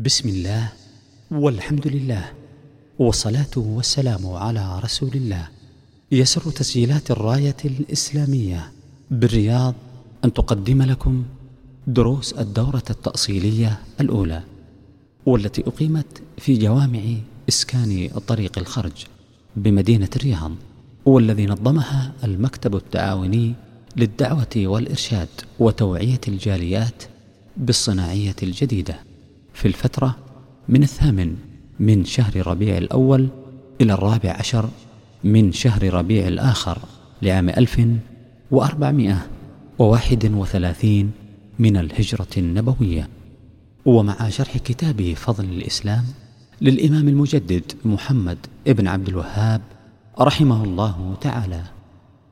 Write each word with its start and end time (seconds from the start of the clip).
بسم 0.00 0.28
الله 0.28 0.68
والحمد 1.30 1.86
لله 1.86 2.32
والصلاه 2.98 3.50
والسلام 3.56 4.26
على 4.26 4.80
رسول 4.84 5.10
الله. 5.14 5.48
يسر 6.12 6.50
تسجيلات 6.50 7.10
الراية 7.10 7.56
الإسلامية 7.64 8.72
بالرياض 9.10 9.74
أن 10.24 10.32
تقدم 10.32 10.82
لكم 10.82 11.24
دروس 11.86 12.32
الدورة 12.32 12.82
التأصيلية 12.90 13.80
الأولى 14.00 14.42
والتي 15.26 15.62
أقيمت 15.66 16.22
في 16.38 16.58
جوامع 16.58 17.02
إسكان 17.48 18.08
طريق 18.26 18.58
الخرج 18.58 19.04
بمدينة 19.56 20.08
الرياض 20.16 20.52
والذي 21.04 21.46
نظمها 21.46 22.12
المكتب 22.24 22.76
التعاوني 22.76 23.54
للدعوة 23.96 24.56
والإرشاد 24.56 25.28
وتوعية 25.58 26.20
الجاليات 26.28 27.02
بالصناعية 27.56 28.36
الجديدة. 28.42 29.09
في 29.60 29.68
الفترة 29.68 30.16
من 30.68 30.82
الثامن 30.82 31.36
من 31.80 32.04
شهر 32.04 32.46
ربيع 32.46 32.78
الأول 32.78 33.28
إلى 33.80 33.92
الرابع 33.92 34.30
عشر 34.30 34.68
من 35.24 35.52
شهر 35.52 35.94
ربيع 35.94 36.28
الآخر 36.28 36.78
لعام 37.22 37.48
ألف 37.48 37.80
وأربعمائة 38.50 39.26
وواحد 39.78 40.32
وثلاثين 40.34 41.10
من 41.58 41.76
الهجرة 41.76 42.26
النبوية. 42.36 43.08
ومع 43.84 44.28
شرح 44.28 44.56
كتاب 44.56 45.14
فضل 45.16 45.44
الإسلام 45.44 46.04
للإمام 46.60 47.08
المجدد 47.08 47.72
محمد 47.84 48.38
ابن 48.66 48.88
عبد 48.88 49.08
الوهاب 49.08 49.60
رحمه 50.20 50.64
الله 50.64 51.16
تعالى 51.20 51.62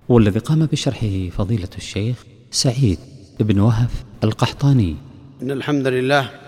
والذي 0.09 0.39
قام 0.39 0.67
بشرحه 0.67 1.29
فضيلة 1.29 1.69
الشيخ 1.77 2.25
سعيد 2.51 2.99
بن 3.41 3.61
وهف 3.61 4.05
القحطاني. 4.25 4.97
إن 5.43 5.51
الحمد 5.51 5.87
لله 5.87 6.48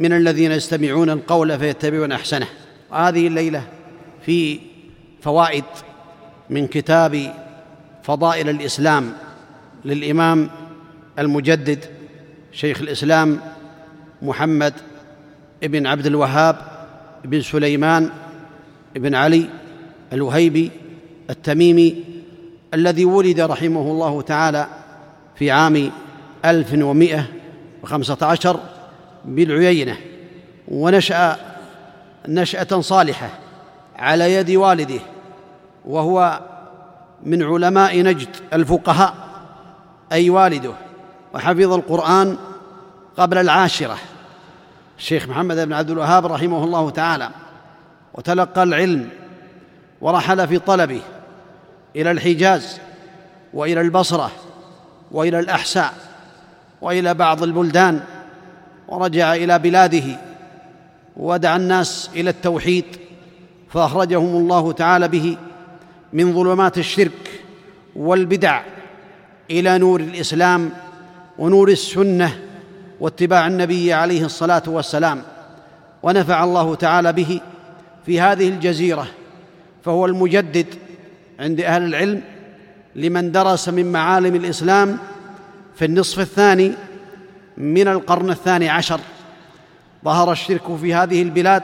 من 0.00 0.12
الذين 0.12 0.52
يستمعون 0.52 1.10
القول 1.10 1.58
فيتبعون 1.58 2.12
أحسنه. 2.12 2.46
وهذه 2.90 3.26
الليلة 3.26 3.62
في 4.26 4.58
فوائد 5.22 5.64
من 6.50 6.66
كتاب 6.66 7.34
فضائل 8.02 8.48
الإسلام 8.48 9.12
للإمام 9.84 10.50
المجدد 11.18 11.84
شيخ 12.52 12.80
الإسلام 12.80 13.40
محمد 14.22 14.74
بن 15.62 15.86
عبد 15.86 16.06
الوهاب 16.06 16.56
بن 17.24 17.42
سليمان 17.42 18.10
بن 18.94 19.14
علي 19.14 19.48
الوهيبي 20.12 20.70
التميمي 21.30 22.04
الذي 22.74 23.04
ولد 23.04 23.40
رحمه 23.40 23.80
الله 23.80 24.22
تعالى 24.22 24.66
في 25.36 25.50
عام 25.50 25.90
1115 26.44 28.60
بالعيينة 29.24 29.96
ونشأ 30.68 31.36
نشأة 32.28 32.80
صالحة 32.80 33.30
على 33.96 34.34
يد 34.34 34.50
والده 34.50 35.00
وهو 35.84 36.40
من 37.22 37.42
علماء 37.42 38.02
نجد 38.02 38.28
الفقهاء 38.52 39.14
أي 40.12 40.30
والده. 40.30 40.72
وحفظ 41.34 41.72
القرآن 41.72 42.36
قبل 43.16 43.38
العاشرة. 43.38 43.96
الشيخ 44.98 45.28
محمد 45.28 45.56
بن 45.56 45.72
عبد 45.72 45.90
الوهاب 45.90 46.26
رحمه 46.26 46.64
الله 46.64 46.90
تعالى 46.90 47.30
وتلقى 48.14 48.62
العلم 48.62 49.08
ورحل 50.00 50.48
في 50.48 50.58
طلبه 50.58 51.00
إلى 51.96 52.10
الحجاز 52.10 52.80
وإلى 53.54 53.80
البصرة 53.80 54.30
وإلى 55.10 55.38
الأحساء 55.38 55.94
وإلى 56.80 57.14
بعض 57.14 57.42
البلدان 57.42 58.00
ورجع 58.90 59.34
إلى 59.34 59.58
بلاده 59.58 60.04
ودعا 61.16 61.56
الناس 61.56 62.10
إلى 62.16 62.30
التوحيد 62.30 62.84
فأخرجهم 63.68 64.36
الله 64.36 64.72
تعالى 64.72 65.08
به 65.08 65.36
من 66.12 66.34
ظلمات 66.34 66.78
الشرك 66.78 67.42
والبدع 67.96 68.62
إلى 69.50 69.78
نور 69.78 70.00
الإسلام 70.00 70.70
ونور 71.38 71.68
السنة 71.68 72.38
واتباع 73.00 73.46
النبي 73.46 73.92
عليه 73.92 74.24
الصلاة 74.24 74.62
والسلام 74.66 75.22
ونفع 76.02 76.44
الله 76.44 76.74
تعالى 76.74 77.12
به 77.12 77.40
في 78.06 78.20
هذه 78.20 78.48
الجزيرة 78.48 79.06
فهو 79.84 80.06
المجدد 80.06 80.66
عند 81.40 81.60
أهل 81.60 81.82
العلم 81.82 82.22
لمن 82.96 83.32
درس 83.32 83.68
من 83.68 83.92
معالم 83.92 84.34
الإسلام 84.34 84.98
في 85.76 85.84
النصف 85.84 86.20
الثاني 86.20 86.72
من 87.56 87.88
القرن 87.88 88.30
الثاني 88.30 88.68
عشر. 88.68 89.00
ظهر 90.04 90.32
الشرك 90.32 90.76
في 90.76 90.94
هذه 90.94 91.22
البلاد 91.22 91.62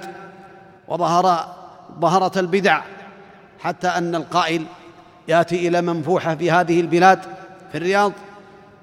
وظهر 0.89 1.55
ظهرت 2.01 2.39
البدع 2.39 2.81
حتى 3.61 3.89
أن 3.89 4.15
القائل 4.15 4.65
يأتي 5.29 5.69
إلى 5.69 5.83
منفوحه 5.83 6.35
في 6.35 6.51
هذه 6.51 6.81
البلاد 6.81 7.19
في 7.73 7.79
الرياض 7.79 8.13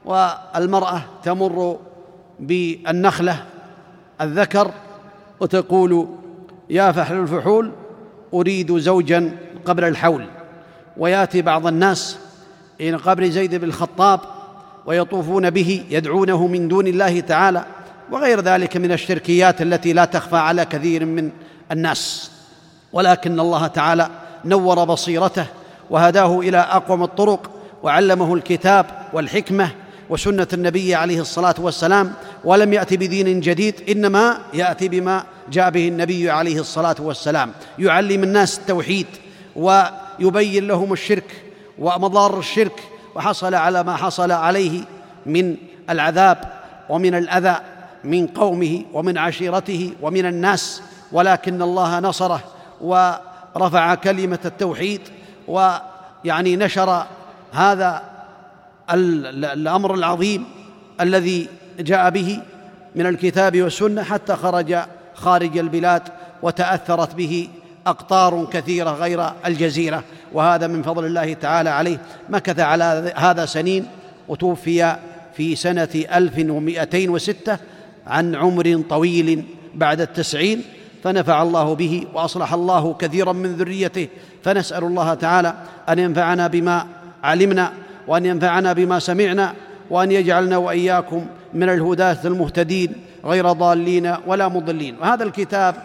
والمرأة 0.05 1.01
تمر 1.23 1.79
بالنخلة. 2.39 3.45
الذكر 4.21 4.71
وتقول 5.39 6.07
يا 6.69 6.91
فحل 6.91 7.15
الفحول 7.15 7.71
أريد 8.33 8.77
زوجا 8.77 9.37
قبل 9.65 9.83
الحول. 9.83 10.27
ويأتي 10.97 11.41
بعض 11.41 11.67
الناس 11.67 12.19
إلى 12.81 12.97
قبر 12.97 13.25
زيد 13.25 13.55
بن 13.55 13.67
الخطاب 13.67 14.19
ويطوفون 14.85 15.49
به 15.49 15.83
يدعونه 15.89 16.47
من 16.47 16.67
دون 16.67 16.87
الله 16.87 17.19
تعالى 17.19 17.65
وغير 18.11 18.41
ذلك 18.41 18.77
من 18.77 18.91
الشركيات 18.91 19.61
التي 19.61 19.93
لا 19.93 20.05
تخفى 20.05 20.35
على 20.35 20.65
كثير 20.65 21.05
من 21.05 21.31
الناس. 21.71 22.31
ولكن 22.93 23.39
الله 23.39 23.67
تعالى 23.67 24.09
نور 24.45 24.83
بصيرته 24.83 25.45
وهداه 25.89 26.39
إلى 26.39 26.57
أقوم 26.57 27.03
الطرق 27.03 27.51
وعلمه 27.83 28.33
الكتاب 28.33 28.85
والحكمة 29.13 29.69
وسنة 30.09 30.47
النبي 30.53 30.95
عليه 30.95 31.21
الصلاة 31.21 31.55
والسلام 31.59 32.13
ولم 32.43 32.73
يأت 32.73 32.93
بدين 32.93 33.39
جديد 33.39 33.89
إنما 33.89 34.37
ياتي 34.53 34.87
بما 34.87 35.23
جاء 35.51 35.69
به 35.69 35.87
النبي 35.87 36.29
عليه 36.29 36.59
الصلاة 36.59 36.95
والسلام. 36.99 37.51
يعلم 37.79 38.23
الناس 38.23 38.59
التوحيد 38.59 39.07
ويبين 39.55 40.67
لهم 40.67 40.93
الشرك 40.93 41.43
ومضار 41.79 42.39
الشرك 42.39 42.83
وحصل 43.15 43.55
على 43.55 43.83
ما 43.83 43.95
حصل 43.95 44.31
عليه 44.31 44.81
من 45.25 45.55
العذاب 45.89 46.37
ومن 46.89 47.15
الأذى 47.15 47.55
من 48.03 48.27
قومه 48.27 48.85
ومن 48.93 49.17
عشيرته 49.17 49.93
ومن 50.01 50.25
الناس 50.25 50.81
ولكن 51.11 51.61
الله 51.61 51.99
نصره 51.99 52.43
ورفع 52.81 53.95
كلمة 53.95 54.39
التوحيد 54.45 55.01
ويعني 55.47 56.55
نشر 56.55 57.05
هذا 57.51 58.01
الأمر 58.89 59.93
العظيم 59.93 60.45
الذي 61.01 61.49
جاء 61.79 62.09
به 62.09 62.39
من 62.95 63.05
الكتاب 63.05 63.61
والسنة 63.61 64.03
حتى 64.03 64.35
خرج 64.35 64.77
خارج 65.13 65.57
البلاد 65.57 66.01
وتأثرت 66.41 67.15
به 67.15 67.49
أقطار 67.87 68.47
كثيرة 68.51 68.89
غير 68.89 69.29
الجزيرة 69.45 70.03
وهذا 70.33 70.67
من 70.67 70.83
فضل 70.83 71.05
الله 71.05 71.33
تعالى 71.33 71.69
عليه. 71.69 71.97
مكث 72.29 72.59
على 72.59 73.13
هذا 73.15 73.45
سنين 73.45 73.85
وتوفي 74.27 74.95
في 75.35 75.55
سنة 75.55 75.89
ألف 76.15 76.33
ومائتين 76.37 77.09
وستة 77.09 77.57
عن 78.07 78.35
عمر 78.35 78.83
طويل 78.89 79.43
بعد 79.75 80.01
التسعين 80.01 80.63
فنفع 81.03 81.41
الله 81.41 81.75
به 81.75 82.07
وأصلح 82.13 82.53
الله 82.53 82.93
كثيرا 82.93 83.33
من 83.33 83.55
ذريته. 83.55 84.07
فنسأل 84.43 84.83
الله 84.83 85.13
تعالى 85.13 85.53
أن 85.89 85.99
ينفعنا 85.99 86.47
بما 86.47 86.87
علمنا 87.23 87.73
وأن 88.07 88.25
ينفعنا 88.25 88.73
بما 88.73 88.99
سمعنا 88.99 89.53
وأن 89.89 90.11
يجعلنا 90.11 90.57
وإياكم 90.57 91.25
من 91.53 91.69
الهداة 91.69 92.17
المهتدين 92.25 92.95
غير 93.25 93.51
ضالين 93.51 94.15
ولا 94.27 94.47
مضلين. 94.47 94.95
وهذا 95.01 95.23
الكتاب 95.23 95.75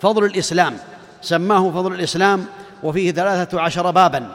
فضل 0.00 0.24
الإسلام. 0.24 0.74
سماه 1.24 1.70
فضل 1.70 1.94
الإسلام 1.94 2.46
وفيه 2.82 3.12
ثلاثة 3.12 3.60
عشر 3.60 3.90
بابا 3.90 4.26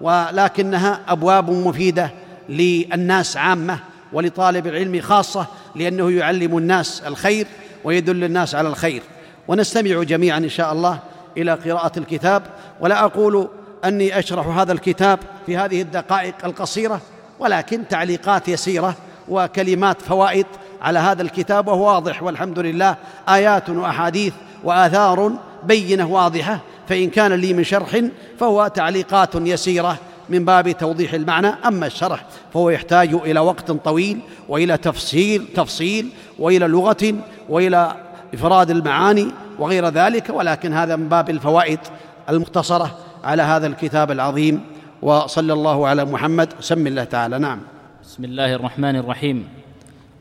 ولكنها 0.00 1.00
أبواب 1.08 1.50
مفيدة 1.50 2.10
للناس 2.48 3.36
عامة 3.36 3.78
ولطالب 4.12 4.66
العلم 4.66 5.00
خاصة 5.00 5.46
لأنه 5.74 6.10
يعلم 6.10 6.58
الناس 6.58 7.02
الخير 7.06 7.46
ويدل 7.84 8.24
الناس 8.24 8.54
على 8.54 8.68
الخير. 8.68 9.02
ونستمع 9.48 10.02
جميعا 10.02 10.38
إن 10.38 10.48
شاء 10.48 10.72
الله 10.72 10.98
إلى 11.36 11.52
قراءة 11.52 11.98
الكتاب 11.98 12.42
ولا 12.80 13.04
أقول 13.04 13.48
أني 13.84 14.18
أشرح 14.18 14.46
هذا 14.46 14.72
الكتاب 14.72 15.18
في 15.46 15.56
هذه 15.56 15.82
الدقائق 15.82 16.34
القصيرة 16.44 17.00
ولكن 17.38 17.88
تعليقات 17.88 18.48
يسيرة 18.48 18.94
وكلمات 19.28 20.02
فوائد 20.02 20.46
على 20.82 20.98
هذا 20.98 21.22
الكتاب 21.22 21.68
وهو 21.68 21.86
واضح 21.86 22.22
والحمد 22.22 22.58
لله 22.58 22.96
آيات 23.28 23.70
وأحاديث 23.70 24.32
وآثار 24.64 25.32
بينة 25.62 26.08
واضحة 26.08 26.60
فإن 26.88 27.10
كان 27.10 27.32
لي 27.32 27.52
من 27.52 27.64
شرح 27.64 28.00
فهو 28.38 28.66
تعليقات 28.66 29.34
يسيرة 29.34 29.98
من 30.28 30.44
باب 30.44 30.70
توضيح 30.70 31.14
المعنى 31.14 31.46
أما 31.46 31.86
الشرح 31.86 32.24
فهو 32.54 32.70
يحتاج 32.70 33.14
إلى 33.14 33.40
وقت 33.40 33.70
طويل 33.70 34.20
وإلى 34.48 34.76
تفصيل 34.76 35.46
تفصيل 35.54 36.08
وإلى 36.38 36.66
لغة 36.66 37.14
وإلى 37.48 37.92
إفراد 38.34 38.70
المعاني 38.70 39.26
وغير 39.58 39.88
ذلك 39.88 40.30
ولكن 40.30 40.72
هذا 40.72 40.96
من 40.96 41.08
باب 41.08 41.30
الفوائد 41.30 41.78
المختصرة 42.28 42.98
على 43.24 43.42
هذا 43.42 43.66
الكتاب 43.66 44.10
العظيم. 44.10 44.60
وصلى 45.02 45.52
الله 45.52 45.86
على 45.86 46.04
محمد. 46.04 46.48
سم 46.60 46.86
الله 46.86 47.04
تعالى. 47.04 47.38
نعم. 47.38 47.60
بسم 48.02 48.24
الله 48.24 48.54
الرحمن 48.54 48.96
الرحيم. 48.96 49.48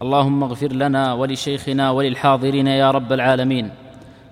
اللهم 0.01 0.43
اغفر 0.43 0.71
لنا 0.71 1.13
ولشيخنا 1.13 1.91
وللحاضرين 1.91 2.67
يا 2.67 2.91
رب 2.91 3.13
العالمين. 3.13 3.71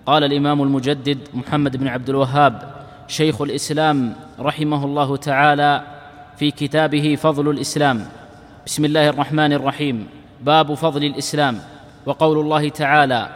قال 0.06 0.24
الإمام 0.24 0.62
المجدد 0.62 1.18
محمد 1.34 1.78
بن 1.78 1.88
عبد 1.88 2.10
الوهاب 2.10 2.76
شيخ 3.08 3.42
الإسلام 3.42 4.14
رحمه 4.40 4.86
الله 4.86 5.18
تعالى 5.18 5.82
في 6.38 6.52
كتابه 6.52 7.16
فضل 7.16 7.50
الإسلام. 7.50 8.06
بسم 8.66 8.86
الله 8.86 9.10
الرحمن 9.10 9.54
الرحيم. 9.54 10.08
باب 10.42 10.74
فضل 10.74 11.04
الإسلام. 11.04 11.60
وقول 12.06 12.40
الله 12.40 12.70
تعالى 12.70 13.30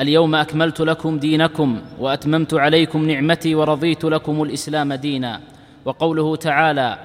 اليوم 0.00 0.34
أكملت 0.34 0.80
لكم 0.80 1.18
دينكم 1.18 1.80
وأتممت 1.98 2.54
عليكم 2.54 3.08
نعمتي 3.10 3.54
ورضيت 3.54 4.04
لكم 4.04 4.42
الإسلام 4.42 4.92
دينا. 4.92 5.40
وقوله 5.84 6.36
تعالى 6.36 6.98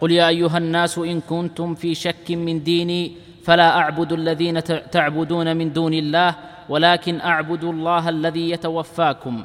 قل 0.00 0.10
يا 0.12 0.28
أيها 0.28 0.58
الناس 0.58 0.98
إن 0.98 1.20
كنتم 1.20 1.74
في 1.74 1.94
شك 1.94 2.30
من 2.30 2.62
ديني 2.62 3.12
فلا 3.44 3.76
أعبد 3.76 4.12
الذين 4.12 4.64
تعبدون 4.90 5.56
من 5.56 5.72
دون 5.72 5.94
الله 5.94 6.34
ولكن 6.68 7.20
اعبد 7.20 7.64
الله 7.64 8.08
الذي 8.08 8.50
يتوفاكم. 8.50 9.44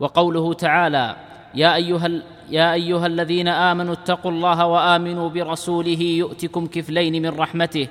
وقوله 0.00 0.54
تعالى 0.54 1.16
يا 1.54 1.74
أيها 1.74 2.10
يا 2.50 2.72
أيها 2.72 3.06
الذين 3.06 3.48
آمنوا 3.48 3.92
اتقوا 3.92 4.30
الله 4.30 4.66
وآمنوا 4.66 5.28
برسوله 5.28 6.02
يؤتكم 6.02 6.66
كفلين 6.66 7.22
من 7.22 7.38
رحمته 7.38 7.88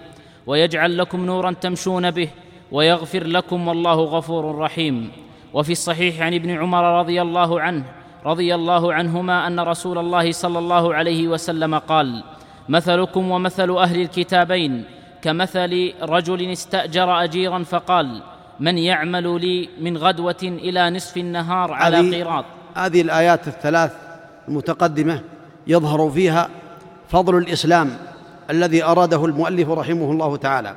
ويجعل 0.47 0.97
لكم 0.97 1.25
نورا 1.25 1.51
تمشون 1.51 2.11
به 2.11 2.29
ويغفر 2.71 3.23
لكم 3.23 3.67
والله 3.67 3.93
غفور 3.93 4.57
رحيم. 4.57 5.11
وفي 5.53 5.71
الصحيح 5.71 6.21
عن 6.21 6.33
ابن 6.33 6.49
عمر 6.49 6.99
رضي 6.99 7.21
الله 7.21 7.61
عنه 7.61 7.83
رضي 8.25 8.55
الله 8.55 8.93
عنهما 8.93 9.47
أن 9.47 9.59
رسول 9.59 9.97
الله 9.97 10.31
صلى 10.31 10.59
الله 10.59 10.95
عليه 10.95 11.27
وسلم 11.27 11.75
قال 11.75 12.23
مثلكم 12.69 13.31
ومثل 13.31 13.77
أهل 13.77 14.01
الكتابين 14.01 14.83
كمثل 15.21 15.93
رجل 16.01 16.51
استأجر 16.51 17.23
أجيرا 17.23 17.63
فقال 17.63 18.21
من 18.59 18.77
يعمل 18.77 19.41
لي 19.41 19.69
من 19.81 19.97
غدوة 19.97 20.35
إلى 20.43 20.89
نصف 20.89 21.17
النهار 21.17 21.73
على 21.73 22.15
قيراط. 22.15 22.45
هذه 22.75 23.01
الآيات 23.01 23.47
الثلاث 23.47 23.91
المتقدمة 24.47 25.21
يظهر 25.67 26.09
فيها 26.09 26.49
فضل 27.09 27.37
الإسلام 27.37 27.97
الذي 28.49 28.83
أراده 28.83 29.25
المؤلف 29.25 29.69
رحمه 29.69 30.11
الله 30.11 30.35
تعالى. 30.35 30.75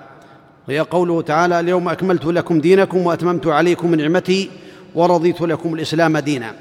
وهي 0.69 0.81
قوله 0.81 1.23
تعالى 1.23 1.61
اليوم 1.61 1.89
أكملت 1.89 2.25
لكم 2.25 2.61
دينكم 2.61 3.07
وأتممت 3.07 3.47
عليكم 3.47 3.95
نعمتي 3.95 4.51
ورضيت 4.95 5.41
لكم 5.41 5.75
الإسلام 5.75 6.19
دينا. 6.19 6.55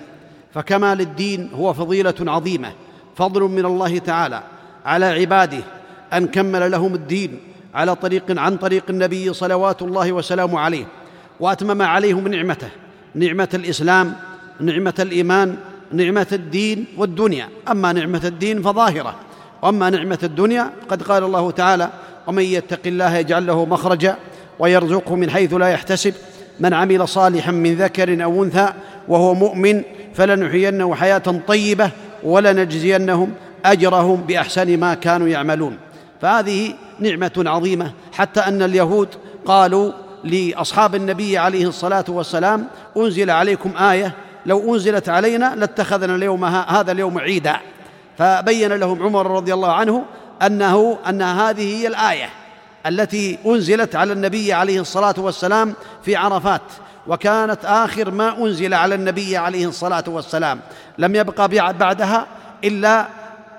فكمال 0.54 1.02
الدين 1.02 1.50
هو 1.54 1.74
فضيلة 1.74 2.16
عظيمة 2.20 2.72
فضل 3.16 3.42
من 3.42 3.66
الله 3.66 3.98
تعالى 3.98 4.44
على 4.86 5.06
عباده 5.06 5.64
أن 6.14 6.28
كمل 6.28 6.72
لهم 6.72 6.94
الدين 6.94 7.40
على 7.74 7.96
طريق 7.96 8.40
عن 8.40 8.58
طريق 8.58 8.84
النبي 8.90 9.34
صلوات 9.34 9.82
الله 9.82 10.12
وسلامه 10.12 10.60
عليه. 10.60 10.86
وأتمم 11.40 11.82
عليهم 11.82 12.28
نعمته 12.28 12.70
نعمة 13.16 13.50
الإسلام 13.54 14.14
نعمة 14.60 14.94
الإيمان 15.00 15.56
نعمة 15.92 16.28
الدين 16.32 16.86
والدنيا. 16.98 17.50
أما 17.72 17.94
نعمة 17.94 18.22
الدين 18.26 18.62
فظاهرة 18.62 19.16
وأما 19.62 19.90
نعمة 19.90 20.20
الدنيا 20.24 20.72
قد 20.90 21.04
قال 21.04 21.24
الله 21.24 21.52
تعالى 21.52 21.90
ومن 22.28 22.44
يتق 22.44 22.80
الله 22.86 23.18
يجعل 23.18 23.48
له 23.48 23.66
مخرجا 23.66 24.18
ويرزقه 24.60 25.16
من 25.16 25.30
حيث 25.30 25.54
لا 25.54 25.68
يحتسب 25.68 26.14
من 26.60 26.74
عمل 26.74 27.08
صالحا 27.08 27.52
من 27.52 27.76
ذكر 27.76 28.24
أو 28.24 28.44
أنثى 28.44 28.74
وهو 29.08 29.34
مؤمن 29.34 29.82
فلنحيينه 30.14 30.96
حياة 30.96 31.42
طيبة 31.48 31.92
ولنجزينهم 32.24 33.34
أجرهم 33.66 34.22
بأحسن 34.22 34.80
ما 34.80 34.94
كانوا 34.94 35.28
يعملون. 35.28 35.78
فهذه 36.22 36.74
نعمة 37.00 37.32
عظيمة 37.38 37.92
حتى 38.14 38.40
أن 38.40 38.62
اليهود 38.62 39.08
قالوا 39.46 39.92
لأصحاب 40.24 40.96
النبي 40.96 41.38
عليه 41.38 41.68
الصلاة 41.68 42.06
والسلام 42.08 42.68
أنزل 42.98 43.30
عليكم 43.30 43.78
آية 43.78 44.14
لو 44.46 44.74
أنزلت 44.74 45.10
علينا 45.10 45.56
لاتخذنا 45.56 46.16
اليوم 46.16 46.46
هذا 46.46 46.92
اليوم 46.92 47.18
عيدا. 47.18 47.58
فبين 48.18 48.74
لهم 48.74 49.04
عمر 49.04 49.32
رضي 49.32 49.54
الله 49.54 49.74
عنه 49.74 50.06
أنه 50.42 50.98
أن 51.10 51.22
هذه 51.22 51.82
هي 51.82 51.88
الآية 51.88 52.30
التي 52.86 53.38
أنزلت 53.46 53.96
على 53.96 54.14
النبي 54.14 54.54
عليه 54.54 54.82
الصلاة 54.82 55.16
والسلام 55.18 55.74
في 56.04 56.16
عرفات 56.16 56.62
وكانت 57.08 57.66
آخر 57.66 58.12
ما 58.12 58.38
أنزل 58.38 58.74
على 58.74 58.96
النبي 58.96 59.38
عليه 59.38 59.68
الصلاة 59.68 60.04
والسلام. 60.08 60.60
لم 60.98 61.16
يبقى 61.16 61.74
بعدها 61.74 62.28
إلا 62.64 63.08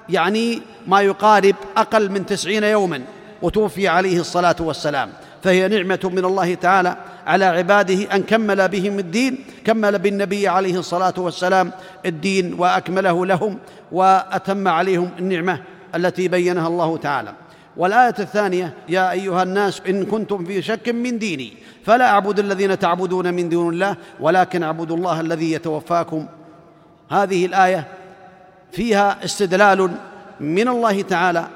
يعني 0.09 0.63
ما 0.87 1.01
يقارب 1.01 1.55
أقل 1.77 2.11
من 2.11 2.27
تسعين 2.27 2.65
يوما 2.65 3.03
وتوفي 3.43 3.89
عليه 3.89 4.21
الصلاة 4.21 4.57
والسلام. 4.61 5.11
فهي 5.43 5.69
نعمة 5.69 6.11
من 6.13 6.25
الله 6.25 6.55
تعالى 6.55 6.97
على 7.27 7.45
عباده 7.45 8.15
أن 8.15 8.23
كمل 8.23 8.69
بهم 8.69 8.99
الدين 8.99 9.45
كمل 9.65 9.99
بالنبي 9.99 10.49
عليه 10.49 10.79
الصلاة 10.79 11.15
والسلام 11.19 11.73
الدين 12.07 12.55
وأكمله 12.55 13.27
لهم 13.27 13.59
وأتم 13.93 14.69
عليهم 14.69 15.11
النعمة 15.19 15.61
التي 15.95 16.29
بينها 16.29 16.69
الله 16.69 16.97
تعالى. 16.97 17.33
والآية 17.77 18.15
الثانية 18.19 18.75
يا 18.89 19.11
أيها 19.11 19.43
الناس 19.43 19.83
إن 19.89 20.05
كنتم 20.05 20.45
في 20.45 20.63
شك 20.63 20.89
من 20.89 21.19
ديني 21.19 21.53
فلا 21.85 22.11
أعبد 22.11 22.39
الذين 22.39 22.79
تعبدون 22.79 23.35
من 23.35 23.49
دون 23.49 23.75
الله 23.75 23.97
ولكن 24.21 24.63
اعبدوا 24.63 24.97
الله 24.97 25.21
الذي 25.21 25.53
يتوفاكم. 25.53 26.27
هذه 27.11 27.47
الآية 27.47 27.85
فيها 28.73 29.25
استدلال 29.25 29.91
من 30.41 30.69
الله 30.69 31.03
تعالى 31.03 31.47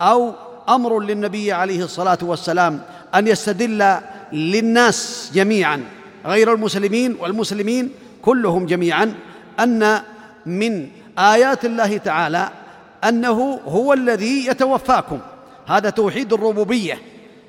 أو 0.00 0.32
أمر 0.68 1.00
للنبي 1.00 1.52
عليه 1.52 1.84
الصلاة 1.84 2.18
والسلام 2.22 2.80
أن 3.14 3.26
يستدل 3.26 3.98
للناس 4.32 5.30
جميعا 5.34 5.84
غير 6.26 6.52
المسلمين 6.52 7.16
والمسلمين 7.20 7.90
كلهم 8.22 8.66
جميعا 8.66 9.14
أن 9.60 10.00
من 10.46 10.88
آيات 11.18 11.64
الله 11.64 11.96
تعالى 11.96 12.48
أنه 13.04 13.60
هو 13.66 13.92
الذي 13.92 14.46
يتوفاكم. 14.46 15.18
هذا 15.66 15.90
توحيد 15.90 16.32
الربوبية. 16.32 16.98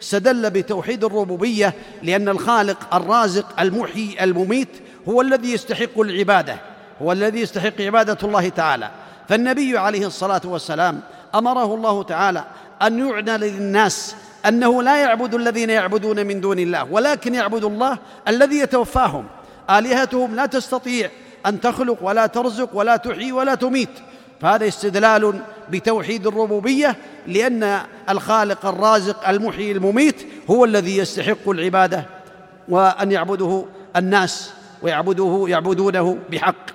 استدل 0.01 0.49
بتوحيد 0.49 1.03
الربوبية 1.03 1.73
لأن 2.03 2.29
الخالق 2.29 2.95
الرازق 2.95 3.61
المحيي 3.61 4.23
المميت 4.23 4.69
هو 5.09 5.21
الذي 5.21 5.53
يستحق 5.53 5.99
العبادة 5.99 6.57
هو 7.01 7.11
الذي 7.11 7.39
يستحق 7.39 7.81
عبادة 7.81 8.17
الله 8.23 8.49
تعالى. 8.49 8.91
فالنبي 9.29 9.77
عليه 9.77 10.07
الصلاة 10.07 10.41
والسلام 10.45 11.01
أمره 11.35 11.75
الله 11.75 12.03
تعالى 12.03 12.43
أن 12.81 13.07
يعنى 13.07 13.37
للناس 13.37 14.15
أنه 14.45 14.83
لا 14.83 14.97
يعبد 14.97 15.33
الذين 15.33 15.69
يعبدون 15.69 16.25
من 16.25 16.41
دون 16.41 16.59
الله 16.59 16.83
ولكن 16.91 17.35
يعبد 17.35 17.63
الله 17.63 17.97
الذي 18.27 18.59
يتوفاهم. 18.59 19.25
آلهتهم 19.69 20.35
لا 20.35 20.45
تستطيع 20.45 21.09
أن 21.45 21.61
تخلق 21.61 21.97
ولا 22.01 22.25
ترزق 22.25 22.69
ولا 22.73 22.95
تحيي 22.95 23.31
ولا 23.31 23.55
تميت. 23.55 23.89
فهذا 24.41 24.67
استدلال 24.67 25.39
بتوحيد 25.69 26.27
الربوبية 26.27 26.95
لأن 27.27 27.79
الخالق 28.09 28.65
الرازق 28.65 29.29
المحيي 29.29 29.71
المميت 29.71 30.15
هو 30.49 30.65
الذي 30.65 30.97
يستحق 30.97 31.49
العبادة 31.49 32.05
وأن 32.69 33.11
يعبده 33.11 33.65
الناس 33.95 34.53
ويعبده 34.81 35.45
يعبدونه 35.47 36.17
بحق. 36.31 36.65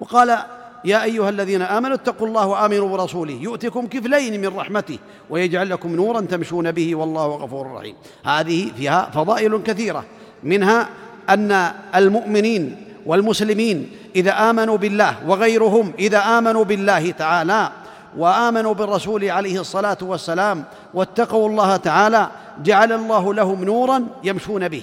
وقال 0.00 0.38
يا 0.86 1.04
أيها 1.04 1.28
الذين 1.28 1.62
آمنوا 1.62 1.94
اتقوا 1.94 2.26
الله 2.26 2.46
وآمنوا 2.46 2.88
برسوله. 2.88 3.32
يؤتكم 3.32 3.86
كفلين 3.86 4.40
من 4.40 4.56
رحمته 4.56 4.98
ويجعل 5.30 5.70
لكم 5.70 5.96
نورا 5.96 6.20
تمشون 6.20 6.72
به 6.72 6.94
والله 6.94 7.26
غفور 7.26 7.72
رحيم. 7.72 7.94
هذه 8.24 8.70
فيها 8.76 9.10
فضائل 9.14 9.62
كثيرة. 9.62 10.04
منها 10.42 10.88
أن 11.30 11.72
المؤمنين 11.94 12.76
والمسلمين 13.06 13.90
إذا 14.16 14.50
آمنوا 14.50 14.76
بالله 14.76 15.16
وغيرهم 15.26 15.92
إذا 15.98 16.18
آمنوا 16.18 16.64
بالله 16.64 17.10
تعالى 17.10 17.70
وآمنوا 18.16 18.74
بالرسول 18.74 19.24
عليه 19.30 19.60
الصلاة 19.60 19.98
والسلام 20.02 20.64
واتقوا 20.94 21.48
الله 21.48 21.76
تعالى 21.76 22.30
جعل 22.62 22.92
الله 22.92 23.34
لهم 23.34 23.64
نورا 23.64 24.06
يمشون 24.24 24.68
به. 24.68 24.82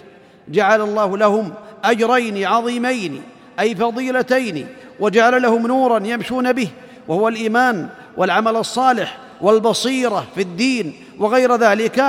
جعل 0.49 0.81
الله 0.81 1.17
لهم 1.17 1.53
أجرين 1.83 2.45
عظيمين 2.45 3.21
أي 3.59 3.75
فضيلتين 3.75 4.67
وجعل 5.03 5.41
لهم 5.41 5.67
نورا 5.67 5.99
يمشون 6.07 6.53
به 6.53 6.69
وهو 7.07 7.27
الإيمان 7.27 7.89
والعمل 8.17 8.55
الصالح 8.55 9.17
والبصيرة 9.41 10.25
في 10.35 10.41
الدين 10.41 10.93
وغير 11.19 11.55
ذلك 11.55 12.03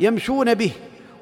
يمشون 0.00 0.54
به. 0.54 0.70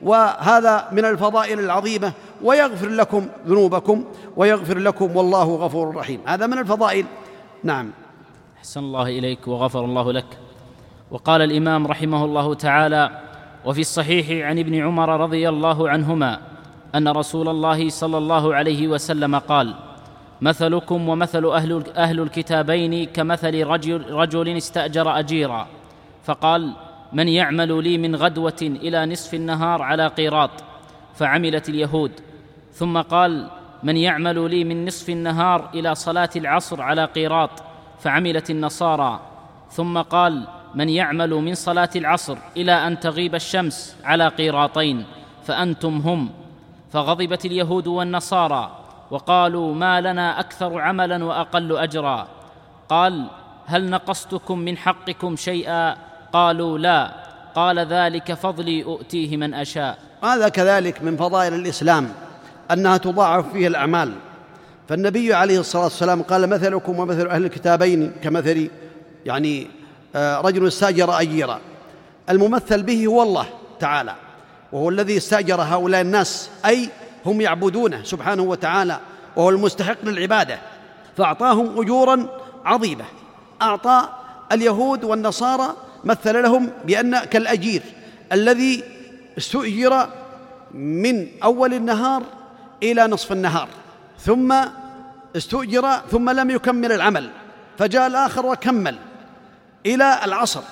وهذا 0.03 0.89
من 0.93 1.05
الفضائل 1.05 1.61
العظيمة 1.61 2.13
ويغفر 2.43 2.89
لكم 2.89 3.27
ذنوبكم 3.47 4.05
ويغفر 4.37 4.79
لكم 4.79 5.17
والله 5.17 5.57
غفور 5.57 5.97
رحيم. 5.97 6.21
هذا 6.27 6.47
من 6.47 6.59
الفضائل. 6.59 7.07
نعم. 7.65 7.91
أحسن 8.59 8.81
الله 8.81 9.03
إليك 9.03 9.49
وغفر 9.49 9.85
الله 9.85 10.13
لك. 10.13 10.31
وقال 11.11 11.43
الإمام 11.43 11.87
رحمه 11.87 12.25
الله 12.25 12.55
تعالى 12.55 13.11
وفي 13.65 13.81
الصحيح 13.81 14.47
عن 14.47 14.59
ابن 14.59 14.75
عمر 14.83 15.21
رضي 15.21 15.49
الله 15.49 15.89
عنهما 15.89 16.41
أن 16.95 17.09
رسول 17.09 17.49
الله 17.49 17.89
صلى 17.89 18.19
الله 18.19 18.55
عليه 18.55 18.89
وسلم 18.89 19.39
قال 19.39 19.75
مثلكم 20.41 21.09
ومثل 21.09 21.47
أهل, 21.47 21.85
أهل 21.97 22.21
الكتابين 22.21 23.07
كمثل 23.07 23.67
رجل, 23.67 24.11
رجل 24.11 24.57
استأجر 24.57 25.19
أجيرا. 25.19 25.67
فقال 26.25 26.73
من 27.13 27.29
يعمل 27.29 27.85
لي 27.85 27.99
من 27.99 28.17
غدوة 28.17 28.57
إلى 28.63 29.07
نصف 29.07 29.35
النهار 29.35 29.83
على 29.83 30.07
قيراط؟ 30.07 30.51
فعملت 31.15 31.69
اليهود. 31.69 32.13
ثم 32.73 33.01
قال 33.01 33.51
من 33.83 33.97
يعمل 33.97 34.51
لي 34.51 34.65
من 34.65 34.87
نصف 34.87 35.09
النهار 35.11 35.71
إلى 35.75 35.95
صلاة 35.95 36.31
العصر 36.37 36.83
على 36.83 37.05
قيراط؟ 37.05 37.51
فعملت 38.01 38.51
النصارى. 38.51 39.21
ثم 39.71 39.99
قال 39.99 40.47
من 40.75 40.89
يعمل 40.89 41.31
من 41.31 41.55
صلاة 41.55 41.91
العصر 41.97 42.39
إلى 42.57 42.73
أن 42.73 43.01
تغيب 43.01 43.35
الشمس 43.35 43.97
على 44.05 44.29
قيراطين 44.29 45.05
فأنتم 45.45 45.99
هم. 45.99 46.31
فغضبت 46.93 47.45
اليهود 47.45 47.87
والنصارى. 47.87 48.76
وقالوا 49.11 49.75
ما 49.75 50.01
لنا 50.01 50.41
أكثر 50.41 50.81
عملا 50.81 51.25
وأقل 51.25 51.77
اجرا. 51.77 52.29
قال 52.89 53.27
هل 53.67 53.91
نقصتكم 53.91 54.59
من 54.59 54.77
حقكم 54.77 55.37
شيئا؟ 55.37 55.97
قالوا 56.33 56.79
لا. 56.79 57.13
قال 57.55 57.79
ذلك 57.79 58.33
فضلي 58.33 58.85
أؤتيه 58.85 59.37
من 59.37 59.55
أشاء. 59.55 59.99
هذا 60.25 60.49
كذلك 60.49 61.03
من 61.03 61.17
فضائل 61.17 61.55
الإسلام 61.55 62.09
أنها 62.71 62.97
تضاعف 62.97 63.53
فيه 63.53 63.67
الأعمال. 63.67 64.13
فالنبي 64.89 65.35
عليه 65.35 65.61
الصلاة 65.61 65.85
والسلام 65.85 66.23
قال 66.23 66.51
مثلكم 66.51 66.99
ومثل 66.99 67.27
أهل 67.29 67.45
الكتابين 67.45 68.13
كمثل 68.23 68.71
يعني 69.27 69.67
آه، 70.17 70.41
رجل 70.41 70.67
استاجر 70.67 71.21
أجيرا. 71.21 71.61
الممثل 72.31 72.83
به 72.83 73.07
هو 73.07 73.23
الله 73.23 73.47
تعالى 73.81 74.15
وهو 74.73 74.89
الذي 74.89 75.17
استاجر 75.17 75.63
هؤلاء 75.63 76.01
الناس 76.01 76.51
أي 76.67 76.89
هم 77.27 77.41
يعبدونه 77.41 78.03
سبحانه 78.03 78.43
وتعالى 78.43 79.01
وهو 79.37 79.51
المستحق 79.51 80.05
للعبادة 80.05 80.59
فأعطاهم 81.17 81.81
أجورا 81.81 82.27
عظيمة. 82.65 83.05
أعطى 83.63 84.09
اليهود 84.53 85.05
والنصارى 85.05 85.77
مثل 86.05 86.43
لهم 86.43 86.71
بأن 86.85 87.19
كالأجير 87.19 87.83
الذي 88.33 88.85
استؤجر 89.39 90.09
من 90.75 91.27
أول 91.45 91.75
النهار 91.75 92.23
إلى 92.83 93.07
نصف 93.07 93.33
النهار 93.33 93.69
ثم 94.19 94.55
استؤجر 95.37 95.91
ثم 96.11 96.31
لم 96.31 96.51
يكمل 96.51 96.93
العمل 96.93 97.31
فجاء 97.79 98.07
الآخر 98.07 98.47
وكمل 98.47 98.97
إلى 99.87 100.21
العصر 100.25 100.63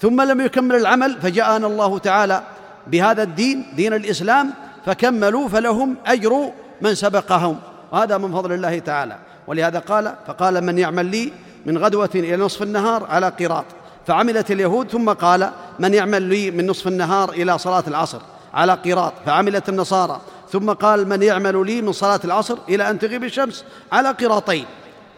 ثم 0.00 0.20
لم 0.20 0.40
يكمل 0.40 0.74
العمل 0.76 1.20
فجاءنا 1.20 1.66
الله 1.66 1.98
تعالى 1.98 2.42
بهذا 2.86 3.22
الدين 3.22 3.66
دين 3.76 3.92
الإسلام 3.92 4.52
فكملوا 4.86 5.48
فلهم 5.48 5.96
أجر 6.06 6.52
من 6.80 6.94
سبقهم. 6.94 7.58
وهذا 7.92 8.18
من 8.18 8.32
فضل 8.32 8.52
الله 8.52 8.78
تعالى. 8.78 9.18
ولهذا 9.46 9.78
قال 9.78 10.14
فقال 10.26 10.64
من 10.64 10.78
يعمل 10.78 11.06
لي 11.06 11.32
من 11.66 11.78
غدوة 11.78 12.10
إلى 12.14 12.36
نصف 12.36 12.62
النهار 12.62 13.04
على 13.04 13.28
قراط. 13.28 13.64
فعملت 14.06 14.50
اليهود 14.50 14.90
ثم 14.90 15.10
قال 15.10 15.50
من 15.78 15.94
يعمل 15.94 16.22
لي 16.22 16.50
من 16.50 16.66
نصف 16.66 16.86
النهار 16.86 17.30
إلى 17.30 17.58
صلاة 17.58 17.84
العصر 17.86 18.20
على 18.54 18.72
قراط. 18.72 19.12
فعملت 19.26 19.68
النصارى 19.68 20.20
ثم 20.52 20.72
قال 20.72 21.08
من 21.08 21.22
يعمل 21.22 21.66
لي 21.66 21.82
من 21.82 21.92
صلاة 21.92 22.20
العصر 22.24 22.58
إلى 22.68 22.90
أن 22.90 22.98
تغيب 22.98 23.24
الشمس 23.24 23.64
على 23.92 24.08
قراطين. 24.08 24.64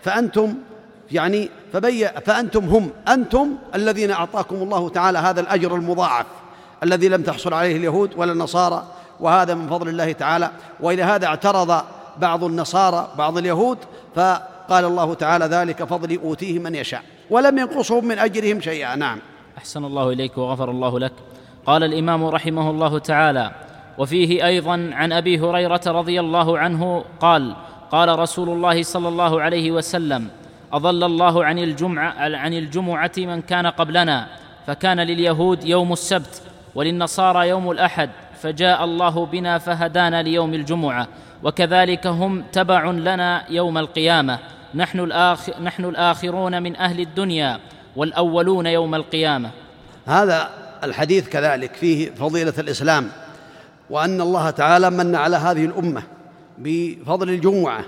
فأنتم 0.03 0.55
يعني 1.13 1.51
فبي 1.73 2.09
فأنتم 2.09 2.65
هم 2.65 2.91
أنتم 3.09 3.57
الذين 3.75 4.11
أعطاكم 4.11 4.57
الله 4.57 4.89
تعالى 4.89 5.19
هذا 5.19 5.41
الأجر 5.41 5.77
المضاعف 5.77 6.27
الذي 6.83 7.09
لم 7.09 7.23
تحصل 7.23 7.55
عليه 7.55 7.77
اليهود 7.77 8.11
ولا 8.17 8.33
النصارى 8.33 8.87
وهذا 9.23 9.55
من 9.55 9.69
فضل 9.69 9.89
الله 9.89 10.13
تعالى. 10.13 10.51
وإلى 10.81 11.03
هذا 11.03 11.27
اعترض 11.27 11.83
بعض 12.19 12.45
النصارى 12.45 13.09
بعض 13.19 13.39
اليهود 13.39 13.79
فقال 14.15 14.85
الله 14.85 15.15
تعالى 15.15 15.45
ذلك 15.45 15.85
فضلي 15.85 16.19
أوتيه 16.25 16.59
من 16.59 16.75
يشاء. 16.75 17.03
ولم 17.31 17.59
ينقصهم 17.59 18.05
من 18.05 18.19
أجرهم 18.19 18.61
شيئا. 18.61 18.97
نعم. 18.97 19.19
أحسن 19.59 19.85
الله 19.85 20.11
إليك 20.11 20.39
وغفر 20.39 20.71
الله 20.71 20.99
لك. 20.99 21.13
قال 21.67 21.85
الإمام 21.85 22.25
رحمه 22.25 22.71
الله 22.71 22.99
تعالى 22.99 23.51
وفيه 23.99 24.47
أيضا 24.47 24.91
عن 24.93 25.13
أبي 25.13 25.41
هريرة 25.41 25.81
رضي 25.87 26.21
الله 26.21 26.59
عنه 26.59 27.05
قال 27.21 27.57
قال 27.91 28.19
رسول 28.19 28.49
الله 28.49 28.83
صلى 28.83 29.09
الله 29.09 29.43
عليه 29.43 29.71
وسلم 29.71 30.29
أضل 30.73 31.05
الله 31.05 31.45
عن 31.45 31.59
الجمعة 31.59 32.15
عن 32.19 32.55
الجمعة 32.55 33.13
من 33.19 33.43
كان 33.43 33.67
قبلنا 33.67 34.27
فكان 34.67 35.01
لليهود 35.01 35.65
يوم 35.65 35.93
السبت 35.93 36.43
وللنصارى 36.75 37.49
يوم 37.49 37.71
الأحد 37.71 38.11
فجاء 38.43 38.85
الله 38.85 39.27
بنا 39.27 39.59
فهدانا 39.59 40.23
ليوم 40.23 40.55
الجمعة 40.55 41.09
وكذلك 41.43 42.07
هم 42.07 42.45
تبع 42.53 42.91
لنا 42.91 43.45
يوم 43.51 43.79
القيامة. 43.79 44.39
نحن, 44.75 45.01
الآخر 45.01 45.63
نحن 45.63 45.85
الآخرون 45.85 46.63
من 46.63 46.77
أهل 46.77 47.01
الدنيا 47.01 47.61
والأولون 47.97 48.67
يوم 48.67 48.95
القيامة. 48.95 49.51
هذا 50.07 50.51
الحديث 50.85 51.29
كذلك 51.29 51.75
فيه 51.75 52.11
فضيلة 52.11 52.53
الإسلام 52.59 53.09
وأن 53.91 54.21
الله 54.21 54.51
تعالى 54.51 54.91
من 54.91 55.15
على 55.15 55.37
هذه 55.37 55.65
الأمة 55.65 56.03
بفضل 56.59 57.29
الجمعة. 57.29 57.85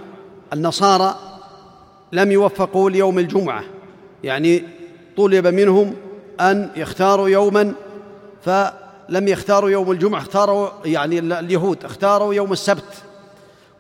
النصارى 0.52 1.14
لم 2.12 2.32
يوفقوا 2.32 2.90
ليوم 2.90 3.18
الجمعة 3.18 3.64
يعني 4.24 4.64
طلب 5.16 5.46
منهم 5.46 5.94
أن 6.40 6.70
يختاروا 6.76 7.28
يوما 7.28 7.74
فلم 9.08 9.28
يختاروا 9.28 9.70
يوم 9.70 9.90
الجمعة 9.90 10.20
اختاروا 10.20 10.68
يعني 10.84 11.18
اليهود 11.18 11.84
اختاروا 11.84 12.34
يوم 12.34 12.52
السبت. 12.52 13.02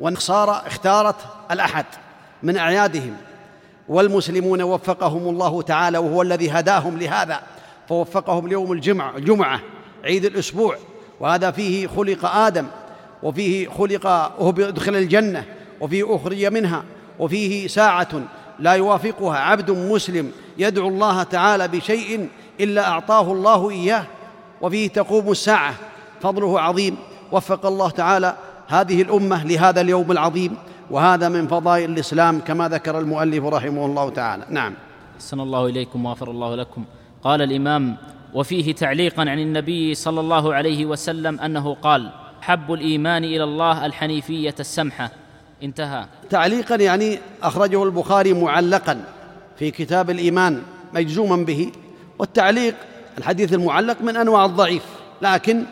والنصارى 0.00 0.62
اختارت 0.66 1.16
الأحد 1.50 1.84
من 2.42 2.56
أعيادهم. 2.56 3.16
والمسلمون 3.88 4.62
وفقهم 4.62 5.28
الله 5.28 5.62
تعالى 5.62 5.98
وهو 5.98 6.22
الذي 6.22 6.50
هداهم 6.50 6.98
لهذا 6.98 7.40
فوفقهم 7.88 8.48
ليوم 8.48 8.72
الجمعة 8.72 9.16
الجمعة 9.16 9.60
عيد 10.04 10.24
الأسبوع. 10.24 10.76
وهذا 11.20 11.50
فيه 11.50 11.86
خلق 11.86 12.24
آدم 12.24 12.66
وفيه 13.22 13.68
خلق 13.68 14.06
ادخل 14.58 14.96
الجنة 14.96 15.44
وفيه 15.80 16.16
أخرج 16.16 16.44
منها 16.44 16.84
وفيه 17.18 17.68
ساعة 17.68 18.22
لا 18.58 18.72
يوافقها 18.72 19.38
عبد 19.38 19.70
مسلم 19.70 20.32
يدعو 20.58 20.88
الله 20.88 21.22
تعالى 21.22 21.68
بشيء 21.68 22.28
إلا 22.60 22.88
أعطاه 22.88 23.32
الله 23.32 23.70
إياه. 23.70 24.06
وفيه 24.64 24.88
تقوم 24.88 25.30
الساعة. 25.30 25.74
فضله 26.20 26.60
عظيم. 26.60 26.96
وفق 27.32 27.66
الله 27.66 27.90
تعالى 27.90 28.36
هذه 28.68 29.02
الأمة 29.02 29.44
لهذا 29.44 29.80
اليوم 29.80 30.12
العظيم. 30.12 30.56
وهذا 30.90 31.28
من 31.28 31.46
فضائل 31.48 31.90
الإسلام 31.90 32.40
كما 32.40 32.68
ذكر 32.68 32.98
المؤلف 32.98 33.44
رحمه 33.44 33.86
الله 33.86 34.10
تعالى. 34.10 34.44
نعم. 34.50 34.74
أحسن 35.16 35.40
الله 35.40 35.66
إليكم 35.66 36.06
وغفر 36.06 36.30
الله 36.30 36.54
لكم. 36.54 36.84
قال 37.24 37.42
الإمام 37.42 37.96
وفيه 38.34 38.74
تعليقا 38.74 39.20
عن 39.20 39.38
النبي 39.38 39.94
صلى 39.94 40.20
الله 40.20 40.54
عليه 40.54 40.86
وسلم 40.86 41.40
أنه 41.40 41.74
قال 41.74 42.10
حب 42.40 42.72
الإيمان 42.72 43.24
إلى 43.24 43.44
الله 43.44 43.86
الحنيفية 43.86 44.54
السمحة. 44.60 45.10
انتهى. 45.62 46.06
تعليقا 46.30 46.74
يعني 46.74 47.18
أخرجه 47.42 47.84
البخاري 47.84 48.32
معلقا 48.32 49.04
في 49.58 49.70
كتاب 49.70 50.10
الإيمان 50.10 50.62
مجزوما 50.94 51.36
به. 51.36 51.72
والتعليق 52.18 52.74
الحديث 53.18 53.52
المعلق 53.52 53.96
من 54.00 54.16
أنواع 54.16 54.44
الضعيف 54.44 54.82
لكن 55.22 55.64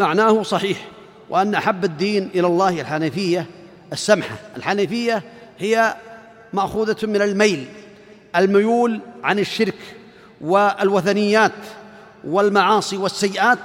معناه 0.00 0.42
صحيح 0.42 0.88
وأن 1.30 1.54
أحب 1.54 1.84
الدين 1.84 2.30
إلى 2.34 2.46
الله 2.46 2.80
الحنيفية 2.80 3.46
السمحة. 3.92 4.36
الحنيفية 4.56 5.22
هي 5.58 5.96
مأخوذة 6.52 6.96
من 7.02 7.22
الميل 7.22 7.66
الميول 8.36 9.00
عن 9.24 9.38
الشرك 9.38 9.78
والوثنيات 10.40 11.52
والمعاصي 12.24 12.96
والسيئات 12.96 13.58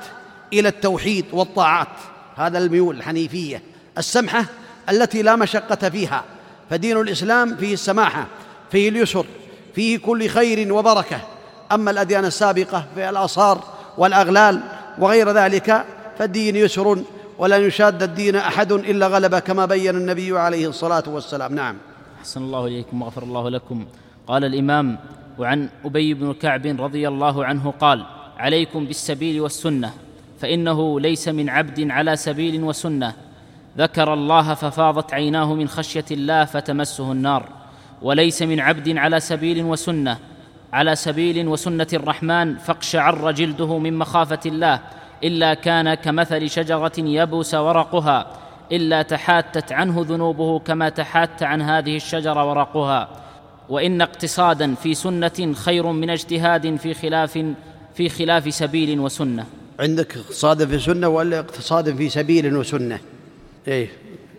إلى 0.54 0.70
التوحيد 0.70 1.26
والطاعات. 1.32 1.88
هذا 2.36 2.58
الميول 2.58 2.98
الحنيفية 2.98 3.62
السمحة 3.98 4.46
التي 4.90 5.22
لا 5.22 5.36
مشقة 5.36 5.90
فيها. 5.90 6.24
فدين 6.70 6.98
الإسلام 6.98 7.56
فيه 7.56 7.74
السماحة 7.74 8.28
فيه 8.72 8.90
اليسر 8.90 9.26
فيه 9.76 9.98
كل 9.98 10.28
خير 10.28 10.74
وبركة. 10.74 11.22
أما 11.72 11.92
الأديان 11.92 12.26
السابقة 12.26 12.86
في 12.96 13.10
الاصار 13.10 13.64
والأغلال 13.98 14.62
وغير 15.00 15.32
ذلك 15.32 15.86
فالدين 16.18 16.56
يسر 16.56 16.98
ولن 17.38 17.62
يشاد 17.62 18.04
الدين 18.04 18.36
أحد 18.36 18.72
إلا 18.72 19.08
غلب 19.08 19.36
كما 19.36 19.66
بين 19.66 19.96
النبي 19.96 20.40
عليه 20.40 20.68
الصلاة 20.68 21.04
والسلام. 21.08 21.56
نعم. 21.56 21.76
أحسن 22.20 22.42
الله 22.42 22.68
إليكم 22.68 23.02
وغفر 23.02 23.24
الله 23.24 23.50
لكم. 23.50 23.86
قال 24.28 24.46
الإمام 24.46 24.98
وعن 25.40 25.70
أبي 25.86 26.14
بن 26.14 26.34
كعب 26.34 26.66
رضي 26.66 27.08
الله 27.08 27.46
عنه 27.46 27.74
قال 27.80 28.06
عليكم 28.38 28.86
بالسبيل 28.86 29.42
والسنة 29.42 29.94
فإنه 30.40 31.00
ليس 31.00 31.28
من 31.28 31.50
عبد 31.50 31.92
على 31.92 32.16
سبيل 32.16 32.64
وسنة. 32.64 33.14
ذكر 33.78 34.14
الله 34.14 34.54
ففاضت 34.54 35.14
عيناه 35.14 35.54
من 35.54 35.68
خشية 35.68 36.06
الله 36.12 36.46
فتمسه 36.46 37.12
النار 37.12 37.44
وليس 38.02 38.42
من 38.42 38.60
عبد 38.60 38.98
على 38.98 39.20
سبيل 39.20 39.64
وسنة. 39.64 40.18
على 40.78 40.96
سبيل 40.96 41.48
وسنة 41.48 41.88
الرحمن 41.94 42.58
فاقشعر 42.58 43.32
جلده 43.32 43.78
من 43.78 43.94
مخافة 43.94 44.40
الله 44.46 44.80
إلا 45.24 45.54
كان 45.54 45.94
كمثل 45.94 46.50
شجرة 46.50 46.92
يبس 46.98 47.54
ورقها 47.54 48.38
إلا 48.72 49.02
تحاتت 49.02 49.72
عنه 49.72 50.06
ذنوبه 50.10 50.60
كما 50.60 50.90
تحات 50.90 51.44
عن 51.44 51.62
هذه 51.62 51.96
الشجرة 51.96 52.50
ورقها. 52.50 53.10
وإن 53.70 54.02
اقتصادا 54.02 54.76
في 54.76 54.94
سنة 54.94 55.54
خير 55.54 55.92
من 55.92 56.10
اجتهاد 56.10 56.76
في 56.76 56.94
خلاف 56.94 57.40
في 57.96 58.10
خلاف 58.10 58.54
سبيل 58.54 59.00
وسنة. 59.00 59.46
عندك 59.80 60.18
اقتصاد 60.18 60.68
في 60.68 60.80
سنة 60.80 61.08
ولا 61.08 61.40
اقتصاد 61.40 61.96
في 61.96 62.10
سبيل 62.10 62.58
وسنة؟ 62.58 63.00
إيه 63.68 63.90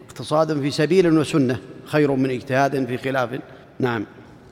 اقتصاد 0.07 0.61
في 0.61 0.71
سبيل 0.71 1.19
وسنة 1.19 1.59
خير 1.85 2.13
من 2.13 2.31
اجتهاد 2.31 2.87
في 2.87 2.97
خلاف. 2.99 3.41
نعم. 3.81 4.07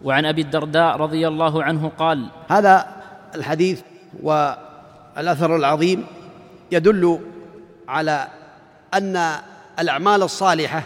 وعن 0.05 0.27
أبي 0.27 0.43
الدرداء 0.43 0.97
رضي 0.97 1.29
الله 1.29 1.65
عنه 1.65 1.91
قال 1.99 2.27
هذا 2.49 2.87
الحديث 3.35 3.81
والأثر 4.23 5.57
العظيم 5.57 6.07
يدل 6.73 7.21
على 7.89 8.27
أن 8.95 9.33
الأعمال 9.79 10.23
الصالحة 10.23 10.83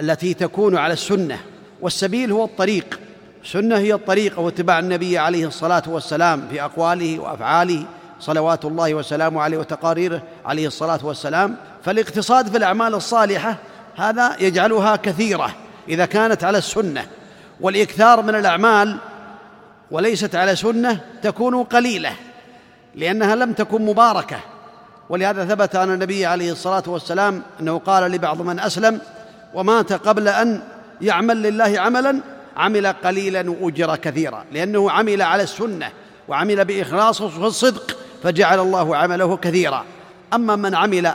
التي 0.00 0.34
تكون 0.34 0.76
على 0.76 0.92
السنة 0.92 1.38
والسبيل 1.80 2.32
هو 2.32 2.44
الطريق. 2.44 3.00
السنة 3.44 3.78
هي 3.78 3.94
الطريق 3.94 4.38
واتباع 4.38 4.78
النبي 4.78 5.18
عليه 5.18 5.46
الصلاة 5.46 5.82
والسلام 5.86 6.48
في 6.50 6.62
أقواله 6.62 7.18
وأفعاله 7.18 7.84
صلوات 8.20 8.64
الله 8.64 8.94
وسلامه 8.94 9.42
عليه 9.42 9.58
وتقاريره 9.58 10.22
عليه 10.44 10.66
الصلاة 10.66 11.06
والسلام. 11.06 11.56
فالاقتصاد 11.84 12.48
في 12.48 12.56
الأعمال 12.56 12.94
الصالحة 12.94 13.56
هذا 13.96 14.36
يجعلها 14.40 14.96
كثيرة 14.96 15.54
إذا 15.88 16.06
كانت 16.06 16.44
على 16.44 16.58
السنة. 16.58 17.06
والإكثار 17.62 18.22
من 18.22 18.34
الأعمال 18.34 18.96
وليست 19.90 20.34
على 20.34 20.56
سنة 20.56 21.00
تكون 21.22 21.64
قليلة 21.64 22.12
لأنها 22.94 23.34
لم 23.34 23.52
تكن 23.52 23.86
مباركة. 23.86 24.40
ولهذا 25.08 25.44
ثبت 25.44 25.76
عن 25.76 25.94
النبي 25.94 26.26
عليه 26.26 26.52
الصلاة 26.52 26.82
والسلام 26.86 27.42
أنه 27.60 27.78
قال 27.78 28.10
لبعض 28.10 28.42
من 28.42 28.60
أسلم 28.60 29.00
ومات 29.54 29.92
قبل 29.92 30.28
أن 30.28 30.62
يعمل 31.00 31.42
لله 31.42 31.80
عملا 31.80 32.20
عمل 32.56 32.86
قليلا 32.86 33.50
وأجر 33.50 33.96
كثيرا 33.96 34.44
لأنه 34.52 34.90
عمل 34.90 35.22
على 35.22 35.42
السنة 35.42 35.90
وعمل 36.28 36.64
بإخلاص 36.64 37.20
والصدق 37.20 37.96
فجعل 38.22 38.60
الله 38.60 38.96
عمله 38.96 39.36
كثيرا. 39.36 39.84
أما 40.34 40.56
من 40.56 40.74
عمل 40.74 41.12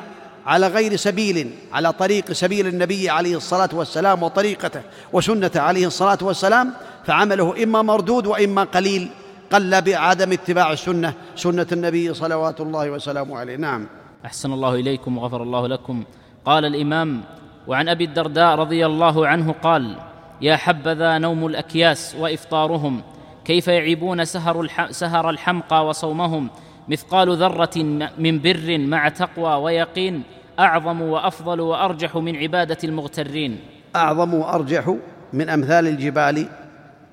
على 0.47 0.67
غير 0.67 0.95
سبيل 0.95 1.51
على 1.73 1.93
طريق 1.93 2.31
سبيل 2.31 2.67
النبي 2.67 3.09
عليه 3.09 3.37
الصلاة 3.37 3.69
والسلام 3.73 4.23
وطريقته 4.23 4.81
وسنته 5.13 5.61
عليه 5.61 5.87
الصلاة 5.87 6.17
والسلام 6.21 6.73
فعمله 7.05 7.63
إما 7.63 7.81
مردود 7.81 8.27
وإما 8.27 8.63
قليل 8.63 9.09
قل 9.51 9.81
بعدم 9.81 10.31
اتباع 10.31 10.71
السنة 10.71 11.13
سنة 11.35 11.67
النبي 11.71 12.13
صلوات 12.13 12.61
الله 12.61 12.91
وسلامه 12.91 13.37
عليه. 13.37 13.55
نعم. 13.55 13.87
أحسن 14.25 14.51
الله 14.53 14.75
إليكم 14.75 15.17
وغفر 15.17 15.43
الله 15.43 15.67
لكم. 15.67 16.03
قال 16.45 16.65
الإمام 16.65 17.21
وعن 17.67 17.89
أبي 17.89 18.03
الدرداء 18.03 18.55
رضي 18.55 18.85
الله 18.85 19.27
عنه 19.27 19.55
قال 19.63 19.95
يا 20.41 20.55
حبذا 20.55 21.17
نوم 21.17 21.45
الأكياس 21.45 22.15
وإفطارهم 22.19 23.01
كيف 23.45 23.67
يعيبون 23.67 24.25
سهر, 24.25 24.61
الح... 24.61 24.91
سهر 24.91 25.29
الحمقى 25.29 25.85
وصومهم؟ 25.85 26.49
مثقال 26.87 27.37
ذرة 27.37 27.77
من 28.17 28.41
بر 28.41 28.77
مع 28.77 29.09
تقوى 29.09 29.53
ويقين 29.53 30.23
أعظم 30.59 31.01
وأفضل 31.01 31.61
وأرجح 31.61 32.15
من 32.15 32.35
عبادة 32.35 32.77
المغترين. 32.83 33.59
أعظم 33.95 34.33
وأرجح 34.33 34.95
من 35.33 35.49
أمثال 35.49 35.87
الجبال 35.87 36.47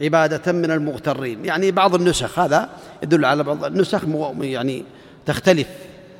عبادة 0.02 0.52
من 0.52 0.70
المغترين. 0.70 1.44
يعني 1.44 1.70
بعض 1.70 1.94
النسخ 1.94 2.38
هذا 2.38 2.68
يدل 3.02 3.24
على 3.24 3.42
بعض 3.42 3.64
النسخ 3.64 4.04
يعني 4.40 4.85
تختلف 5.26 5.68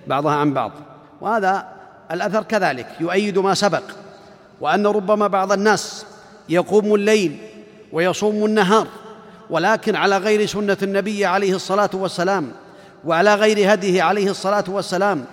بعضها 0.07 0.35
عن 0.35 0.55
بعض. 0.55 0.73
وهذا 1.21 1.67
الأثر 2.11 2.43
كذلك 2.43 2.87
يؤيد 3.01 3.39
ما 3.39 3.55
سبق 3.55 3.83
وأن 4.61 4.87
ربما 4.87 5.27
بعض 5.27 5.53
الناس 5.53 6.07
يقوم 6.49 6.95
الليل 6.95 7.37
ويصوم 7.93 8.45
النهار 8.45 8.87
ولكن 9.51 9.97
على 9.97 10.19
غير 10.19 10.47
سنة 10.47 10.77
النبي 10.83 11.27
عليه 11.27 11.55
الصلاة 11.55 11.91
والسلام 11.95 12.53
وعلى 13.05 13.35
غير 13.35 13.73
هديه 13.73 14.03
عليه 14.03 14.31
الصلاة 14.31 14.65
والسلام 14.69 15.25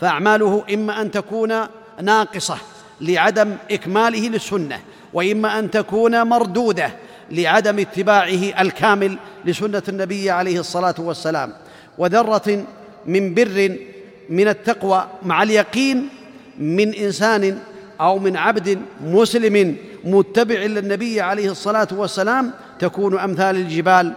فأعماله 0.00 0.64
إما 0.74 1.00
أن 1.00 1.10
تكون 1.10 1.54
ناقصة 2.02 2.56
لعدم 3.00 3.56
إكماله 3.70 4.28
للسنة 4.28 4.80
وإما 5.12 5.58
أن 5.58 5.70
تكون 5.70 6.22
مردودة 6.22 6.90
لعدم 7.30 7.78
اتباعه 7.78 8.62
الكامل 8.62 9.18
لسنة 9.44 9.82
النبي 9.88 10.30
عليه 10.30 10.60
الصلاة 10.60 10.94
والسلام. 10.98 11.52
وذرة 11.98 12.64
من 13.06 13.34
بر 13.34 13.76
من 14.28 14.48
التقوى 14.48 15.06
مع 15.22 15.42
اليقين 15.42 16.08
من 16.58 16.94
إنسان 16.94 17.58
أو 18.00 18.18
من 18.18 18.36
عبد 18.36 18.78
مسلم 19.04 19.76
متبع 20.04 20.54
للنبي 20.54 21.20
عليه 21.20 21.50
الصلاة 21.50 21.88
والسلام 21.92 22.52
تكون 22.78 23.18
أمثال 23.18 23.56
الجبال 23.56 24.12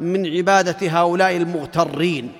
من 0.00 0.26
عبادة 0.36 0.76
هؤلاء 0.88 1.36
المغترين. 1.36 2.32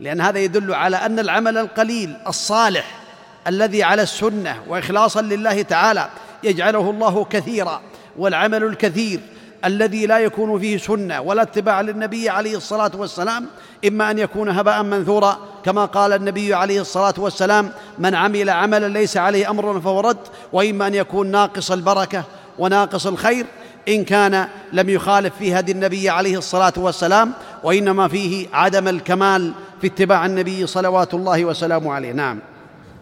لأن 0.00 0.20
هذا 0.20 0.38
يدل 0.38 0.74
على 0.74 0.96
أن 0.96 1.18
العمل 1.18 1.58
القليل 1.58 2.16
الصالح 2.26 3.00
الذي 3.46 3.82
على 3.82 4.02
السنة 4.02 4.62
وإخلاصا 4.68 5.22
لله 5.22 5.62
تعالى 5.62 6.08
يجعله 6.42 6.90
الله 6.90 7.24
كثيرا 7.24 7.80
والعمل 8.18 8.64
الكثير 8.64 9.20
الذي 9.64 10.06
لا 10.06 10.18
يكون 10.18 10.60
فيه 10.60 10.78
سنة 10.78 11.20
ولا 11.20 11.42
اتباع 11.42 11.80
للنبي 11.80 12.28
عليه 12.28 12.56
الصلاة 12.56 12.90
والسلام 12.94 13.46
إما 13.86 14.10
أن 14.10 14.18
يكون 14.18 14.48
هباء 14.48 14.82
منثورا 14.82 15.38
كما 15.64 15.84
قال 15.84 16.12
النبي 16.12 16.54
عليه 16.54 16.80
الصلاة 16.80 17.14
والسلام 17.18 17.70
من 17.98 18.14
عمل 18.14 18.50
عملا 18.50 18.88
ليس 18.88 19.16
عليه 19.16 19.50
أمر 19.50 19.80
فهو 19.80 20.00
رد 20.00 20.18
وإما 20.52 20.86
أن 20.86 20.94
يكون 20.94 21.30
ناقص 21.30 21.70
البركة 21.70 22.24
وناقص 22.58 23.06
الخير 23.06 23.46
إن 23.88 24.04
كان 24.04 24.48
لم 24.72 24.88
يخالف 24.88 25.36
في 25.36 25.54
هدي 25.54 25.72
النبي 25.72 26.10
عليه 26.10 26.38
الصلاة 26.38 26.72
والسلام 26.76 27.32
وإنما 27.62 28.08
فيه 28.08 28.46
عدم 28.52 28.88
الكمال 28.88 29.52
في 29.80 29.86
اتباع 29.86 30.26
النبي 30.26 30.66
صلوات 30.66 31.14
الله 31.14 31.44
وسلامه 31.44 31.92
عليه. 31.92 32.12
نعم. 32.12 32.38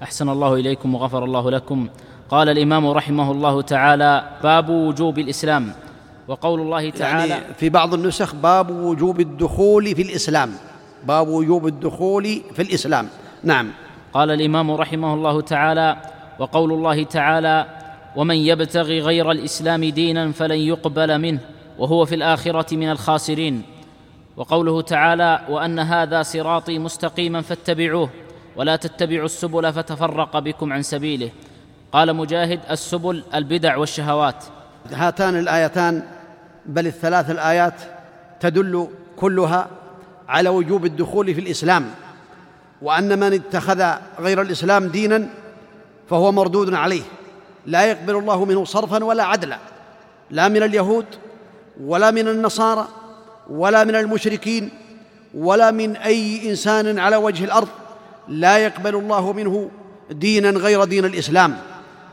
أحسن 0.03 0.29
الله 0.29 0.55
إليكم 0.55 0.95
وغفر 0.95 1.25
الله 1.25 1.51
لكم. 1.51 1.89
قال 2.31 2.49
الإمام 2.49 2.87
رحمه 2.87 3.31
الله 3.31 3.63
تعالى 3.63 4.25
باب 4.43 4.69
وجوب 4.69 5.19
الإسلام. 5.19 5.73
وقول 6.29 6.61
الله 6.61 6.91
تعالى 6.91 7.29
يعني 7.29 7.55
في 7.59 7.69
بعض 7.69 7.95
النسخ 7.95 8.35
باب 8.35 8.71
وجوب 8.71 9.21
الدخول 9.21 9.95
في 9.97 10.03
الإسلام. 10.03 10.53
باب 11.07 11.29
وجوب 11.29 11.67
الدخول 11.67 12.43
في 12.55 12.63
الإسلام. 12.63 13.09
نعم. 13.45 13.71
قال 14.13 14.31
الإمام 14.31 14.71
رحمه 14.71 15.15
الله 15.15 15.41
تعالى 15.41 15.97
وقول 16.39 16.73
الله 16.73 17.05
تعالى 17.05 17.67
ومن 18.17 18.37
يبتغي 18.37 19.01
غير 19.01 19.31
الإسلام 19.31 19.85
دينا 19.85 20.33
فلن 20.33 20.59
يقبل 20.59 21.19
منه 21.19 21.41
وهو 21.79 22.05
في 22.05 22.15
الآخرة 22.15 22.77
من 22.77 22.91
الخاسرين. 22.91 23.63
وقوله 24.37 24.83
تعالى 24.83 25.41
وأن 25.49 25.79
هذا 25.79 26.23
صراطي 26.23 26.79
مستقيما 26.79 27.43
فاتبعوه 27.43 28.11
ولا 28.57 28.77
تتبعوا 28.77 29.25
السبل 29.25 29.73
فتفرق 29.73 30.39
بكم 30.39 30.73
عن 30.73 30.83
سبيله. 30.83 31.31
قال 31.93 32.17
مجاهد 32.17 32.61
السبل 32.71 33.25
البدع 33.35 33.77
والشهوات. 33.77 34.45
هاتان 34.93 35.39
الآيتان 35.39 36.03
بل 36.67 36.87
الثلاث 36.87 37.31
الآيات 37.31 37.75
تدل 38.41 38.89
كلها 39.17 39.69
على 40.29 40.49
وجوب 40.49 40.85
الدخول 40.85 41.35
في 41.35 41.41
الإسلام. 41.41 41.91
وأن 42.83 43.19
من 43.19 43.33
اتخذ 43.33 43.85
غير 44.21 44.43
الإسلام 44.43 44.89
دينا 44.89 45.29
فهو 46.11 46.33
مردود 46.33 46.75
عليه. 46.75 47.03
لا 47.67 47.85
يقبل 47.85 48.17
الله 48.17 48.45
منه 48.45 48.65
صرفا 48.65 49.05
ولا 49.05 49.25
عدلا 49.25 49.59
لا 50.31 50.49
من 50.49 50.63
اليهود 50.63 51.07
ولا 51.85 52.11
من 52.11 52.29
النصارى 52.29 52.89
ولا 53.51 53.85
من 53.85 53.95
المشركين 53.95 54.71
ولا 55.35 55.71
من 55.71 55.97
أي 55.97 56.51
إنسان 56.51 56.99
على 56.99 57.17
وجه 57.17 57.45
الأرض 57.45 57.69
لا 58.29 58.59
يقبل 58.59 58.97
الله 58.97 59.33
منه 59.33 59.71
دينا 60.11 60.51
غير 60.51 60.85
دين 60.85 61.05
الإسلام. 61.05 61.59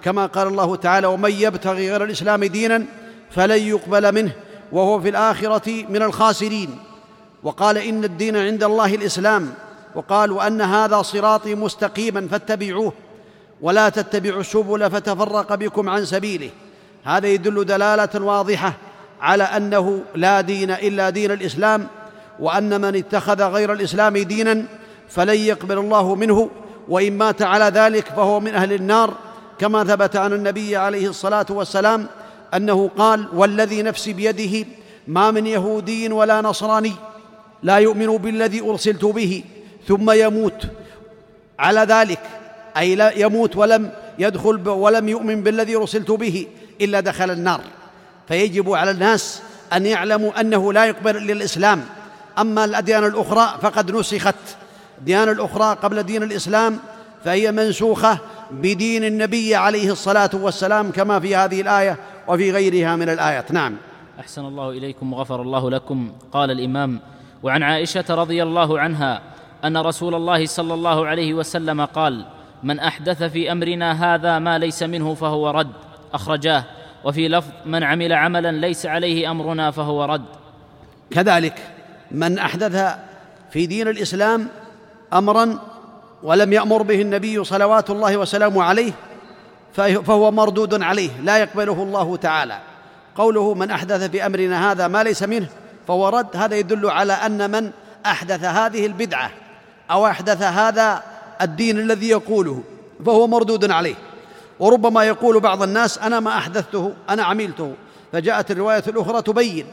كما 0.04 0.26
قال 0.26 0.48
الله 0.48 0.76
تعالى 0.76 1.08
ومن 1.08 1.32
يبتغي 1.32 1.92
غير 1.92 2.04
الإسلام 2.04 2.46
دينا 2.46 2.86
فلن 3.32 3.62
يقبل 3.62 4.12
منه 4.16 4.32
وهو 4.72 5.02
في 5.02 5.10
الآخرة 5.10 5.86
من 5.90 6.02
الخاسرين. 6.02 6.80
وقال 7.44 7.78
إن 7.78 8.04
الدين 8.04 8.38
عند 8.38 8.64
الله 8.64 8.96
الإسلام. 8.96 9.54
وقال 9.96 10.32
وأن 10.32 10.62
هذا 10.62 11.02
صراطي 11.02 11.56
مستقيما 11.56 12.28
فاتبعوه. 12.28 12.94
ولا 13.62 13.90
تتبعوا 13.90 14.42
السبل 14.42 14.92
فتفرق 14.92 15.56
بكم 15.56 15.90
عن 15.90 16.06
سبيله. 16.06 16.50
هذا 17.04 17.28
يدل 17.28 17.66
دلالة 17.66 18.26
واضحة 18.26 18.74
على 19.22 19.44
أنه 19.44 20.02
لا 20.16 20.42
دين 20.42 20.72
إلا 20.72 21.10
دين 21.10 21.32
الإسلام 21.32 21.88
وأن 22.40 22.82
من 22.82 22.96
اتخذ 22.96 23.44
غير 23.44 23.74
الإسلام 23.74 24.18
دينا 24.18 24.66
فلن 25.10 25.36
يقبل 25.36 25.78
الله 25.78 26.16
منه 26.16 26.50
وإن 26.88 27.18
مات 27.18 27.42
على 27.42 27.66
ذلك 27.66 28.06
فهو 28.08 28.40
من 28.40 28.56
أهل 28.56 28.74
النار. 28.74 29.14
كما 29.60 29.84
ثبت 29.84 30.16
عن 30.16 30.34
النبي 30.34 30.76
عليه 30.76 31.10
الصلاة 31.10 31.46
والسلام 31.50 32.08
أنه 32.54 32.90
قال 32.98 33.28
والذي 33.34 33.82
نفسي 33.82 34.14
بيده 34.14 34.68
ما 35.08 35.32
من 35.32 35.48
يهودي 35.48 36.12
ولا 36.12 36.42
نصراني 36.42 36.94
لا 37.64 37.78
يؤمن 37.78 38.18
بالذي 38.18 38.62
أرسلت 38.62 39.06
به 39.06 39.44
ثم 39.88 40.12
يموت. 40.12 40.66
على 41.60 41.80
ذلك 41.80 42.20
أي 42.80 42.96
لا 42.96 43.18
يموت 43.18 43.56
ولم 43.56 43.92
يدخل 44.20 44.70
ولم 44.70 45.10
يؤمن 45.10 45.44
بالذي 45.44 45.76
ارسلت 45.76 46.12
به 46.12 46.48
إلا 46.82 47.00
دخل 47.00 47.32
النار. 47.32 47.62
فيجب 48.28 48.72
على 48.72 48.92
الناس 48.92 49.42
أن 49.74 49.86
يعلموا 49.86 50.42
أنه 50.42 50.74
لا 50.74 50.86
يقبل 50.86 51.18
الا 51.18 51.34
الاسلام 51.34 51.86
أما 52.38 52.66
الأديان 52.66 53.06
الأخرى 53.06 53.60
فقد 53.62 53.92
نسخت. 53.92 54.36
الديانه 54.98 55.32
الأخرى 55.32 55.78
قبل 55.84 56.04
دين 56.04 56.24
الإسلام 56.24 56.80
فهي 57.26 57.52
منسوخة 57.52 58.18
بدين 58.52 59.04
النبي 59.04 59.56
عليه 59.56 59.92
الصلاة 59.92 60.30
والسلام 60.34 60.92
كما 60.92 61.20
في 61.20 61.36
هذه 61.36 61.62
الآية 61.62 61.98
وفي 62.28 62.52
غيرها 62.52 62.96
من 62.96 63.10
الآيات. 63.10 63.52
نعم. 63.52 63.76
أحسن 64.20 64.46
الله 64.46 64.70
إليكم 64.70 65.14
وغفر 65.14 65.42
الله 65.42 65.70
لكم. 65.70 66.12
قال 66.32 66.52
الإمام 66.52 67.00
وعن 67.44 67.64
عائشة 67.64 68.06
رضي 68.10 68.44
الله 68.44 68.80
عنها 68.80 69.22
أن 69.64 69.78
رسول 69.78 70.16
الله 70.16 70.46
صلى 70.46 70.74
الله 70.74 71.08
عليه 71.08 71.34
وسلم 71.34 71.86
قال 71.86 72.26
من 72.64 72.80
أحدث 72.80 73.24
في 73.24 73.52
أمرنا 73.52 74.16
هذا 74.16 74.40
ما 74.40 74.58
ليس 74.58 74.84
منه 74.84 75.14
فهو 75.14 75.50
رد 75.50 75.72
أخرجاه. 76.14 76.64
وفي 77.04 77.28
لفظ 77.28 77.50
من 77.66 77.84
عمل 77.84 78.14
عملا 78.14 78.52
ليس 78.52 78.86
عليه 78.86 79.32
أمرنا 79.32 79.72
فهو 79.72 80.06
رد. 80.06 80.26
كذلك 81.12 81.60
من 82.12 82.40
أحدث 82.40 82.96
في 83.52 83.66
دين 83.66 83.88
الإسلام 83.88 84.48
امرا 85.14 85.60
ولم 86.24 86.54
يأمر 86.54 86.82
به 86.82 87.02
النبي 87.02 87.44
صلوات 87.44 87.90
الله 87.90 88.18
وسلامه 88.18 88.64
عليه 88.64 88.92
فهو 89.74 90.32
مردود 90.32 90.84
عليه 90.84 91.22
لا 91.22 91.38
يقبله 91.38 91.84
الله 91.84 92.16
تعالى. 92.16 92.60
قوله 93.16 93.54
من 93.54 93.72
أحدث 93.72 94.04
في 94.04 94.26
أمرنا 94.26 94.72
هذا 94.72 94.88
ما 94.88 95.04
ليس 95.04 95.24
منه 95.24 95.48
فهو 95.88 96.10
رد 96.10 96.38
هذا 96.38 96.56
يدل 96.56 96.90
على 96.90 97.14
أن 97.14 97.52
من 97.52 97.72
أحدث 98.06 98.44
هذه 98.44 98.86
البدعة 98.86 99.32
أو 99.92 100.08
أحدث 100.08 100.42
هذا 100.42 101.04
الدين 101.42 101.80
الذي 101.80 102.10
يقوله 102.10 102.64
فهو 103.06 103.28
مردود 103.28 103.72
عليه. 103.72 103.96
وربما 104.60 105.04
يقول 105.04 105.40
بعض 105.40 105.64
الناس 105.64 105.98
أنا 105.98 106.20
ما 106.20 106.38
أحدثته 106.38 106.94
أنا 107.10 107.24
عملته. 107.24 107.74
فجاءت 108.12 108.52
الرواية 108.52 108.84
الأخرى 108.88 109.22
تبين 109.22 109.66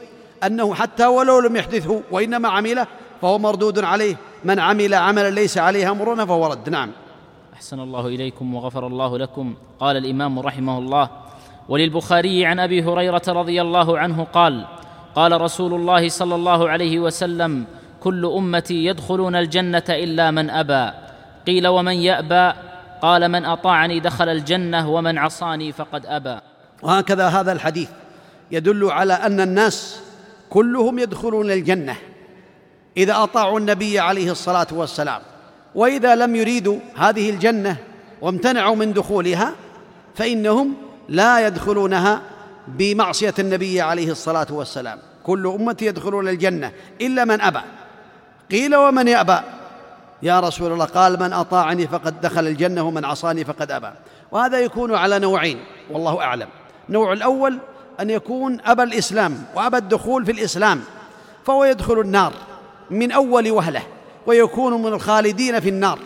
أنه 0.43 0.73
حتى 0.73 1.05
ولو 1.05 1.39
لم 1.39 1.55
يحدثه 1.55 2.01
وإنما 2.11 2.49
عمله 2.49 2.87
فهو 3.21 3.39
مردود 3.39 3.79
عليه. 3.79 4.15
من 4.45 4.59
عمل 4.59 4.93
عملا 4.93 5.29
ليس 5.29 5.57
عليه 5.57 5.91
أمرنا 5.91 6.25
فهو 6.25 6.47
رد. 6.47 6.69
نعم. 6.69 6.91
أحسن 7.53 7.79
الله 7.79 8.07
إليكم 8.07 8.55
وغفر 8.55 8.87
الله 8.87 9.17
لكم. 9.17 9.55
قال 9.79 9.97
الإمام 9.97 10.39
رحمه 10.39 10.77
الله 10.77 11.09
وللبخاري 11.69 12.45
عن 12.45 12.59
أبي 12.59 12.83
هريرة 12.83 13.21
رضي 13.27 13.61
الله 13.61 13.99
عنه 13.99 14.23
قال 14.23 14.65
قال 15.15 15.41
رسول 15.41 15.73
الله 15.73 16.09
صلى 16.09 16.35
الله 16.35 16.69
عليه 16.69 16.99
وسلم 16.99 17.65
كل 17.99 18.25
أمتي 18.25 18.85
يدخلون 18.85 19.35
الجنة 19.35 19.83
إلا 19.89 20.31
من 20.31 20.49
أبى. 20.49 21.06
قيل 21.47 21.67
ومن 21.67 21.93
يأبى؟ 21.93 22.53
قال 23.01 23.29
من 23.29 23.45
أطاعني 23.45 23.99
دخل 23.99 24.29
الجنة 24.29 24.89
ومن 24.89 25.17
عصاني 25.17 25.71
فقد 25.71 26.05
أبى. 26.05 26.39
وهكذا 26.83 27.27
هذا 27.27 27.51
الحديث 27.51 27.89
يدل 28.51 28.91
على 28.91 29.13
أن 29.13 29.39
الناس 29.39 29.99
كلهم 30.49 30.99
يدخلون 30.99 31.51
الجنة 31.51 31.95
إذا 32.97 33.23
أطاعوا 33.23 33.59
النبي 33.59 33.99
عليه 33.99 34.31
الصلاة 34.31 34.67
والسلام. 34.71 35.21
وإذا 35.75 36.15
لم 36.15 36.35
يريدوا 36.35 36.79
هذه 36.95 37.29
الجنة 37.29 37.77
وامتنعوا 38.21 38.75
من 38.75 38.93
دخولها 38.93 39.53
فإنهم 40.15 40.73
لا 41.09 41.47
يدخلونها 41.47 42.21
بمعصية 42.67 43.33
النبي 43.39 43.81
عليه 43.81 44.11
الصلاة 44.11 44.47
والسلام. 44.49 44.99
كل 45.23 45.47
امتي 45.47 45.85
يدخلون 45.85 46.27
الجنة 46.27 46.71
إلا 47.01 47.25
من 47.25 47.41
أبى. 47.41 47.61
قيل 48.51 48.75
ومن 48.75 49.07
يأبى؟ 49.07 49.39
يا 50.21 50.39
رسول 50.39 50.71
الله 50.71 50.85
قال 50.85 51.19
من 51.19 51.33
أطاعني 51.33 51.87
فقد 51.87 52.21
دخل 52.21 52.47
الجنة 52.47 52.81
ومن 52.87 53.05
عصاني 53.05 53.45
فقد 53.45 53.71
أبى. 53.71 53.91
وهذا 54.31 54.59
يكون 54.59 54.95
على 54.95 55.19
نوعين 55.19 55.59
والله 55.91 56.21
أعلم. 56.21 56.47
النوع 56.89 57.13
الأول 57.13 57.59
أن 57.99 58.09
يكون 58.09 58.57
ابى 58.65 58.83
الإسلام 58.83 59.43
وابى 59.55 59.77
الدخول 59.77 60.25
في 60.25 60.31
الإسلام 60.31 60.81
فهو 61.45 61.63
يدخل 61.63 61.99
النار 61.99 62.33
من 62.91 63.11
أول 63.11 63.51
وهلة 63.51 63.81
ويكون 64.25 64.81
من 64.81 64.93
الخالدين 64.93 65.59
في 65.59 65.69
النار 65.69 65.99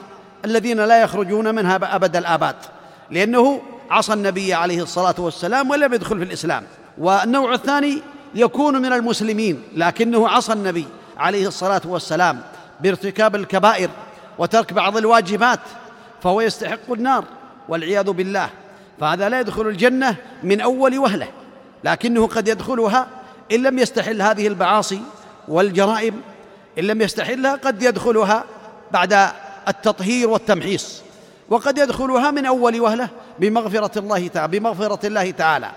الذين 0.46 0.80
لا 0.86 1.02
يخرجون 1.02 1.56
منها 1.56 1.96
أبد 1.96 2.16
الآباد. 2.16 2.56
لأنه 3.12 3.62
عصى 3.90 4.14
النبي 4.14 4.54
عليه 4.54 4.84
الصلاة 4.84 5.16
والسلام 5.18 5.70
ولم 5.70 5.94
يدخل 5.94 6.18
في 6.18 6.24
الإسلام. 6.24 6.64
والنوع 6.98 7.54
الثاني 7.54 8.02
يكون 8.36 8.82
من 8.82 8.94
المسلمين 8.94 9.64
لكنه 9.76 10.30
عصى 10.30 10.54
النبي 10.54 10.86
عليه 11.18 11.48
الصلاة 11.48 11.82
والسلام. 11.86 12.42
بارتكاب 12.84 13.36
الكبائر 13.36 13.90
وترك 14.38 14.74
بعض 14.74 14.98
الواجبات 14.98 15.60
فهو 16.24 16.42
يستحق 16.42 16.92
النار 16.92 17.26
والعياذ 17.70 18.12
بالله. 18.12 18.50
فهذا 19.00 19.30
لا 19.30 19.40
يدخل 19.40 19.68
الجنة 19.68 20.16
من 20.44 20.62
أول 20.62 21.00
وهلة 21.00 21.28
لكنه 21.84 22.28
قد 22.28 22.48
يدخلها 22.48 23.08
إن 23.52 23.64
لم 23.64 23.80
يستحل 23.80 24.22
هذه 24.22 24.48
المعاصي 24.48 25.02
والجرائم 25.48 26.22
إن 26.80 26.84
لم 26.84 27.02
يستحلها 27.02 27.56
قد 27.56 27.84
يدخلها 27.84 28.44
بعد 28.92 29.30
التطهير 29.68 30.30
والتمحيص 30.30 31.02
وقد 31.50 31.78
يدخلها 31.78 32.32
من 32.32 32.46
أول 32.46 32.82
وهلة 32.82 33.10
بمغفرة 33.40 34.00
الله 34.00 34.28
تعالى 34.28 34.60
بمغفرة 34.60 35.08
الله 35.08 35.32
تعالى. 35.32 35.72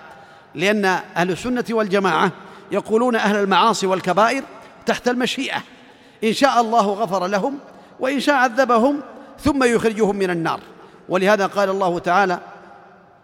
لأن 0.55 0.85
أهل 1.17 1.31
السنة 1.31 1.65
والجماعة 1.71 2.31
يقولون 2.73 3.17
أهل 3.17 3.37
المعاصي 3.37 3.87
والكبائر 3.87 4.43
تحت 4.87 5.09
المشيئة. 5.09 5.63
إن 6.25 6.33
شاء 6.33 6.61
الله 6.61 6.87
غفر 6.87 7.27
لهم 7.27 7.59
وإن 8.01 8.21
شاء 8.21 8.35
عذبهم 8.35 9.01
ثم 9.41 9.65
يخرجهم 9.65 10.17
من 10.17 10.31
النار. 10.31 10.61
ولهذا 11.09 11.47
قال 11.47 11.71
الله 11.71 11.99
تعالى 11.99 12.39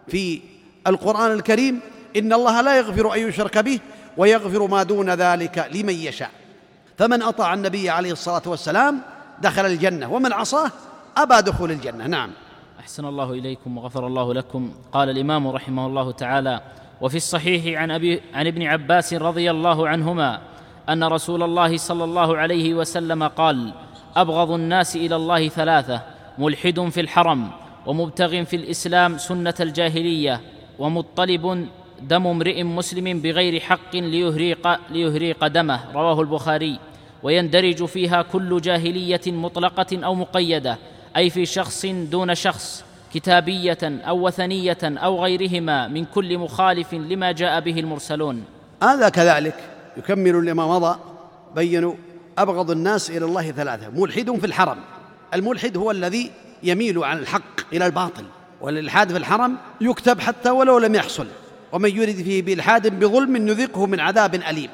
في 0.07 0.41
القرآن 0.87 1.31
الكريم 1.31 1.79
إن 2.17 2.33
الله 2.33 2.61
لا 2.61 2.77
يغفر 2.77 3.13
أن 3.13 3.19
يشرك 3.19 3.57
به 3.57 3.79
ويغفر 4.17 4.67
ما 4.67 4.83
دون 4.83 5.09
ذلك 5.09 5.69
لمن 5.73 5.93
يشاء. 5.93 6.31
فمن 6.97 7.21
أطاع 7.21 7.53
النبي 7.53 7.89
عليه 7.89 8.11
الصلاة 8.11 8.41
والسلام 8.45 9.01
دخل 9.41 9.65
الجنة 9.65 10.13
ومن 10.13 10.33
عصاه 10.33 10.71
أبى 11.17 11.41
دخول 11.41 11.71
الجنة. 11.71 12.07
نعم. 12.07 12.31
أحسن 12.79 13.05
الله 13.05 13.31
إليكم 13.31 13.77
وغفر 13.77 14.07
الله 14.07 14.33
لكم. 14.33 14.73
قال 14.91 15.09
الإمام 15.09 15.47
رحمه 15.47 15.85
الله 15.85 16.11
تعالى 16.11 16.61
وفي 17.01 17.17
الصحيح 17.17 17.81
عن 17.81 17.91
ابي 17.91 18.21
عن 18.33 18.47
ابن 18.47 18.63
عباس 18.63 19.13
رضي 19.13 19.51
الله 19.51 19.87
عنهما 19.87 20.41
أن 20.89 21.03
رسول 21.03 21.43
الله 21.43 21.77
صلى 21.77 22.03
الله 22.03 22.37
عليه 22.37 22.73
وسلم 22.73 23.27
قال 23.27 23.73
أبغض 24.15 24.51
الناس 24.51 24.95
إلى 24.95 25.15
الله 25.15 25.47
ثلاثة 25.47 26.01
ملحد 26.37 26.89
في 26.89 27.01
الحرم 27.01 27.51
ومبتغ 27.85 28.43
في 28.43 28.55
الإسلام 28.55 29.17
سنة 29.17 29.53
الجاهلية 29.59 30.41
ومطلب 30.79 31.67
دم 32.01 32.27
امرئ 32.27 32.63
مسلم 32.63 33.21
بغير 33.21 33.59
حق 33.59 33.95
ليهريق, 33.95 34.67
ليهريق 34.89 35.47
دمه 35.47 35.79
رواه 35.93 36.21
البخاري. 36.21 36.79
ويندرج 37.23 37.85
فيها 37.85 38.21
كل 38.21 38.61
جاهلية 38.61 39.21
مطلقة 39.27 40.05
أو 40.05 40.15
مقيدة 40.15 40.77
أي 41.17 41.29
في 41.29 41.45
شخص 41.45 41.85
دون 41.85 42.35
شخص 42.35 42.85
كتابية 43.13 43.77
أو 43.83 44.27
وثنية 44.27 44.77
أو 44.83 45.23
غيرهما 45.23 45.87
من 45.87 46.05
كل 46.05 46.37
مخالف 46.37 46.93
لما 46.93 47.31
جاء 47.31 47.59
به 47.59 47.79
المرسلون. 47.79 48.43
هذا 48.83 49.09
كذلك. 49.09 49.70
يكمل 49.97 50.45
لما 50.45 50.67
مضى 50.67 50.99
بينوا 51.55 51.93
أبغض 52.37 52.71
الناس 52.71 53.09
إلى 53.09 53.25
الله 53.25 53.51
ثلاثة 53.51 53.89
ملحد 53.89 54.39
في 54.39 54.45
الحرم 54.45 54.77
الملحد 55.33 55.77
هو 55.77 55.91
الذي 55.91 56.31
يميل 56.63 57.03
عن 57.03 57.17
الحق 57.17 57.73
إلى 57.73 57.85
الباطل 57.85 58.23
والإلحاد 58.61 59.11
في 59.11 59.17
الحرم 59.17 59.57
يكتب 59.81 60.19
حتى 60.19 60.49
ولو 60.49 60.77
لم 60.77 60.95
يحصل 60.95 61.27
ومن 61.71 61.89
يرد 61.89 62.15
فيه 62.15 62.41
بإلحاد 62.41 62.99
بظلم 62.99 63.37
نذقه 63.37 63.85
من 63.85 63.99
عذاب 63.99 64.35
أليم 64.35 64.69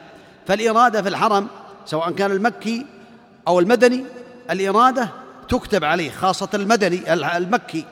فالإرادة 0.48 1.02
في 1.02 1.10
الحرم 1.10 1.48
سواء 1.86 2.12
كان 2.12 2.32
المكي 2.32 2.86
أو 3.48 3.60
المدني 3.60 4.06
الإرادة 4.52 5.10
تكتب 5.50 5.84
عليه 5.84 6.12
خاصة 6.12 6.50
المدني 6.54 7.14
المكي 7.38 7.86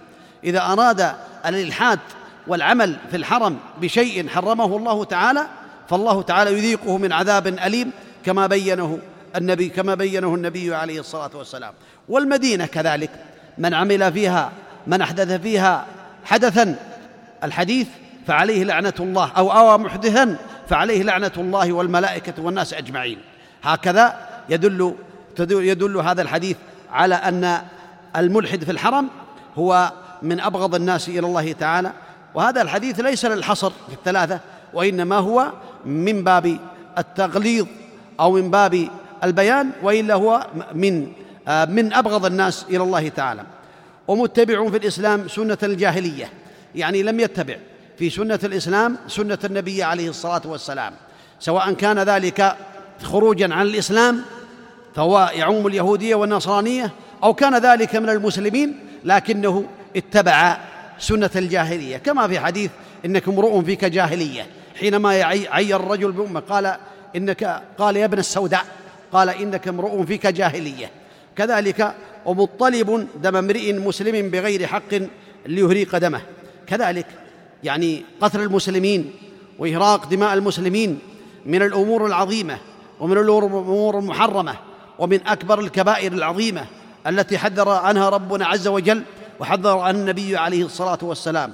إذا 0.43 0.61
أراد 0.61 1.11
الإلحاد 1.45 1.99
والعمل 2.47 2.97
في 3.11 3.17
الحرم 3.17 3.57
بشيء 3.81 4.27
حرمه 4.27 4.77
الله 4.77 5.03
تعالى 5.03 5.47
فالله 5.89 6.21
تعالى 6.21 6.54
يذيقه 6.54 6.98
من 6.98 7.12
عذاب 7.12 7.48
أليم 7.48 7.91
كما 8.26 8.48
بينه 8.48 9.00
النبي 9.36 9.69
كما 9.69 9.95
بينه 9.95 10.36
النبي 10.36 10.76
عليه 10.76 11.00
الصلاة 11.00 11.30
والسلام. 11.34 11.74
والمدينة 12.10 12.65
كذلك 12.65 13.10
من 13.58 13.74
عمل 13.74 14.13
فيها 14.13 14.52
من 14.88 15.02
أحدث 15.02 15.41
فيها 15.41 15.86
حدثا 16.26 16.76
الحديث 17.43 17.88
فعليه 18.28 18.63
لعنة 18.63 18.93
الله 19.00 19.32
أو 19.38 19.52
أوى 19.52 19.78
محدثا 19.78 20.38
فعليه 20.69 21.04
لعنة 21.04 21.32
الله 21.38 21.74
والملائكة 21.74 22.34
والناس 22.43 22.74
أجمعين. 22.74 23.17
هكذا 23.63 24.28
يدل 24.50 24.95
يدل 25.39 25.98
هذا 25.98 26.21
الحديث 26.21 26.58
على 26.91 27.15
أن 27.15 27.62
الملحد 28.15 28.63
في 28.63 28.71
الحرم 28.71 29.10
هو 29.56 29.91
من 30.21 30.39
أبغض 30.39 30.76
الناس 30.76 31.10
إلى 31.10 31.19
الله 31.19 31.52
تعالى. 31.52 31.91
وهذا 32.34 32.62
الحديث 32.62 33.00
ليس 33.00 33.26
للحصر 33.26 33.69
في 33.69 33.93
الثلاثة 33.93 34.39
وإنما 34.75 35.15
هو 35.17 35.51
من 35.85 36.23
باب 36.23 36.57
التغليظ 36.97 37.65
أو 38.19 38.31
من 38.31 38.51
باب 38.51 38.88
البيان 39.23 39.71
وإلا 39.83 40.13
هو 40.13 40.47
من 40.73 41.11
آه، 41.47 41.65
من 41.65 41.93
أبغض 41.93 42.25
الناس 42.25 42.65
إلى 42.69 42.83
الله 42.83 43.09
تعالى. 43.09 43.43
ومتبع 44.07 44.69
في 44.69 44.77
الإسلام 44.77 45.27
سنة 45.27 45.57
الجاهلية 45.63 46.29
يعني 46.75 47.03
لم 47.03 47.19
يتبع 47.19 47.55
في 47.97 48.09
سنة 48.09 48.39
الإسلام 48.43 48.97
سنة 49.07 49.38
النبي 49.43 49.83
عليه 49.83 50.09
الصلاة 50.09 50.41
والسلام. 50.45 50.93
سواء 51.39 51.73
كان 51.73 51.99
ذلك 51.99 52.55
خروجا 53.03 53.53
عن 53.53 53.65
الإسلام 53.65 54.21
فهو 54.95 55.31
يعم 55.35 55.67
اليهودية 55.67 56.15
والنصرانية 56.15 56.91
أو 57.23 57.33
كان 57.33 57.57
ذلك 57.57 57.95
من 57.95 58.09
المسلمين 58.09 58.79
لكنه 59.03 59.65
اتبع 59.95 60.57
سنة 60.99 61.31
الجاهلية. 61.35 61.97
كما 61.97 62.27
في 62.27 62.39
حديث 62.39 62.71
إنك 63.05 63.27
امرؤ 63.27 63.61
فيك 63.61 63.85
جاهلية. 63.85 64.47
حينما 64.79 65.09
عير 65.49 65.75
الرجل 65.75 66.11
بأمه 66.11 66.39
قال 66.39 66.77
إنك 67.15 67.61
قال 67.77 67.97
يا 67.97 68.05
ابن 68.05 68.19
السوداء 68.19 68.65
قال 69.11 69.29
إنك 69.29 69.67
امرؤ 69.67 70.03
فيك 70.03 70.27
جاهلية. 70.27 70.91
كذلك 71.35 71.95
ومطلب 72.25 73.07
دم 73.15 73.35
امرئ 73.35 73.73
مسلم 73.73 74.29
بغير 74.29 74.67
حق 74.67 74.91
ليهريق 75.45 75.97
دمه. 75.97 76.21
كذلك 76.67 77.05
يعني 77.63 78.03
قتل 78.21 78.41
المسلمين 78.41 79.11
وإهراق 79.59 80.05
دماء 80.07 80.33
المسلمين 80.33 80.99
من 81.45 81.61
الأمور 81.61 82.05
العظيمة 82.05 82.57
ومن 82.99 83.17
الأمور 83.17 83.99
المحرمة 83.99 84.55
ومن 84.99 85.27
أكبر 85.27 85.59
الكبائر 85.59 86.11
العظيمة 86.11 86.65
التي 87.07 87.38
حذر 87.38 87.69
عنها 87.69 88.09
ربنا 88.09 88.45
عز 88.45 88.67
وجل 88.67 89.03
وحذر 89.39 89.77
عن 89.77 89.95
النبي 89.95 90.38
عليه 90.38 90.65
الصلاة 90.65 90.97
والسلام. 91.01 91.53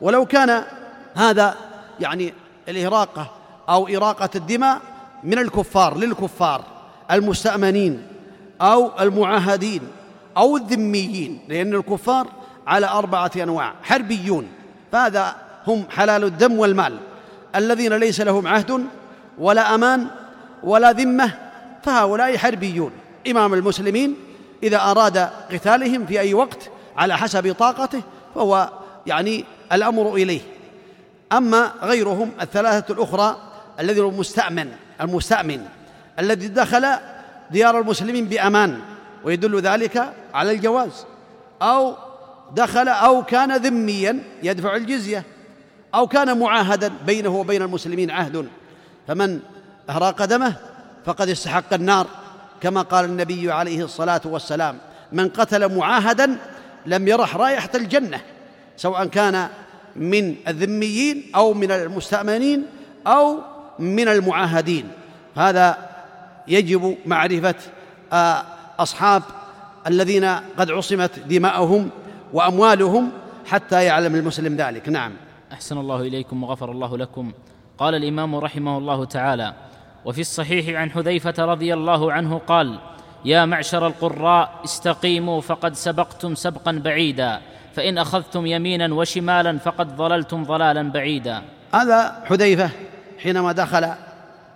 ولو 0.00 0.26
كان 0.26 0.64
هذا 1.14 1.54
يعني 2.00 2.32
الإهراقة 2.68 3.30
أو 3.68 3.88
إراقة 3.88 4.30
الدماء 4.34 4.80
من 5.24 5.38
الكفار 5.38 5.96
للكفار 5.96 6.64
المستأمنين 7.10 8.06
أو 8.60 8.90
المعاهدين 9.00 9.80
أو 10.36 10.56
الذميين 10.56 11.38
لأن 11.48 11.74
الكفار 11.74 12.26
على 12.66 12.86
أربعة 12.86 13.30
أنواع 13.36 13.74
حربيون 13.82 14.48
فهذا 14.92 15.36
هم 15.66 15.84
حلال 15.90 16.24
الدم 16.24 16.58
والمال. 16.58 16.98
الذين 17.56 17.92
ليس 17.92 18.20
لهم 18.20 18.46
عهد 18.46 18.86
ولا 19.38 19.74
أمان 19.74 20.06
ولا 20.62 20.92
ذمة 20.92 21.32
فهؤلاء 21.82 22.36
حربيون. 22.36 22.92
إمام 23.30 23.54
المسلمين 23.54 24.16
إذا 24.62 24.76
أراد 24.76 25.18
قتالهم 25.52 26.06
في 26.06 26.20
أي 26.20 26.34
وقت 26.34 26.70
على 26.96 27.18
حسب 27.18 27.54
طاقته 27.54 28.02
فهو 28.34 28.70
يعني 29.06 29.44
الأمر 29.72 30.14
إليه. 30.14 30.40
أما 31.32 31.72
غيرهم 31.82 32.30
الثلاثة 32.40 32.94
الأخرى 32.94 33.36
الذي 33.80 34.00
هو 34.00 34.08
المستأمن 34.08 34.68
المستأمن 35.00 35.66
الذي 36.18 36.48
دخل 36.48 36.86
ديار 37.50 37.80
المسلمين 37.80 38.24
بأمان 38.24 38.80
ويدل 39.24 39.60
ذلك 39.60 40.12
على 40.34 40.50
الجواز 40.52 41.06
أو 41.62 41.94
دخل 42.52 42.88
أو 42.88 43.22
كان 43.24 43.56
ذميا 43.56 44.22
يدفع 44.42 44.76
الجزية 44.76 45.24
أو 45.94 46.06
كان 46.06 46.38
معاهدا 46.38 46.92
بينه 47.06 47.28
وبين 47.28 47.62
المسلمين 47.62 48.10
عهد. 48.10 48.48
فمن 49.08 49.40
أهراق 49.90 50.24
دمه 50.24 50.54
فقد 51.04 51.28
استحق 51.28 51.74
النار 51.74 52.06
كما 52.60 52.82
قال 52.82 53.04
النبي 53.04 53.52
عليه 53.52 53.84
الصلاة 53.84 54.20
والسلام 54.24 54.78
من 55.12 55.28
قتل 55.28 55.76
معاهدا 55.76 56.36
لم 56.86 57.08
يرح 57.08 57.36
رائحة 57.36 57.70
الجنة 57.74 58.20
سواء 58.76 59.06
كان 59.06 59.48
من 60.00 60.36
الذميين 60.48 61.22
أو 61.36 61.54
من 61.54 61.70
المستأمنين 61.70 62.66
أو 63.06 63.38
من 63.78 64.08
المعاهدين. 64.08 64.88
هذا 65.36 65.78
يجب 66.48 66.96
معرفة 67.06 67.54
آه، 68.12 68.42
أصحاب 68.78 69.22
الذين 69.86 70.24
قد 70.58 70.70
عصمت 70.70 71.18
دماءهم 71.18 71.90
وأموالهم 72.32 73.10
حتى 73.46 73.84
يعلم 73.84 74.14
المسلم 74.14 74.56
ذلك. 74.56 74.88
نعم. 74.88 75.12
أحسن 75.52 75.78
الله 75.78 76.00
إليكم 76.00 76.42
وغفر 76.42 76.72
الله 76.72 76.98
لكم. 76.98 77.32
قال 77.78 77.94
الإمام 77.94 78.36
رحمه 78.36 78.78
الله 78.78 79.04
تعالى 79.04 79.54
وفي 80.04 80.20
الصحيح 80.20 80.80
عن 80.80 80.90
حذيفة 80.90 81.44
رضي 81.44 81.74
الله 81.74 82.12
عنه 82.12 82.38
قال 82.38 82.78
يا 83.24 83.44
معشر 83.44 83.86
القراء 83.86 84.60
استقيموا 84.64 85.40
فقد 85.40 85.74
سبقتم 85.74 86.34
سبقا 86.34 86.72
بعيدا. 86.72 87.40
فإن 87.76 87.98
أخذتم 87.98 88.46
يمينا 88.46 88.94
وشمالا 88.94 89.58
فقد 89.58 89.96
ضللتم 89.96 90.44
ضلالا 90.44 90.82
بعيدا. 90.92 91.42
هذا 91.74 92.22
حذيفة 92.24 92.70
حينما 93.18 93.52
دخل 93.52 93.88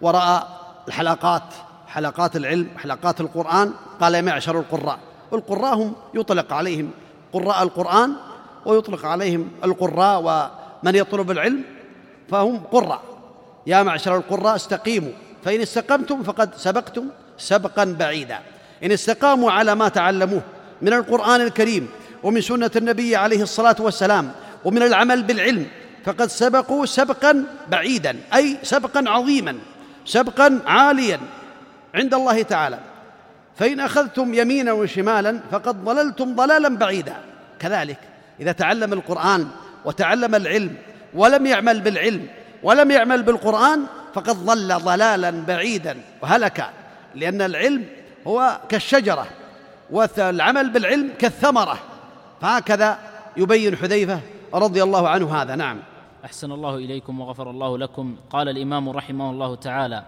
ورأى 0.01 0.43
الحلقات 0.89 1.43
حلقات 1.89 2.37
العلم 2.37 2.69
حلقات 2.79 3.21
القرآن 3.21 3.73
قال 4.01 4.15
يا 4.15 4.21
معشر 4.21 4.59
القراء. 4.59 4.99
والقراء 5.31 5.75
هم 5.75 5.95
يطلق 6.15 6.53
عليهم 6.53 6.91
قراء 7.33 7.63
القرآن 7.63 8.13
ويطلق 8.67 9.07
عليهم 9.07 9.51
القراء 9.65 10.23
ومن 10.23 10.95
يطلب 10.95 11.31
العلم 11.31 11.63
فهم 12.31 12.59
قراء. 12.73 13.01
يا 13.67 13.83
معشر 13.83 14.17
القراء 14.17 14.57
استقيموا 14.57 15.13
فإن 15.45 15.61
استقمتم 15.61 16.23
فقد 16.23 16.55
سبقتم 16.55 17.05
سبقا 17.39 17.97
بعيدا. 17.99 18.39
إن 18.85 18.93
استقاموا 18.93 19.51
على 19.53 19.75
ما 19.75 19.89
تعلموه 19.89 20.43
من 20.83 20.93
القرآن 20.93 21.41
الكريم 21.41 21.89
ومن 22.25 22.41
سنة 22.41 22.71
النبي 22.77 23.17
عليه 23.17 23.43
الصلاة 23.43 23.77
والسلام 23.79 24.33
ومن 24.65 24.83
العمل 24.83 25.23
بالعلم 25.23 25.67
فقد 26.05 26.27
سبقوا 26.27 26.87
سبقا 26.87 27.45
بعيدا 27.69 28.17
أي 28.35 28.57
سبقا 28.63 29.05
عظيما 29.07 29.59
سبقا 30.05 30.61
عاليا 30.67 31.21
عند 31.95 32.15
الله 32.15 32.43
تعالى. 32.43 32.79
فإن 33.59 33.81
أخذتم 33.81 34.35
يمينا 34.35 34.73
وشمالا 34.73 35.41
فقد 35.51 35.85
ضللتم 35.85 36.35
ضلالا 36.35 36.69
بعيدا. 36.69 37.17
كذلك 37.59 37.99
إذا 38.41 38.53
تعلم 38.53 38.93
القرآن 38.93 39.49
وتعلم 39.85 40.35
العلم 40.35 40.75
ولم 41.15 41.47
يعمل 41.47 41.81
بالعلم 41.81 42.27
ولم 42.63 42.91
يعمل 42.91 43.23
بالقرآن 43.23 43.85
فقد 44.15 44.45
ضل 44.45 44.75
ضلالا 44.79 45.31
بعيدا. 45.31 45.97
وهلك 46.23 46.71
لأن 47.15 47.43
العلم 47.43 47.85
هو 48.27 48.61
كالشجرة 48.69 49.27
والعمل 49.91 50.71
بالعلم 50.71 51.11
كالثمرة. 51.19 51.79
فهكذا 52.45 52.99
يبين 53.37 53.77
حذيفة 53.77 54.21
رضي 54.55 54.83
الله 54.83 55.09
عنه 55.09 55.35
هذا. 55.35 55.57
نعم. 55.57 55.79
أحسن 56.25 56.53
الله 56.53 56.77
إليكم 56.77 57.21
وغفر 57.21 57.51
الله 57.51 57.79
لكم. 57.79 58.17
قال 58.31 58.49
الإمام 58.49 58.89
رحمه 58.89 59.31
الله 59.31 59.55
تعالى 59.55 60.03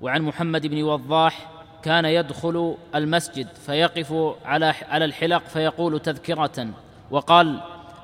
وعن 0.00 0.22
محمد 0.22 0.66
بن 0.66 0.82
وضاح 0.82 1.46
كان 1.82 2.04
يدخل 2.04 2.76
المسجد 2.94 3.48
فيقف 3.66 4.14
على 4.44 4.74
على 4.88 5.04
الحلق 5.04 5.42
فيقول 5.52 6.00
تذكرة 6.00 6.66
وقال 7.10 7.60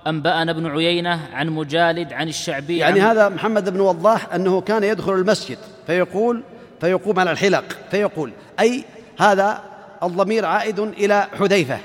أنبأنا 0.06 0.52
ابن 0.52 0.66
عيينة 0.66 1.28
عن 1.32 1.48
مجالد 1.48 2.12
عن 2.12 2.28
الشعبي 2.28 2.76
يعني 2.78 3.00
عن 3.00 3.06
هذا 3.06 3.28
محمد 3.28 3.68
بن 3.68 3.80
وضاح 3.80 4.34
أنه 4.34 4.60
كان 4.60 4.84
يدخل 4.84 5.12
المسجد 5.12 5.58
فيقول 5.86 6.42
فيقوم 6.80 7.20
على 7.20 7.30
الحلق 7.30 7.64
فيقول 7.90 8.32
أي 8.60 8.84
هذا 9.18 9.60
الضمير 10.02 10.44
عائد 10.44 10.80
إلى 10.80 11.28
حذيفة. 11.38 11.78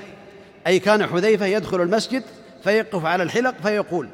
أي 0.66 0.78
كان 0.78 1.06
حذيفة 1.06 1.46
يدخل 1.46 1.80
المسجد 1.80 2.22
فيقف 2.64 3.04
على 3.04 3.22
الحلق 3.22 3.54
فيقول 3.62 4.08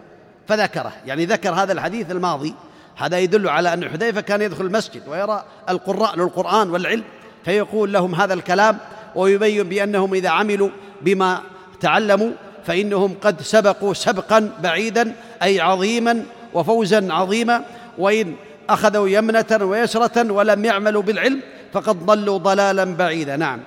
فذكره. 0.48 0.92
يعني 1.06 1.24
ذكر 1.24 1.54
هذا 1.54 1.72
الحديث 1.72 2.10
الماضي 2.10 2.54
هذا 2.96 3.18
يدل 3.18 3.48
على 3.48 3.74
أن 3.74 3.88
حذيفة 3.88 4.20
كان 4.20 4.42
يدخل 4.42 4.66
المسجد 4.66 5.08
ويرى 5.08 5.44
القراء 5.68 6.16
للقرآن 6.16 6.70
والعلم 6.70 7.04
فيقول 7.44 7.92
لهم 7.92 8.14
هذا 8.14 8.34
الكلام 8.34 8.78
ويبين 9.14 9.68
بأنهم 9.68 10.14
إذا 10.14 10.28
عملوا 10.28 10.70
بما 11.02 11.40
تعلموا 11.80 12.30
فإنهم 12.64 13.14
قد 13.22 13.40
سبقوا 13.40 13.94
سبقا 13.94 14.52
بعيدا 14.62 15.14
أي 15.42 15.60
عظيما 15.60 16.24
وفوزا 16.54 17.12
عظيما 17.12 17.64
وإن 17.98 18.34
أخذوا 18.68 19.08
يمنة 19.08 19.58
ويسرة 19.60 20.32
ولم 20.32 20.64
يعملوا 20.64 21.02
بالعلم 21.02 21.40
فقد 21.72 22.06
ضلوا 22.06 22.38
ضلالا 22.38 22.84
بعيدا. 22.84 23.36
نعم. 23.36 23.60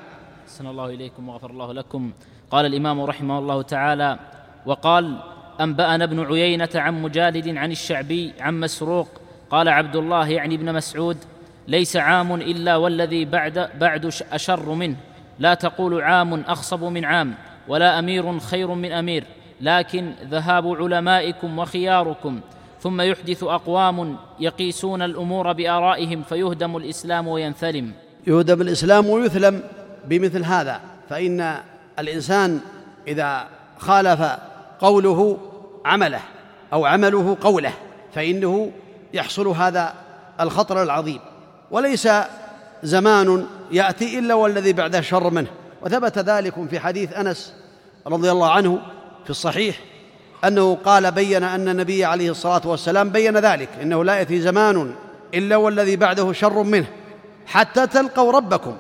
أحسن 0.48 0.68
الله 0.68 0.86
إليكم 0.86 1.30
وغفر 1.30 1.50
الله 1.50 1.74
لكم. 1.74 2.12
قال 2.52 2.66
الإمام 2.66 3.02
رحمه 3.02 3.40
الله 3.40 3.62
تعالى 3.62 4.20
وقال 4.66 5.18
أنبأنا 5.62 6.04
ابن 6.04 6.26
عيينة 6.26 6.70
عن 6.76 7.02
مجالد 7.02 7.58
عن 7.58 7.72
الشعبي 7.72 8.34
عن 8.40 8.60
مسروق 8.60 9.08
قال 9.50 9.70
عبد 9.70 9.96
الله 9.96 10.28
يعني 10.28 10.56
ابن 10.56 10.74
مسعود 10.74 11.18
ليس 11.68 11.96
عام 11.98 12.34
إلا 12.34 12.76
والذي 12.76 13.26
بعد 13.26 13.70
بعد 13.80 14.14
أشر 14.32 14.70
منه. 14.70 14.96
لا 15.40 15.54
تقول 15.54 16.02
عام 16.02 16.34
أخصب 16.34 16.84
من 16.84 17.06
عام 17.06 17.34
ولا 17.68 18.00
أمير 18.00 18.40
خير 18.40 18.74
من 18.74 18.92
أمير 18.92 19.24
لكن 19.62 20.14
ذهاب 20.30 20.68
علمائكم 20.68 21.60
وخياركم. 21.60 22.40
ثم 22.80 23.02
يحدث 23.02 23.44
أقوام 23.44 24.16
يقيسون 24.40 25.02
الأمور 25.02 25.54
بآرائهم 25.54 26.24
فيهدم 26.24 26.78
الإسلام 26.78 27.28
وينثلم. 27.28 27.92
يهدم 28.28 28.62
الإسلام 28.62 29.10
ويثلم 29.10 29.64
بمثل 30.08 30.44
هذا 30.44 30.82
فإن 31.10 31.58
الإنسان 32.02 32.60
إذا 33.08 33.48
خالف 33.78 34.22
قوله 34.80 35.38
عمله 35.86 36.20
أو 36.74 36.86
عمله 36.86 37.38
قوله 37.42 37.74
فإنه 38.16 38.72
يحصل 39.14 39.48
هذا 39.48 39.94
الخطر 40.40 40.84
العظيم. 40.84 41.20
وليس 41.72 42.10
زمان 42.84 43.46
يأتي 43.72 44.20
إلا 44.20 44.34
والذي 44.34 44.74
بعده 44.74 45.02
شر 45.02 45.30
منه. 45.30 45.48
وثبت 45.82 46.18
ذلك 46.18 46.54
في 46.70 46.80
حديث 46.80 47.14
أنس 47.14 47.54
رضي 48.08 48.32
الله 48.32 48.52
عنه 48.52 48.80
في 49.24 49.30
الصحيح 49.30 49.80
أنه 50.46 50.76
قال 50.76 51.12
بين 51.12 51.44
أن 51.44 51.70
النبي 51.70 52.06
عليه 52.06 52.32
الصلاة 52.32 52.62
والسلام 52.66 53.10
بين 53.10 53.38
ذلك 53.38 53.70
إنه 53.82 54.04
لا 54.04 54.16
يأتي 54.16 54.42
زمان 54.42 54.96
إلا 55.34 55.56
والذي 55.56 55.96
بعده 55.96 56.34
شر 56.34 56.64
منه 56.64 56.88
حتى 57.46 57.88
تلقوا 57.88 58.32
ربكم. 58.32 58.78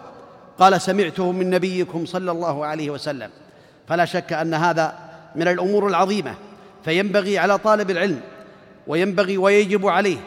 قال 0.61 0.81
سمعته 0.81 1.31
من 1.31 1.49
نبيكم 1.49 2.05
صلى 2.05 2.31
الله 2.31 2.65
عليه 2.65 2.89
وسلم. 2.89 3.29
فلا 3.87 4.05
شك 4.05 4.33
أن 4.33 4.53
هذا 4.53 4.95
من 5.35 5.47
الأمور 5.47 5.87
العظيمة 5.87 6.35
فينبغي 6.85 7.37
على 7.37 7.57
طالب 7.57 7.89
العلم 7.89 8.21
وينبغي 8.87 9.37
ويجب 9.37 9.87
عليه 9.87 10.17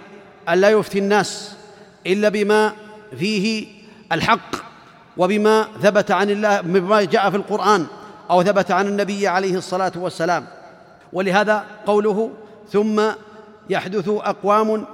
الا 0.49 0.71
يفتي 0.71 0.99
الناس 0.99 1.57
إلا 2.07 2.29
بما 2.29 2.73
فيه 3.19 3.67
الحق 4.13 4.57
وبما 5.17 5.69
ثبت 5.83 6.11
عن 6.11 6.31
الله 6.31 6.61
بما 6.61 7.05
جاء 7.05 7.31
في 7.31 7.37
القرآن 7.37 7.87
أو 8.31 8.43
ثبت 8.43 8.71
عن 8.71 8.87
النبي 8.87 9.29
عليه 9.29 9.57
الصلاة 9.57 9.93
والسلام. 9.97 10.47
ولهذا 11.13 11.65
قوله 11.87 12.31
ثم 12.73 13.03
يحدث 13.71 14.09
أقوام 14.09 14.85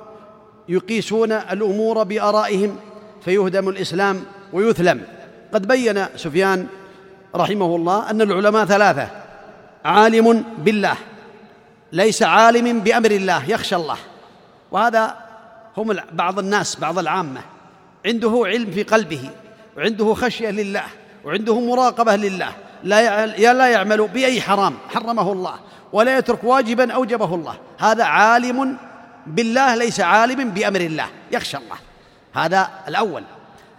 يقيسون 0.68 1.32
الأمور 1.32 2.02
بآرائهم 2.02 2.76
فيهدم 3.24 3.68
الإسلام 3.68 4.24
ويثلم. 4.52 5.02
قد 5.54 5.68
بين 5.68 6.06
سفيان 6.16 6.66
رحمه 7.36 7.76
الله 7.76 8.10
أن 8.10 8.20
العلماء 8.22 8.64
ثلاثة 8.64 9.08
عالم 9.84 10.44
بالله 10.58 10.96
ليس 11.92 12.22
عالم 12.22 12.80
بأمر 12.80 13.10
الله 13.10 13.50
يخشى 13.50 13.76
الله. 13.76 13.96
وهذا 14.70 15.16
هم 15.76 15.96
بعض 16.12 16.38
الناس 16.38 16.76
بعض 16.76 16.98
العامة. 16.98 17.40
عنده 18.06 18.42
علم 18.44 18.70
في 18.70 18.82
قلبه 18.82 19.30
وعنده 19.76 20.14
خشية 20.14 20.50
لله 20.50 20.84
وعنده 21.24 21.60
مراقبة 21.60 22.16
لله. 22.16 22.52
لا 22.84 23.26
لا 23.26 23.68
يعمل 23.68 24.08
بأي 24.08 24.40
حرام 24.40 24.74
حرمه 24.88 25.32
الله 25.32 25.54
ولا 25.92 26.18
يترك 26.18 26.44
واجبا 26.44 26.92
أوجبه 26.92 27.34
الله. 27.34 27.54
هذا 27.78 28.04
عالم 28.04 28.76
بالله 29.26 29.74
ليس 29.74 30.00
عالم 30.00 30.50
بأمر 30.50 30.80
الله 30.80 31.06
يخشى 31.32 31.56
الله. 31.56 31.76
هذا 32.34 32.70
الأول. 32.88 33.22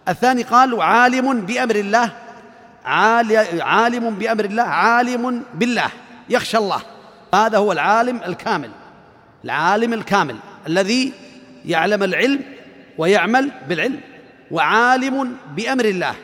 الثاني 0.09 0.43
قال 0.43 0.81
عالم 0.81 1.41
بأمر 1.41 1.75
الله 1.75 2.11
عالم 2.85 4.09
بأمر 4.09 4.45
الله 4.45 4.63
عالم 4.63 5.43
بالله 5.53 5.89
يخشى 6.29 6.57
الله. 6.57 6.81
هذا 7.33 7.57
هو 7.57 7.71
العالم 7.71 8.21
الكامل 8.25 8.71
العالم 9.45 9.93
الكامل 9.93 10.35
الذي 10.67 11.13
يعلم 11.65 12.03
العلم 12.03 12.41
ويعمل 12.97 13.51
بالعلم 13.69 13.99
وعالم 14.51 15.37
بأمر 15.55 15.85
الله 15.85 16.15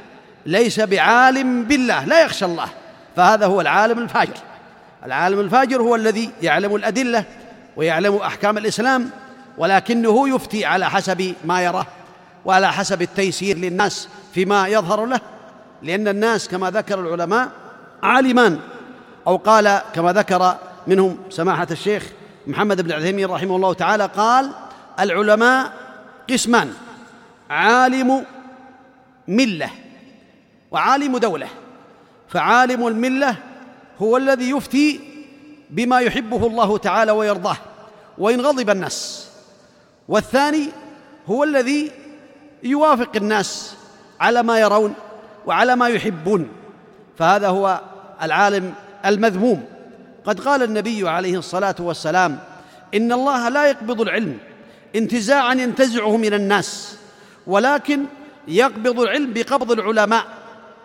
ليس 0.45 0.79
بعالم 0.79 1.63
بالله 1.63 2.05
لا 2.05 2.23
يخشى 2.23 2.45
الله. 2.45 2.69
فهذا 3.15 3.45
هو 3.45 3.61
العالم 3.61 3.99
الفاجر. 3.99 4.37
العالم 5.05 5.39
الفاجر 5.39 5.81
هو 5.81 5.95
الذي 5.95 6.29
يعلم 6.41 6.75
الأدلة 6.75 7.23
ويعلم 7.75 8.15
أحكام 8.15 8.57
الإسلام 8.57 9.09
ولكنه 9.57 10.29
يفتي 10.29 10.65
على 10.65 10.89
حسب 10.89 11.33
ما 11.45 11.61
يراه. 11.61 11.85
وعلى 12.47 12.73
حسب 12.73 13.01
التيسير 13.01 13.57
للناس 13.57 14.09
فيما 14.33 14.67
يظهر 14.67 15.05
له. 15.05 15.19
لأن 15.83 16.07
الناس 16.07 16.47
كما 16.47 16.71
ذكر 16.71 16.99
العلماء 16.99 17.49
عالمان 18.03 18.59
أو 19.27 19.37
قال 19.37 19.81
كما 19.93 20.13
ذكر 20.13 20.57
منهم 20.87 21.17
سماحة 21.29 21.67
الشيخ 21.71 22.03
محمد 22.47 22.81
بن 22.81 22.91
عثيمين 22.91 23.29
رحمه 23.29 23.55
الله 23.55 23.73
تعالى 23.73 24.05
قال 24.05 24.51
العلماء 24.99 25.73
قسمان 26.29 26.73
عالم 27.49 28.25
ملة 29.27 29.69
وعالم 30.71 31.17
دولة. 31.17 31.47
فعالم 32.29 32.87
الملة 32.87 33.35
هو 34.01 34.17
الذي 34.17 34.49
يفتي 34.49 34.99
بما 35.69 35.99
يحبه 35.99 36.47
الله 36.47 36.77
تعالى 36.77 37.11
ويرضاه 37.11 37.57
وإن 38.17 38.41
غضب 38.41 38.69
الناس. 38.69 39.27
والثاني 40.07 40.69
هو 41.27 41.43
الذي 41.43 41.91
يوافق 42.63 43.11
الناس 43.15 43.75
على 44.19 44.43
ما 44.43 44.59
يرون 44.59 44.93
وعلى 45.45 45.75
ما 45.75 45.87
يحبون 45.87 46.49
فهذا 47.17 47.47
هو 47.47 47.81
العالم 48.21 48.73
المذموم. 49.05 49.65
قد 50.25 50.39
قال 50.39 50.63
النبي 50.63 51.09
عليه 51.09 51.37
الصلاة 51.37 51.75
والسلام 51.79 52.39
إن 52.95 53.11
الله 53.11 53.49
لا 53.49 53.65
يقبض 53.65 54.01
العلم 54.01 54.37
انتزاعا 54.95 55.53
ينتزعه 55.53 56.17
من 56.17 56.33
الناس 56.33 56.97
ولكن 57.47 58.05
يقبض 58.47 58.99
العلم 58.99 59.33
بقبض 59.33 59.71
العلماء 59.71 60.23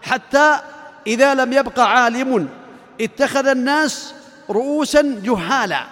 حتى 0.03 0.59
إذا 1.07 1.35
لم 1.35 1.53
يبق 1.53 1.81
عالم 1.81 2.49
اتخذ 3.01 3.47
الناس 3.47 4.15
رؤوسا 4.51 5.21
جهالا 5.25 5.85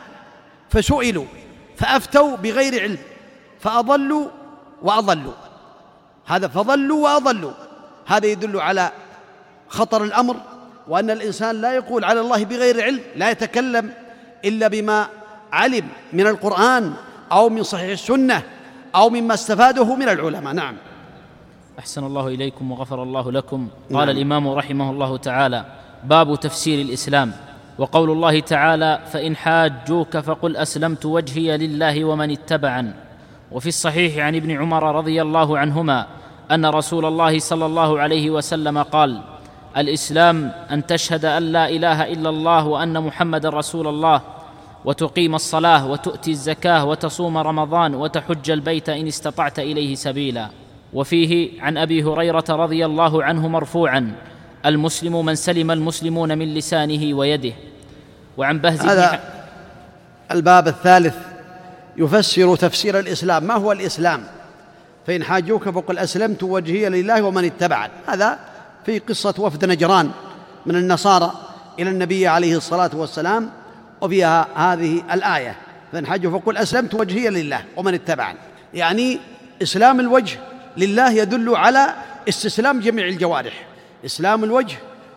فسئلوا 0.70 1.26
فأفتوا 1.76 2.36
بغير 2.36 2.82
علم 2.82 2.98
فأضلوا 3.60 4.28
وأضلوا. 4.82 5.49
هذا 6.30 6.48
فضلوا 6.48 7.04
وأضلوا. 7.04 7.52
هذا 8.06 8.26
يدل 8.26 8.60
على 8.60 8.90
خطر 9.68 10.04
الأمر 10.04 10.36
وأن 10.88 11.10
الإنسان 11.10 11.60
لا 11.60 11.74
يقول 11.74 12.04
على 12.04 12.20
الله 12.20 12.44
بغير 12.44 12.82
علم 12.82 13.00
لا 13.16 13.30
يتكلم 13.30 13.92
إلا 14.44 14.68
بما 14.68 15.06
علم 15.52 15.86
من 16.12 16.26
القرآن 16.26 16.92
أو 17.32 17.48
من 17.48 17.62
صحيح 17.62 17.90
السنة 17.90 18.42
أو 18.94 19.10
مما 19.10 19.34
استفاده 19.34 19.94
من 19.94 20.08
العلماء. 20.08 20.54
نعم. 20.54 20.76
أحسن 21.78 22.04
الله 22.04 22.28
إليكم 22.28 22.72
وغفر 22.72 23.02
الله 23.02 23.32
لكم. 23.32 23.68
قال 23.94 24.06
نعم. 24.06 24.16
الإمام 24.16 24.48
رحمه 24.48 24.90
الله 24.90 25.16
تعالى 25.16 25.64
باب 26.04 26.40
تفسير 26.40 26.80
الإسلام. 26.80 27.32
وقول 27.78 28.10
الله 28.10 28.40
تعالى 28.40 29.00
فإن 29.12 29.36
حاجوك 29.36 30.16
فقل 30.16 30.56
أسلمت 30.56 31.06
وجهي 31.06 31.56
لله 31.56 32.04
ومن 32.04 32.30
اتبعن 32.30 32.94
وفي 33.52 33.68
الصحيح 33.68 34.18
عن 34.18 34.34
ابن 34.36 34.50
عمر 34.50 34.96
رضي 34.96 35.22
الله 35.22 35.58
عنهما 35.58 36.06
أن 36.50 36.66
رسول 36.66 37.04
الله 37.04 37.38
صلى 37.38 37.66
الله 37.66 38.00
عليه 38.00 38.30
وسلم 38.30 38.82
قال 38.82 39.20
الإسلام 39.76 40.52
أن 40.70 40.86
تشهد 40.86 41.24
أن 41.24 41.42
لا 41.42 41.68
إله 41.68 42.12
إلا 42.12 42.28
الله 42.28 42.66
وأن 42.66 43.02
محمدا 43.02 43.48
رسول 43.48 43.86
الله 43.86 44.20
وتقيم 44.84 45.34
الصلاة 45.34 45.86
وتؤتي 45.86 46.30
الزكاة 46.30 46.84
وتصوم 46.84 47.38
رمضان 47.38 47.94
وتحج 47.94 48.50
البيت 48.50 48.88
إن 48.88 49.06
استطعت 49.06 49.58
إليه 49.58 49.94
سبيلا. 49.94 50.48
وفيه 50.92 51.62
عن 51.62 51.78
أبي 51.78 52.02
هريرة 52.02 52.44
رضي 52.50 52.86
الله 52.86 53.24
عنه 53.24 53.48
مرفوعا 53.48 54.12
المسلم 54.66 55.24
من 55.24 55.34
سلم 55.34 55.70
المسلمون 55.70 56.38
من 56.38 56.54
لسانه 56.54 57.14
ويده. 57.14 57.52
وعن 58.36 58.58
بهز 58.58 58.80
هذا 58.80 59.20
الباب 60.30 60.68
الثالث 60.68 61.16
يفسر 61.96 62.56
تفسير 62.56 62.98
الإسلام. 62.98 63.44
ما 63.44 63.54
هو 63.54 63.72
الإسلام؟ 63.72 64.39
فإن 65.06 65.24
حاجوك 65.24 65.68
فقل 65.68 65.98
أسلمت 65.98 66.42
وجهي 66.42 66.88
لله 66.88 67.22
ومن 67.22 67.44
اتبعني. 67.44 67.92
هذا 68.06 68.38
في 68.86 68.98
قصة 68.98 69.34
وفد 69.38 69.64
نجران 69.64 70.10
من 70.66 70.76
النصارى 70.76 71.32
إلى 71.78 71.90
النبي 71.90 72.28
عليه 72.28 72.56
الصلاة 72.56 72.90
والسلام 72.94 73.50
وفيها 74.00 74.46
هذه 74.54 75.02
الآية 75.12 75.56
فإن 75.92 76.06
حاجوا 76.06 76.38
فقل 76.38 76.56
أسلمت 76.56 76.94
وجهي 76.94 77.30
لله 77.30 77.64
ومن 77.76 77.94
اتبعني. 77.94 78.38
يعني 78.74 79.18
إسلام 79.62 80.00
الوجه 80.00 80.38
لله 80.76 81.10
يدل 81.10 81.56
على 81.56 81.94
استسلام 82.28 82.80
جميع 82.80 83.06
الجوارح. 83.06 83.66
إسلام 84.04 84.44
الوجه 84.44 84.76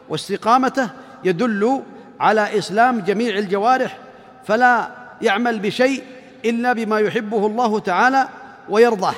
واستقامته 0.10 0.90
يدل 1.24 1.82
على 2.20 2.58
إسلام 2.58 3.00
جميع 3.00 3.38
الجوارح 3.38 3.98
فلا 4.46 4.90
يعمل 5.22 5.60
بشيء 5.60 6.04
إلا 6.46 6.74
بما 6.74 7.00
يحبه 7.00 7.48
الله 7.48 7.80
تعالى 7.80 8.28
ويرضاه. 8.70 9.16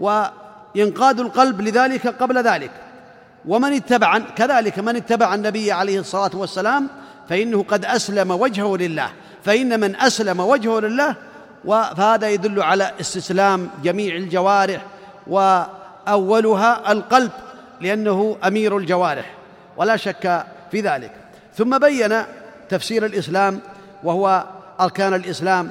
وينقاد 0.00 1.20
القلب 1.20 1.60
لذلك 1.60 2.06
قبل 2.06 2.38
ذلك. 2.42 2.70
ومن 3.46 3.72
اتبع 3.72 4.18
كذلك 4.18 4.78
من 4.78 4.96
اتبع 4.96 5.34
النبي 5.34 5.72
عليه 5.72 6.00
الصلاة 6.00 6.30
والسلام 6.34 6.88
فإنه 7.28 7.62
قد 7.62 7.84
أسلم 7.84 8.30
وجهه 8.30 8.76
لله. 8.76 9.10
فإن 9.44 9.80
من 9.80 9.96
أسلم 9.96 10.40
وجهه 10.40 10.80
لله 10.80 11.16
فهذا 11.96 12.30
يدل 12.30 12.62
على 12.62 12.92
استسلام 13.00 13.70
جميع 13.84 14.16
الجوارح 14.16 14.80
وأولها 15.26 16.92
القلب 16.92 17.30
لأنه 17.80 18.36
أمير 18.46 18.76
الجوارح 18.76 19.34
ولا 19.76 19.96
شك 19.96 20.44
في 20.70 20.80
ذلك. 20.80 21.12
ثم 21.56 21.78
بين 21.78 22.22
تفسير 22.68 23.06
الإسلام 23.06 23.60
وهو 24.04 24.44
أركان 24.80 25.14
الإسلام 25.14 25.70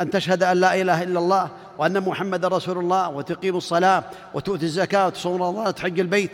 أن 0.00 0.10
تشهد 0.10 0.42
أن 0.42 0.56
لا 0.56 0.74
إله 0.80 1.02
إلا 1.02 1.18
الله 1.18 1.48
وأن 1.78 2.00
محمد 2.00 2.44
رسول 2.44 2.78
الله 2.78 3.08
وتقيم 3.08 3.56
الصلاة 3.56 4.04
وتؤتي 4.34 4.64
الزكاة 4.64 5.06
وتصوم 5.06 5.42
رمضان 5.42 5.66
وتحج 5.66 6.00
البيت 6.00 6.30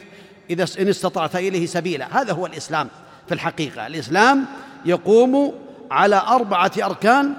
إذا 0.50 0.66
إن 0.80 0.88
استطعت 0.88 1.36
إليه 1.36 1.66
سبيلا. 1.66 2.20
هذا 2.20 2.32
هو 2.32 2.46
الإسلام 2.46 2.88
في 3.26 3.34
الحقيقة. 3.34 3.86
الإسلام 3.86 4.44
يقوم 4.84 5.52
على 5.90 6.22
أربعة 6.28 6.72
أركان 6.82 7.34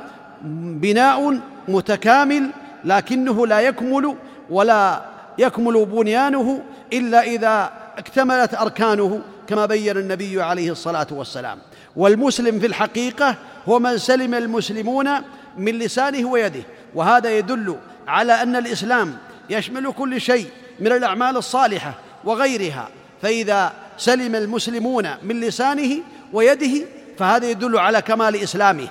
بناء 0.81 1.39
متكامل 1.67 2.49
لكنه 2.83 3.47
لا 3.47 3.59
يكمل 3.59 4.15
ولا 4.49 5.01
يكمل 5.37 5.85
بنيانه 5.85 6.63
إلا 6.93 7.23
إذا 7.23 7.71
اكتملت 7.97 8.53
أركانه 8.53 9.21
كما 9.47 9.65
بين 9.65 9.97
النبي 9.97 10.41
عليه 10.41 10.71
الصلاة 10.71 11.07
والسلام. 11.11 11.59
والمسلم 11.95 12.59
في 12.59 12.65
الحقيقة 12.65 13.35
هو 13.69 13.79
من 13.79 13.97
سلم 13.97 14.33
المسلمون 14.33 15.09
من 15.57 15.71
لسانه 15.79 16.29
ويده 16.29 16.63
وهذا 16.95 17.37
يدل 17.37 17.75
على 18.07 18.33
أن 18.33 18.55
الإسلام 18.55 19.17
يشمل 19.49 19.91
كل 19.91 20.21
شيء 20.21 20.47
من 20.79 20.91
الأعمال 20.91 21.37
الصالحة 21.37 21.93
وغيرها. 22.23 22.89
فإذا 23.21 23.73
سلم 23.97 24.35
المسلمون 24.35 25.09
من 25.23 25.39
لسانه 25.39 25.97
ويده 26.33 26.85
فهذا 27.17 27.49
يدل 27.49 27.77
على 27.77 28.01
كمال 28.01 28.35
إسلامه. 28.35 28.87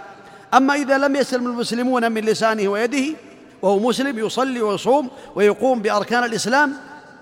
أما 0.54 0.74
إذا 0.74 0.98
لم 0.98 1.16
يسلم 1.16 1.46
المسلمون 1.46 2.12
من 2.12 2.24
لسانه 2.24 2.68
ويده 2.68 3.16
وهو 3.62 3.78
مسلم 3.78 4.18
يصلي 4.18 4.62
ويصوم 4.62 5.10
ويقوم 5.34 5.82
بأركان 5.82 6.24
الإسلام 6.24 6.72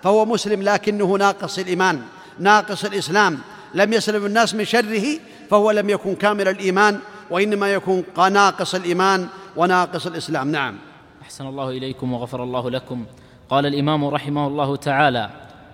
فهو 0.03 0.25
مسلم 0.25 0.63
لكنه 0.63 1.17
ناقص 1.17 1.59
الإيمان. 1.59 2.03
ناقص 2.39 2.85
الإسلام. 2.85 3.39
لم 3.75 3.93
يسلم 3.93 4.27
الناس 4.27 4.55
من 4.55 4.65
شره 4.65 5.19
فهو 5.51 5.71
لم 5.71 5.91
يكن 5.91 6.15
كامل 6.15 6.49
الإيمان 6.49 7.01
وإنما 7.31 7.73
يكون 7.73 8.05
ناقص 8.33 8.75
الإيمان 8.75 9.29
وناقص 9.57 10.07
الإسلام. 10.07 10.51
نعم. 10.51 10.88
أحسن 11.29 11.47
الله 11.47 11.69
إليكم 11.71 12.13
وغفر 12.13 12.43
الله 12.43 12.71
لكم. 12.71 13.05
قال 13.51 13.67
الإمام 13.67 14.05
رحمه 14.05 14.47
الله 14.47 14.77
تعالى 14.77 15.31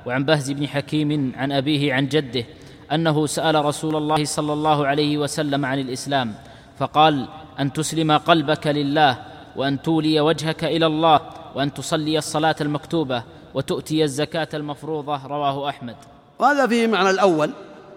وعن 0.06 0.24
بهز 0.24 0.50
بن 0.50 0.68
حكيم 0.68 1.32
عن 1.36 1.52
أبيه 1.52 1.94
عن 1.94 2.08
جده 2.08 2.44
أنه 2.92 3.26
سأل 3.26 3.64
رسول 3.64 3.96
الله 3.96 4.24
صلى 4.24 4.52
الله 4.52 4.86
عليه 4.86 5.18
وسلم 5.18 5.64
عن 5.64 5.78
الإسلام 5.78 6.34
فقال 6.78 7.28
أن 7.60 7.72
تسلم 7.72 8.12
قلبك 8.12 8.66
لله 8.66 9.18
وأن 9.56 9.82
تولي 9.82 10.20
وجهك 10.20 10.64
إلى 10.64 10.86
الله 10.86 11.20
وأن 11.54 11.74
تصلي 11.74 12.18
الصلاة 12.18 12.56
المكتوبة 12.60 13.22
وتؤتي 13.54 14.04
الزكاة 14.04 14.48
المفروضة. 14.54 15.26
رواه 15.26 15.68
أحمد. 15.68 15.96
وهذا 16.38 16.66
فيه 16.66 16.86
معنى 16.86 17.10
الأول 17.10 17.50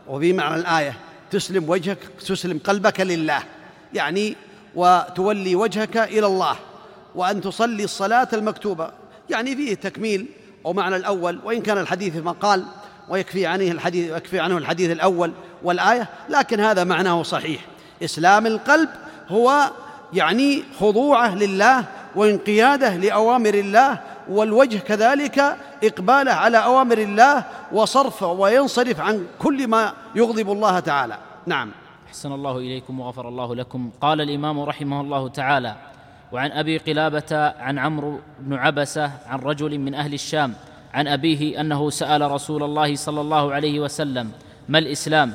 وفي 0.08 0.34
معنى 0.34 0.62
الآية 0.62 0.94
تسلم 1.32 1.70
وجهك 1.70 2.00
تسلم 2.20 2.60
قلبك 2.60 3.00
لله 3.00 3.40
يعني 3.94 4.36
وتولي 4.76 5.56
وجهك 5.56 5.98
إلى 5.98 6.26
الله. 6.26 6.56
وأن 7.18 7.42
تصلي 7.42 7.84
الصلاة 7.84 8.28
المكتوبة. 8.34 8.92
يعني 9.30 9.56
فيه 9.56 9.74
تكميل 9.74 10.26
أو 10.66 10.74
معنى 10.74 10.96
الأول 10.96 11.40
وإن 11.44 11.62
كان 11.62 11.78
الحديث 11.78 12.16
مقال 12.16 12.66
ويكفي 13.10 13.46
عنه 13.46 13.72
الحديث 13.72 14.12
يكفي 14.12 14.40
عنه 14.40 14.58
الحديث 14.58 14.92
الأول 14.92 15.32
والآية 15.64 16.10
لكن 16.30 16.60
هذا 16.60 16.84
معناه 16.84 17.24
صحيح. 17.24 17.62
إسلام 18.04 18.48
القلب 18.48 18.90
هو 19.28 19.72
يعني 20.14 20.64
خضوعه 20.80 21.36
لله 21.36 21.86
وانقياده 22.16 22.96
لأوامر 22.96 23.54
الله 23.54 24.00
والوجه 24.30 24.78
كذلك 24.78 25.58
إقباله 25.84 26.32
على 26.32 26.58
أوامر 26.58 26.98
الله 26.98 27.44
وصرفه 27.72 28.32
وينصرف 28.32 29.00
عن 29.00 29.26
كل 29.40 29.68
ما 29.68 29.94
يغضب 30.16 30.52
الله 30.52 30.80
تعالى. 30.80 31.18
نعم. 31.46 31.72
أحسن 32.08 32.32
الله 32.32 32.58
إليكم 32.58 33.00
وغفر 33.00 33.28
الله 33.28 33.56
لكم. 33.56 33.90
قال 34.02 34.22
الإمام 34.22 34.60
رحمه 34.60 35.02
الله 35.02 35.30
تعالى 35.30 35.76
وعن 36.32 36.52
أبي 36.52 36.78
قلابة 36.78 37.32
عن 37.60 37.80
عمرو 37.80 38.20
بن 38.40 38.54
عبسة 38.54 39.12
عن 39.28 39.40
رجل 39.40 39.80
من 39.80 39.94
أهل 39.96 40.14
الشام 40.14 40.54
عن 40.94 41.08
أبيه 41.08 41.62
أنه 41.62 41.90
سأل 41.90 42.32
رسول 42.32 42.64
الله 42.64 42.96
صلى 42.96 43.22
الله 43.22 43.54
عليه 43.54 43.80
وسلم 43.80 44.32
ما 44.70 44.80
الإسلام؟ 44.80 45.34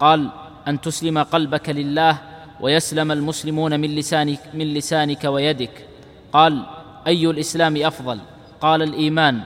قال 0.00 0.30
أن 0.68 0.80
تسلم 0.80 1.18
قلبك 1.18 1.68
لله 1.68 2.18
ويسلم 2.60 3.12
المسلمون 3.12 3.80
من 3.80 3.94
لسانك 3.94 4.38
من 4.54 4.74
لسانك 4.74 5.24
ويدك. 5.24 5.86
قال 6.32 6.66
أي 7.06 7.26
الإسلام 7.30 7.76
أفضل؟ 7.76 8.18
قال 8.60 8.82
الإيمان. 8.82 9.40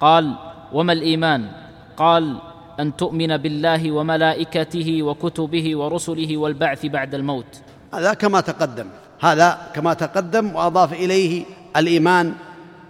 قال 0.00 0.34
وما 0.72 0.92
الإيمان؟ 0.92 1.48
قال 1.96 2.36
أن 2.80 2.96
تؤمن 2.96 3.36
بالله 3.36 3.92
وملائكته 3.92 5.02
وكتبه 5.02 5.76
ورسله 5.76 6.36
والبعث 6.36 6.86
بعد 6.86 7.14
الموت. 7.14 7.60
هذا 7.94 8.14
كما 8.14 8.40
تقدم. 8.40 8.86
هذا 9.22 9.58
كما 9.74 9.94
تقدم 9.94 10.54
وأضاف 10.54 10.92
إليه 10.92 11.44
الإيمان 11.76 12.32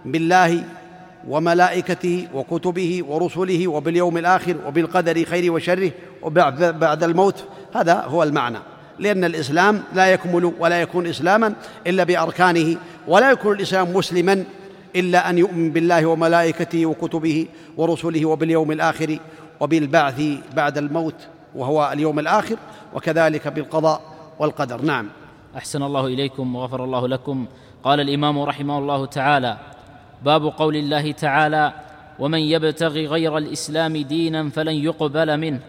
بالله 0.05 0.63
وملائكته 1.27 2.27
وكتبه 2.33 3.03
ورسله 3.07 3.67
وباليوم 3.67 4.17
الآخر 4.17 4.55
وبالقدر 4.67 5.23
خيره 5.23 5.49
وشره 5.49 5.91
وبعد 6.21 7.03
الموت. 7.03 7.43
هذا 7.75 7.93
هو 7.93 8.23
المعنى. 8.23 8.57
لأن 8.99 9.23
الإسلام 9.23 9.83
لا 9.93 10.07
يكمل 10.07 10.53
ولا 10.59 10.81
يكون 10.81 11.07
إسلاما 11.07 11.53
إلا 11.87 12.03
بأركانه 12.03 12.77
ولا 13.07 13.31
يكون 13.31 13.55
الإسلام 13.55 13.93
مسلما 13.93 14.43
إلا 14.95 15.29
أن 15.29 15.37
يؤمن 15.37 15.71
بالله 15.71 16.05
وملائكته 16.05 16.85
وكتبه 16.85 17.47
ورسله 17.77 18.25
وباليوم 18.25 18.71
الآخر 18.71 19.17
وبالبعث 19.59 20.21
بعد 20.55 20.77
الموت 20.77 21.15
وهو 21.55 21.89
اليوم 21.93 22.19
الآخر 22.19 22.55
وكذلك 22.93 23.47
بالقضاء 23.47 24.01
والقدر. 24.39 24.81
نعم. 24.81 25.09
أحسن 25.57 25.83
الله 25.83 26.05
إليكم 26.07 26.55
وغفر 26.55 26.83
الله 26.83 27.07
لكم. 27.07 27.45
قال 27.83 27.99
الإمام 27.99 28.39
رحمه 28.39 28.77
الله 28.77 29.05
تعالى 29.05 29.57
باب 30.25 30.45
قول 30.45 30.75
الله 30.75 31.11
تعالى 31.11 31.73
ومن 32.19 32.39
يبتغي 32.39 33.07
غير 33.07 33.37
الإسلام 33.37 33.97
دينا 33.97 34.49
فلن 34.49 34.75
يقبل 34.75 35.37
منه. 35.37 35.59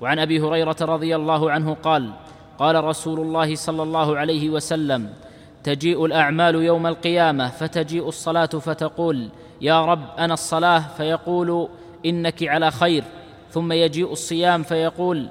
وعن 0.00 0.18
أبي 0.18 0.40
هريرة 0.40 0.76
رضي 0.80 1.16
الله 1.16 1.50
عنه 1.50 1.74
قال 1.74 2.10
قال 2.58 2.84
رسول 2.84 3.20
الله 3.20 3.54
صلى 3.54 3.82
الله 3.82 4.18
عليه 4.18 4.50
وسلم 4.50 5.10
تجيء 5.64 6.04
الأعمال 6.04 6.54
يوم 6.54 6.86
القيامة 6.86 7.48
فتجيء 7.48 8.08
الصلاة 8.08 8.46
فتقول 8.46 9.28
يا 9.60 9.84
رب 9.84 10.04
أنا 10.18 10.34
الصلاة. 10.34 10.84
فيقول 10.96 11.68
إنك 12.06 12.42
على 12.42 12.70
خير. 12.70 13.04
ثم 13.50 13.72
يجيء 13.72 14.12
الصيام 14.12 14.62
فيقول 14.62 15.28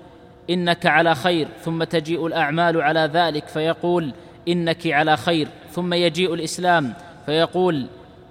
إنك 0.50 0.86
على 0.86 1.16
خير 1.16 1.48
ثم 1.62 1.84
تجيء 1.84 2.28
الأعمال 2.28 2.82
على 2.82 3.10
ذلك 3.14 3.48
فيقول 3.48 4.14
إنك 4.48 4.88
على 4.88 5.18
خير 5.18 5.48
ثم 5.72 5.94
يجيء 5.94 6.34
الإسلام 6.34 6.94
فيقول 7.26 7.88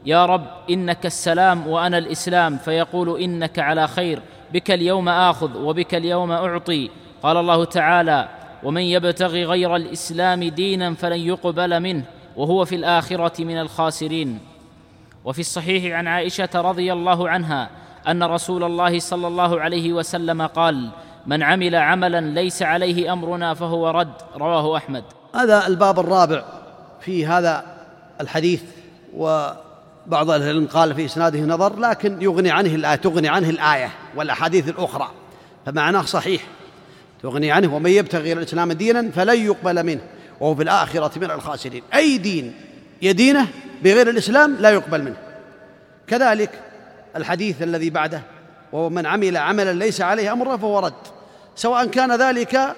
يا 0.06 0.26
رب 0.26 0.46
إنك 0.70 1.06
السلام 1.06 1.66
وأنا 1.66 1.98
الإسلام 1.98 2.56
فيقول 2.56 3.20
إنك 3.20 3.58
على 3.58 3.88
خير 3.88 4.20
بك 4.52 4.70
اليوم 4.70 5.08
آخذ 5.08 5.62
وبك 5.62 5.94
اليوم 5.94 6.32
أعطي. 6.32 6.90
قال 7.22 7.36
الله 7.36 7.64
تعالى 7.64 8.28
ومن 8.62 8.82
يبتغي 8.82 9.44
غير 9.44 9.76
الإسلام 9.76 10.44
دينا 10.44 10.94
فلن 10.94 11.20
يقبل 11.20 11.80
منه 11.80 12.04
وهو 12.36 12.64
في 12.64 12.74
الآخرة 12.74 13.44
من 13.44 13.60
الخاسرين. 13.60 14.38
وفي 15.24 15.38
الصحيح 15.38 15.94
عن 15.96 16.06
عائشة 16.06 16.48
رضي 16.54 16.92
الله 16.92 17.28
عنها 17.28 17.70
أن 18.08 18.22
رسول 18.22 18.64
الله 18.64 18.98
صلى 18.98 19.26
الله 19.26 19.60
عليه 19.60 19.92
وسلم 19.92 20.42
قال 20.42 20.90
من 21.26 21.42
عمل 21.42 21.74
عملا 21.74 22.20
ليس 22.20 22.62
عليه 22.62 23.12
أمرنا 23.12 23.54
فهو 23.54 23.90
رد 23.90 24.12
رواه 24.36 24.76
أحمد. 24.76 25.04
هذا 25.34 25.66
الباب 25.66 25.98
الرابع 25.98 26.44
في 27.00 27.26
هذا 27.26 27.64
الحديث 28.20 28.62
وبعض 29.16 30.30
أهل 30.30 30.42
العلم 30.42 30.66
قال 30.66 30.94
في 30.94 31.04
إسناده 31.04 31.40
نظر 31.40 31.78
لكن 31.78 32.22
يغني 32.22 32.50
عنه 32.50 32.74
الايه 32.74 32.96
تغني 32.96 33.28
عنه 33.28 33.50
الآية 33.50 33.90
والأحاديث 34.16 34.68
الأخرى 34.68 35.10
فمعناه 35.66 36.02
صحيح. 36.02 36.42
تغني 37.22 37.52
عنه 37.52 37.74
ومن 37.74 37.90
يبتغي 37.90 38.32
الإسلام 38.32 38.72
دينا 38.72 39.10
فلن 39.10 39.44
يقبل 39.44 39.82
منه 39.82 40.00
وهو 40.40 40.54
في 40.54 40.62
الآخرة 40.62 41.18
من 41.18 41.30
الخاسرين. 41.30 41.82
أي 41.94 42.18
دين 42.18 42.54
يدينه 43.02 43.46
بغير 43.82 44.10
الإسلام 44.10 44.56
لا 44.60 44.70
يقبل 44.70 45.02
منه. 45.02 45.16
كذلك 46.06 46.50
الحديث 47.16 47.62
الذي 47.62 47.90
بعده 47.90 48.22
وهو 48.74 48.90
من 48.90 49.06
عمل 49.06 49.36
عملا 49.36 49.72
ليس 49.72 50.00
عليه 50.00 50.32
أمر 50.32 50.58
فهو 50.58 50.78
رد. 50.78 50.92
سواء 51.56 51.86
كان 51.86 52.12
ذلك 52.12 52.74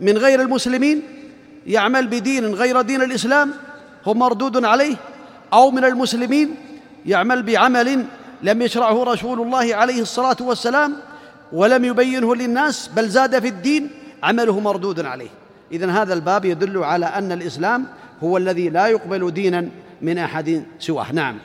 من 0.00 0.18
غير 0.18 0.40
المسلمين 0.40 1.02
يعمل 1.66 2.06
بدين 2.06 2.54
غير 2.54 2.80
دين 2.80 3.02
الإسلام 3.02 3.52
هو 4.04 4.14
مردود 4.14 4.64
عليه 4.64 4.96
أو 5.52 5.70
من 5.70 5.84
المسلمين 5.84 6.54
يعمل 7.06 7.42
بعمل 7.42 8.04
لم 8.42 8.62
يشرعه 8.62 9.04
رسول 9.04 9.40
الله 9.40 9.74
عليه 9.74 10.02
الصلاة 10.02 10.36
والسلام 10.40 10.96
ولم 11.52 11.84
يبينه 11.84 12.34
للناس 12.34 12.88
بل 12.88 13.08
زاد 13.08 13.38
في 13.38 13.48
الدين 13.48 13.90
عمله 14.22 14.60
مردود 14.60 15.00
عليه. 15.00 15.30
إذن 15.72 15.90
هذا 15.90 16.14
الباب 16.14 16.44
يدل 16.44 16.84
على 16.84 17.06
أن 17.06 17.32
الإسلام 17.32 17.86
هو 18.22 18.36
الذي 18.36 18.68
لا 18.68 18.86
يقبل 18.86 19.30
دينا 19.30 19.68
من 20.02 20.18
أحد 20.18 20.64
سواه. 20.78 21.12
نعم. 21.12 21.38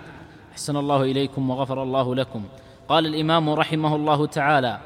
أحسن 0.53 0.75
الله 0.75 1.03
إليكم 1.03 1.49
وغفر 1.49 1.83
الله 1.83 2.15
لكم. 2.15 2.43
قال 2.89 3.05
الإمام 3.05 3.49
رحمه 3.49 3.95
الله 3.95 4.25
تعالى 4.25 4.79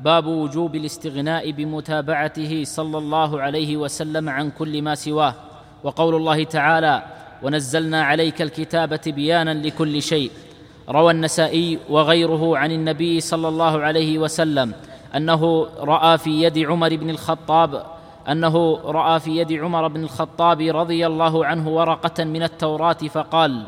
باب 0.00 0.26
وجوب 0.26 0.74
الاستغناء 0.74 1.50
بمتابعته 1.50 2.64
صلى 2.64 2.98
الله 2.98 3.40
عليه 3.40 3.76
وسلم 3.76 4.28
عن 4.28 4.50
كل 4.50 4.82
ما 4.82 4.94
سواه 4.94 5.34
وقول 5.84 6.14
الله 6.14 6.44
تعالى 6.44 7.02
ونزلنا 7.42 8.04
عليك 8.04 8.42
الكتاب 8.42 9.00
بيانا 9.06 9.54
لكل 9.54 10.02
شيء 10.02 10.30
روى 10.88 11.12
النسائي 11.12 11.78
وغيره 11.88 12.58
عن 12.58 12.72
النبي 12.72 13.20
صلى 13.20 13.48
الله 13.48 13.80
عليه 13.80 14.18
وسلم 14.18 14.74
أنه 15.16 15.66
رأى 15.78 16.18
في 16.18 16.42
يد 16.42 16.58
عمر 16.58 16.96
بن 16.96 17.10
الخطاب 17.10 17.86
أنه 18.28 18.78
رأى 18.84 19.20
في 19.20 19.36
يد 19.36 19.52
عمر 19.52 19.88
بن 19.88 20.02
الخطاب 20.02 20.60
رضي 20.60 21.06
الله 21.06 21.46
عنه 21.46 21.68
ورقة 21.68 22.24
من 22.24 22.42
التوراة 22.42 22.92
فقال 22.92 23.66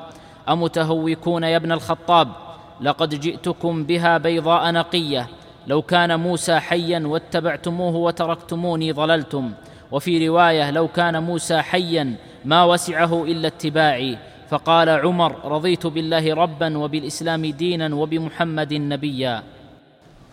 أمتهوكون 0.49 1.43
يا 1.43 1.57
ابن 1.57 1.73
الخطاب؟ 1.73 2.48
لقد 2.81 3.21
جئتكم 3.21 3.85
بها 3.85 4.19
بيضاء 4.19 4.71
نقية. 4.71 5.29
لو 5.67 5.83
كان 5.83 6.21
موسى 6.21 6.59
حيا 6.61 7.03
واتبعتموه 7.07 7.97
وتركتموني 7.97 8.93
ضللتم. 8.93 9.53
وفي 9.91 10.29
رواية 10.29 10.71
لو 10.71 10.89
كان 10.89 11.23
موسى 11.23 11.63
حيا 11.63 12.15
ما 12.45 12.65
وسعه 12.65 13.25
إلا 13.25 13.49
اتباعي. 13.49 14.19
فقال 14.51 14.89
عمر 14.89 15.45
رضيت 15.45 15.87
بالله 15.87 16.35
ربا 16.35 16.79
وبالإسلام 16.79 17.47
دينا 17.47 17.95
وبمحمد 17.95 18.75
نبيا. 18.75 19.43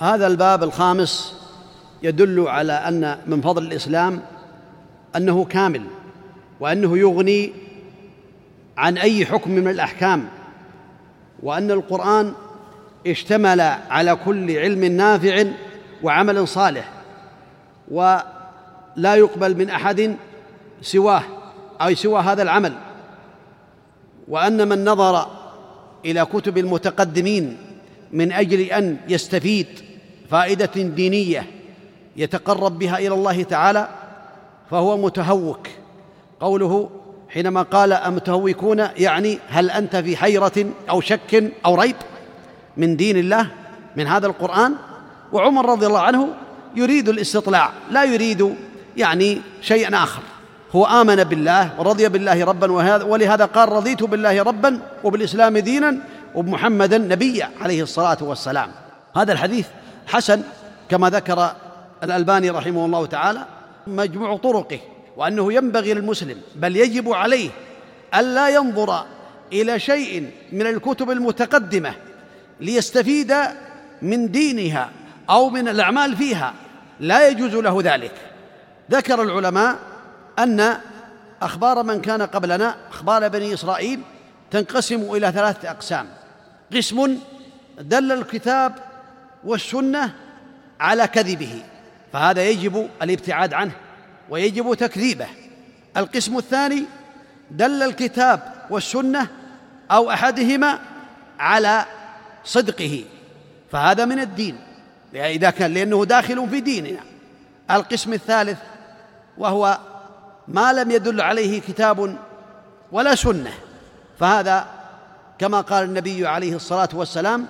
هذا 0.01 0.27
الباب 0.27 0.63
الخامس 0.63 1.33
يدل 2.03 2.47
على 2.47 2.73
أن 2.73 3.17
من 3.27 3.41
فضل 3.41 3.63
الإسلام 3.63 4.21
أنه 5.15 5.45
كامل 5.45 5.81
وأنه 6.59 6.97
يغني 6.97 7.51
عن 8.77 8.97
أي 8.97 9.25
حكم 9.25 9.51
من 9.51 9.67
الأحكام. 9.67 10.27
وأن 11.43 11.71
القرآن 11.71 12.33
اشتمل 13.07 13.61
على 13.89 14.15
كل 14.15 14.57
علم 14.57 14.85
نافع 14.85 15.45
وعمل 16.03 16.47
صالح 16.47 16.89
ولا 17.91 19.15
يقبل 19.15 19.57
من 19.57 19.69
أحد 19.69 20.15
سواه 20.81 21.23
أو 21.81 21.93
سوى 21.93 22.21
هذا 22.21 22.41
العمل. 22.43 22.73
وأن 24.27 24.67
من 24.67 24.85
نظر 24.85 25.27
إلى 26.05 26.25
كتب 26.25 26.57
المتقدمين 26.57 27.57
من 28.11 28.31
أجل 28.31 28.59
أن 28.61 28.97
يستفيد 29.09 29.67
فائدة 30.29 30.71
دينية 30.75 31.47
يتقرب 32.17 32.79
بها 32.79 32.97
إلى 32.97 33.13
الله 33.13 33.43
تعالى 33.43 33.89
فهو 34.71 34.97
متهوك. 34.97 35.67
قوله 36.39 36.89
حينما 37.35 37.61
قال 37.61 37.93
أمتهوكون 37.93 38.87
يعني 38.97 39.39
هل 39.49 39.69
أنت 39.69 39.95
في 39.95 40.17
حيرة 40.17 40.65
أو 40.89 41.01
شك 41.01 41.53
أو 41.65 41.75
ريب 41.75 41.95
من 42.77 42.95
دين 42.95 43.17
الله 43.17 43.47
من 43.95 44.07
هذا 44.07 44.27
القرآن؟ 44.27 44.75
وعمر 45.33 45.69
رضي 45.69 45.85
الله 45.85 45.99
عنه 45.99 46.27
يريد 46.75 47.09
الاستطلاع 47.09 47.71
لا 47.91 48.03
يريد 48.03 48.55
يعني 48.97 49.41
شيئا 49.61 50.03
آخر. 50.03 50.21
هو 50.75 50.85
آمن 50.85 51.23
بالله 51.23 51.79
ورضي 51.79 52.09
بالله 52.09 52.45
ربا 52.45 52.71
ولهذا 53.05 53.45
قال 53.45 53.69
رضيت 53.69 54.03
بالله 54.03 54.43
ربا 54.43 54.79
وبالإسلام 55.03 55.57
دينا 55.57 55.97
وبمحمدا 56.35 56.97
نبيا 56.97 57.49
عليه 57.61 57.83
الصلاة 57.83 58.17
والسلام. 58.21 58.71
هذا 59.15 59.33
الحديث 59.33 59.67
حسن 60.07 60.41
كما 60.89 61.09
ذكر 61.09 61.51
الألباني 62.03 62.49
رحمه 62.49 62.85
الله 62.85 63.05
تعالى 63.05 63.45
مجموع 63.87 64.37
طرقه. 64.37 64.79
وأنه 65.17 65.53
ينبغي 65.53 65.93
للمسلم 65.93 66.41
بل 66.55 66.75
يجب 66.75 67.13
عليه 67.13 67.49
ألا 68.15 68.49
ينظر 68.49 69.05
إلى 69.53 69.79
شيء 69.79 70.31
من 70.51 70.67
الكتب 70.67 71.11
المتقدمة 71.11 71.93
ليستفيد 72.59 73.35
من 74.01 74.31
دينها 74.31 74.89
أو 75.29 75.49
من 75.49 75.67
الأعمال 75.67 76.17
فيها 76.17 76.53
لا 76.99 77.27
يجوز 77.27 77.55
له 77.55 77.81
ذلك. 77.83 78.11
ذكر 78.91 79.21
العلماء 79.21 79.75
أن 80.39 80.77
أخبار 81.41 81.83
من 81.83 82.01
كان 82.01 82.21
قبلنا 82.21 82.75
أخبار 82.91 83.27
بني 83.27 83.53
إسرائيل 83.53 83.99
تنقسم 84.51 85.15
إلى 85.15 85.31
ثلاثة 85.31 85.71
أقسام. 85.71 86.07
قسم 86.75 87.17
دل 87.79 88.11
الكتاب 88.11 88.75
والسنة 89.43 90.13
على 90.79 91.07
كذبه 91.07 91.63
فهذا 92.13 92.45
يجب 92.49 92.89
الابتعاد 93.01 93.53
عنه. 93.53 93.71
ويجب 94.29 94.73
تكذيبه. 94.73 95.27
القسم 95.97 96.37
الثاني 96.37 96.83
دل 97.51 97.83
الكتاب 97.83 98.53
والسنة 98.69 99.27
أو 99.91 100.11
أحدهما 100.11 100.79
على 101.39 101.85
صدقه. 102.43 103.03
فهذا 103.71 104.05
من 104.05 104.19
الدين. 104.19 104.59
إذا 105.13 105.49
كان 105.49 105.73
لأنه 105.73 106.05
داخل 106.05 106.49
في 106.49 106.59
ديننا. 106.59 106.99
القسم 107.71 108.13
الثالث 108.13 108.57
وهو 109.37 109.79
ما 110.47 110.73
لم 110.73 110.91
يدل 110.91 111.21
عليه 111.21 111.61
كتاب 111.61 112.17
ولا 112.91 113.15
سنة. 113.15 113.53
فهذا 114.19 114.67
كما 115.39 115.61
قال 115.61 115.83
النبي 115.83 116.27
عليه 116.27 116.55
الصلاة 116.55 116.89
والسلام 116.93 117.47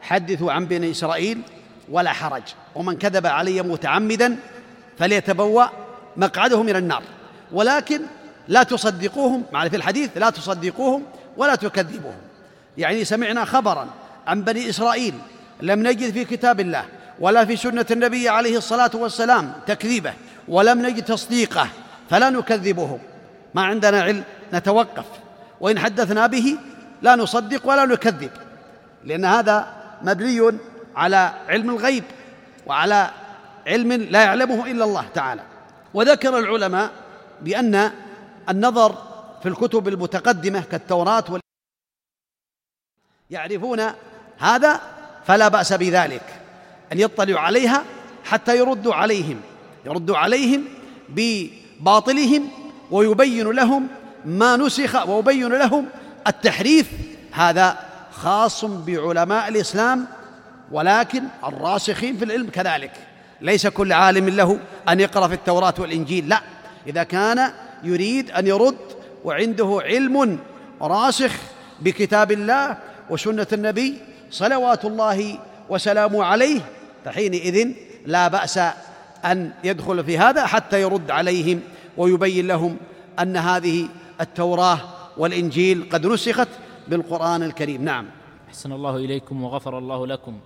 حدثوا 0.00 0.52
عن 0.52 0.66
بني 0.66 0.90
إسرائيل 0.90 1.42
ولا 1.88 2.12
حرج. 2.12 2.42
ومن 2.74 2.98
كذب 2.98 3.26
علي 3.26 3.62
متعمدا 3.62 4.36
فليتبوأ 4.98 5.66
مقعده 6.16 6.62
من 6.62 6.76
النار. 6.76 7.02
ولكن 7.52 8.00
لا 8.48 8.62
تصدقوهم 8.62 9.42
مع 9.52 9.68
في 9.68 9.76
الحديث 9.76 10.10
لا 10.16 10.30
تصدقوهم 10.30 11.02
ولا 11.36 11.54
تكذبوهم. 11.54 12.20
يعني 12.78 13.04
سمعنا 13.04 13.44
خبرا 13.44 13.88
عن 14.26 14.42
بني 14.42 14.70
إسرائيل 14.70 15.14
لم 15.62 15.86
نجد 15.86 16.12
في 16.12 16.24
كتاب 16.24 16.60
الله 16.60 16.84
ولا 17.20 17.44
في 17.44 17.56
سنة 17.56 17.86
النبي 17.90 18.28
عليه 18.28 18.58
الصلاة 18.58 18.90
والسلام 18.94 19.52
تكذيبه 19.66 20.12
ولم 20.48 20.86
نجد 20.86 21.04
تصديقه 21.04 21.68
فلا 22.10 22.30
نكذبهم. 22.30 22.98
ما 23.54 23.62
عندنا 23.62 24.02
علم 24.02 24.24
نتوقف 24.52 25.04
وإن 25.60 25.78
حدثنا 25.78 26.26
به 26.26 26.56
لا 27.02 27.16
نصدق 27.16 27.68
ولا 27.68 27.84
نكذب 27.84 28.30
لأن 29.04 29.24
هذا 29.24 29.66
مبني 30.02 30.58
على 30.96 31.32
علم 31.48 31.70
الغيب 31.70 32.04
وعلى 32.66 33.10
علم 33.66 33.92
لا 33.92 34.22
يعلمه 34.22 34.70
إلا 34.70 34.84
الله 34.84 35.04
تعالى. 35.14 35.42
وذكر 35.96 36.38
العلماء 36.38 36.90
بأن 37.42 37.90
النظر 38.48 38.94
في 39.42 39.48
الكتب 39.48 39.88
المتقدمة 39.88 40.60
كالتوراة 40.60 41.24
وال 41.28 41.40
يعرفون 43.30 43.82
هذا 44.38 44.80
فلا 45.26 45.48
بأس 45.48 45.72
بذلك 45.72 46.40
أن 46.92 47.00
يطلعوا 47.00 47.40
عليها 47.40 47.84
حتى 48.24 48.58
يردوا 48.58 48.94
عليهم 48.94 49.40
يردوا 49.86 50.16
عليهم 50.16 50.64
بباطلهم 51.08 52.48
ويبين 52.90 53.50
لهم 53.50 53.88
ما 54.24 54.56
نسخ 54.56 55.08
ويبين 55.08 55.48
لهم 55.48 55.86
التحريف 56.26 56.90
هذا 57.32 57.78
خاص 58.12 58.64
بعلماء 58.64 59.48
الإسلام 59.48 60.06
ولكن 60.70 61.24
الراسخين 61.44 62.16
في 62.16 62.24
العلم 62.24 62.50
كذلك. 62.50 63.05
ليس 63.40 63.66
كل 63.66 63.92
عالم 63.92 64.28
له 64.28 64.58
أن 64.88 65.00
يقرأ 65.00 65.28
في 65.28 65.34
التوراة 65.34 65.74
والإنجيل 65.78 66.28
لا. 66.28 66.40
إذا 66.86 67.02
كان 67.02 67.52
يريد 67.84 68.30
أن 68.30 68.46
يرد 68.46 68.76
وعنده 69.24 69.80
علم 69.84 70.38
راسخ 70.82 71.32
بكتاب 71.80 72.32
الله 72.32 72.78
وسنة 73.10 73.46
النبي 73.52 73.98
صلوات 74.30 74.84
الله 74.84 75.38
وسلامه 75.68 76.24
عليه 76.24 76.60
فحينئذ 77.04 77.68
لا 78.06 78.28
بأس 78.28 78.58
أن 79.24 79.50
يدخل 79.64 80.04
في 80.04 80.18
هذا 80.18 80.46
حتى 80.46 80.82
يرد 80.82 81.10
عليهم 81.10 81.60
ويبين 81.96 82.46
لهم 82.46 82.76
أن 83.18 83.36
هذه 83.36 83.88
التوراة 84.20 84.78
والإنجيل 85.16 85.88
قد 85.90 86.06
نسخت 86.06 86.48
بالقرآن 86.88 87.42
الكريم. 87.42 87.84
نعم. 87.84 88.06
أحسن 88.48 88.72
الله 88.72 88.96
إليكم 88.96 89.44
وغفر 89.44 89.78
الله 89.78 90.06
لكم. 90.06 90.38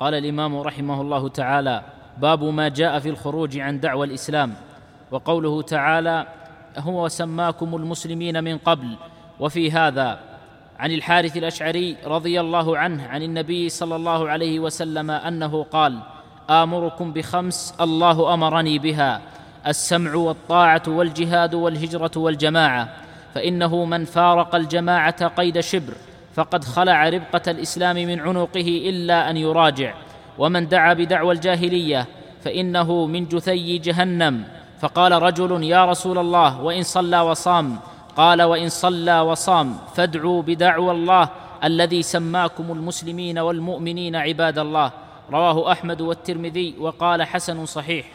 قال 0.00 0.14
الإمام 0.14 0.56
رحمه 0.58 1.00
الله 1.00 1.28
تعالى 1.28 1.82
باب 2.20 2.44
ما 2.44 2.68
جاء 2.68 2.98
في 2.98 3.08
الخروج 3.08 3.58
عن 3.58 3.80
دعوى 3.80 4.06
الإسلام 4.06 4.54
وقوله 5.10 5.62
تعالى 5.62 6.26
هو 6.78 7.08
سماكم 7.08 7.76
المسلمين 7.76 8.44
من 8.44 8.58
قبل 8.58 8.96
وفي 9.40 9.72
هذا 9.72 10.18
عن 10.78 10.90
الحارث 10.90 11.36
الأشعري 11.36 11.96
رضي 12.06 12.40
الله 12.40 12.78
عنه 12.78 13.06
عن 13.06 13.22
النبي 13.22 13.68
صلى 13.68 13.96
الله 13.96 14.28
عليه 14.28 14.60
وسلم 14.60 15.10
أنه 15.10 15.62
قال 15.62 15.98
آمركم 16.50 17.12
بخمس 17.12 17.74
الله 17.80 18.34
أمرني 18.34 18.78
بها 18.78 19.20
السمع 19.66 20.14
والطاعة 20.14 20.82
والجهاد 20.88 21.54
والهجرة 21.54 22.10
والجماعة 22.16 22.88
فإنه 23.34 23.84
من 23.84 24.04
فارق 24.04 24.54
الجماعة 24.54 25.26
قيد 25.26 25.60
شبر 25.60 25.92
فقد 26.34 26.64
خلع 26.64 27.08
ربقة 27.08 27.50
الإسلام 27.50 27.96
من 27.96 28.20
عنقه 28.20 28.82
إلا 28.88 29.30
أن 29.30 29.36
يراجع 29.36 29.94
ومن 30.38 30.68
دعا 30.68 30.94
بدعوى 30.94 31.34
الجاهلية 31.34 32.06
فإنه 32.44 33.06
من 33.06 33.28
جثي 33.28 33.78
جهنم. 33.78 34.44
فقال 34.80 35.12
رجل 35.22 35.62
يا 35.62 35.84
رسول 35.84 36.18
الله 36.18 36.60
وإن 36.60 36.82
صلى 36.82 37.20
وصام. 37.20 37.78
قال 38.16 38.42
وإن 38.42 38.68
صلى 38.68 39.20
وصام 39.20 39.76
فادعوا 39.94 40.42
بدعوى 40.42 40.90
الله 40.90 41.28
الذي 41.64 42.02
سماكم 42.02 42.72
المسلمين 42.72 43.38
والمؤمنين 43.38 44.16
عباد 44.16 44.58
الله. 44.58 44.90
رواه 45.32 45.72
أحمد 45.72 46.00
والترمذي 46.00 46.74
وقال 46.78 47.22
حسن 47.22 47.66
صحيح. 47.66 48.06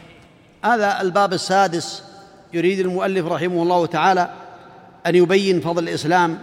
هذا 0.64 1.00
الباب 1.00 1.32
السادس 1.32 2.04
يريد 2.52 2.78
المؤلف 2.78 3.26
رحمه 3.26 3.62
الله 3.62 3.86
تعالى 3.86 4.30
أن 5.06 5.14
يبين 5.14 5.60
فضل 5.60 5.82
الإسلام 5.82 6.38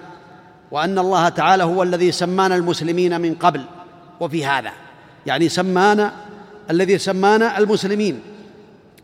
وأن 0.71 0.99
الله 0.99 1.29
تعالى 1.29 1.63
هو 1.63 1.83
الذي 1.83 2.11
سمانا 2.11 2.55
المسلمين 2.55 3.21
من 3.21 3.35
قبل 3.35 3.61
وفي 4.19 4.45
هذا. 4.45 4.71
يعني 5.25 5.49
سمانا 5.49 6.13
الذي 6.69 6.97
سمانا 6.97 7.57
المسلمين. 7.57 8.21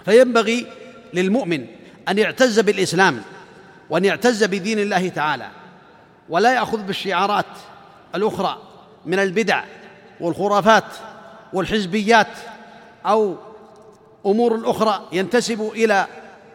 فينبغي 0.05 0.67
للمؤمن 1.13 1.65
أن 2.09 2.17
يعتز 2.17 2.59
بالإسلام 2.59 3.22
وأن 3.89 4.05
يعتز 4.05 4.43
بدين 4.43 4.80
الله 4.80 5.09
تعالى 5.09 5.47
ولا 6.30 6.53
يأخذ 6.53 6.84
بالشعارات 6.84 7.45
الأخرى 8.15 8.57
من 9.05 9.20
البدع 9.20 9.63
والخرافات 10.20 10.84
والحزبيات 11.53 12.28
أو 13.05 13.36
أمور 14.26 14.61
أخرى 14.72 15.07
ينتسب 15.11 15.72
إلى 15.76 16.07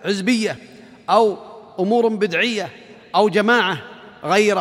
حزبية 0.04 0.56
أو 1.10 1.36
أمور 1.80 2.08
بدعية 2.08 2.68
أو 3.14 3.28
جماعة 3.28 3.78
غير 4.24 4.58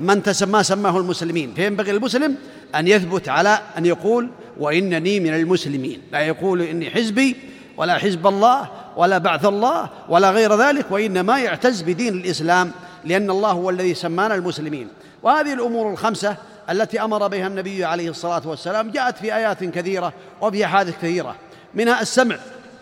من 0.00 0.22
تسمى 0.22 0.62
سماه 0.62 0.98
المسلمين. 0.98 1.54
فينبغي 1.54 1.90
المسلم 1.90 2.36
أن 2.74 2.88
يثبت 2.88 3.28
على 3.28 3.58
أن 3.78 3.86
يقول 3.86 4.30
وإنني 4.58 5.20
من 5.20 5.34
المسلمين. 5.34 6.02
لا 6.12 6.20
يقول 6.20 6.62
إني 6.62 6.90
حزبي 6.90 7.36
ولا 7.76 7.98
حزب 7.98 8.26
الله 8.26 8.68
ولا 8.96 9.18
بعث 9.18 9.44
الله 9.44 9.88
ولا 10.08 10.30
غير 10.30 10.56
ذلك 10.56 10.86
وإنما 10.90 11.38
يعتز 11.38 11.82
بدين 11.82 12.14
الإسلام 12.14 12.72
لأن 13.04 13.30
الله 13.30 13.50
هو 13.50 13.70
الذي 13.70 13.94
سمانا 13.94 14.34
المسلمين. 14.34 14.88
وهذه 15.22 15.52
الأمور 15.52 15.92
الخمسة 15.92 16.36
التي 16.70 17.00
أمر 17.04 17.28
بها 17.28 17.46
النبي 17.46 17.84
عليه 17.84 18.10
الصلاة 18.10 18.48
والسلام 18.48 18.90
جاءت 18.90 19.18
في 19.18 19.34
آيات 19.36 19.64
كثيرة 19.64 20.12
وفي 20.40 20.64
أحاديث 20.64 20.96
كثيرة 20.96 21.36
منها 21.74 22.00
السمع 22.00 22.36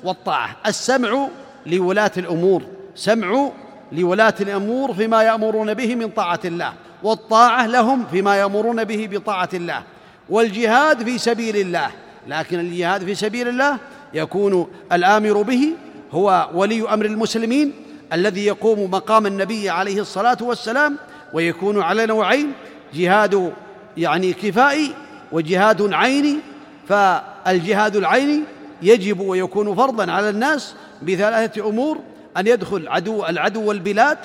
والطاعة. 0.05 0.57
السمع 0.66 1.28
لولاة 1.66 2.12
الأمور 2.16 2.62
سمع 2.95 3.51
لولاة 3.93 4.34
الأمور 4.41 4.95
فيما 4.95 5.22
يأمرون 5.22 5.74
به 5.74 5.95
من 5.95 6.09
طاعة 6.09 6.41
الله. 6.45 6.72
والطاعة 7.03 7.66
لهم 7.66 8.07
فيما 8.11 8.36
يأمرون 8.36 8.84
به 8.84 9.09
بطاعة 9.12 9.49
الله 9.55 9.82
والجهاد 10.28 11.03
في 11.05 11.18
سبيل 11.18 11.57
الله. 11.57 11.90
لكن 12.26 12.61
الجهاد 12.61 13.05
في 13.05 13.14
سبيل 13.14 13.49
الله 13.49 13.78
يكون 14.14 14.66
الآمر 14.92 15.42
به 15.42 15.72
هو 16.12 16.49
ولي 16.55 16.88
أمر 16.88 17.05
المسلمين 17.05 17.72
الذي 18.12 18.46
يقوم 18.46 18.90
مقام 18.90 19.26
النبي 19.26 19.70
عليه 19.70 20.01
الصلاة 20.01 20.38
والسلام 20.40 20.96
ويكون 21.32 21.82
على 21.82 22.07
نوعين 22.07 22.53
جهاد 22.94 23.53
يعني 23.96 24.32
كفائي 24.32 24.94
وجهاد 25.32 25.92
عيني. 25.94 26.36
فالجهاد 26.88 27.96
العيني 27.96 28.40
يجب 28.82 29.20
ويكون 29.20 29.74
فرضا 29.74 30.12
على 30.12 30.30
الناس 30.30 30.74
بثلاثة 31.03 31.68
أمور 31.68 31.99
أن 32.36 32.46
يدخل 32.46 32.88
عدو 32.88 33.26
العدو 33.26 33.68
والبلاد 33.68 34.18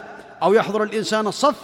أو 0.44 0.54
يحضر 0.54 0.84
الإنسان 0.84 1.28
الصف 1.28 1.56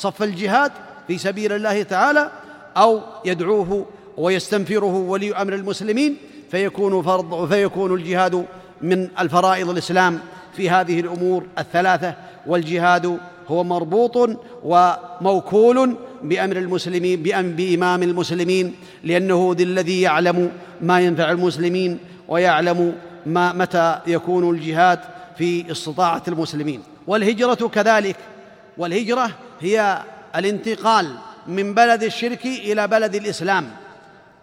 صف 0.00 0.22
الجهاد 0.22 0.72
في 1.08 1.18
سبيل 1.18 1.52
الله 1.52 1.82
تعالى 1.82 2.30
أو 2.76 3.00
يدعوه 3.24 3.86
ويستنفره 4.16 4.94
ولي 4.96 5.34
أمر 5.34 5.54
المسلمين 5.54 6.16
فيكون 6.50 7.02
فرض 7.02 7.48
فيكون 7.48 7.94
الجهاد 7.94 8.46
من 8.82 9.08
الفرائض 9.18 9.70
الإسلام 9.70 10.18
في 10.56 10.70
هذه 10.70 11.00
الأمور 11.00 11.44
الثلاثة. 11.58 12.14
والجهاد 12.46 13.18
هو 13.48 13.64
مربوط 13.64 14.30
وموكول 14.64 15.96
بأمر 16.22 16.56
المسلمين 16.56 17.22
بإمام 17.56 18.02
المسلمين 18.02 18.74
لأنه 19.04 19.54
ذي 19.56 19.64
الذي 19.64 20.00
يعلم 20.00 20.52
ما 20.80 21.00
ينفع 21.00 21.30
المسلمين 21.30 21.98
ويعلم 22.28 22.94
ما 23.26 23.52
متى 23.52 23.98
يكون 24.06 24.54
الجهاد 24.54 24.98
في 25.38 25.72
استطاعة 25.72 26.22
المسلمين. 26.28 26.82
والهجرة 27.06 27.68
كذلك. 27.68 28.16
والهجرة 28.78 29.30
هي 29.60 30.02
الانتقال 30.36 31.14
من 31.46 31.74
بلد 31.74 32.02
الشرك 32.02 32.46
إلى 32.46 32.88
بلد 32.88 33.14
الإسلام. 33.14 33.70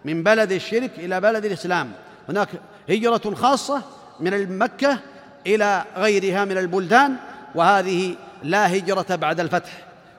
من 0.04 0.22
بلد 0.22 0.52
الشرك 0.52 0.90
إلى 0.98 1.20
بلد 1.20 1.44
الإسلام. 1.44 1.92
هناك 2.28 2.48
هجرة 2.90 3.34
خاصة 3.34 3.82
من 4.20 4.58
مكة 4.58 4.98
إلى 5.46 5.84
غيرها 5.96 6.44
من 6.44 6.58
البلدان 6.58 7.16
وهذه 7.54 8.14
لا 8.42 8.76
هجرة 8.76 9.16
بعد 9.16 9.40
الفتح 9.40 9.70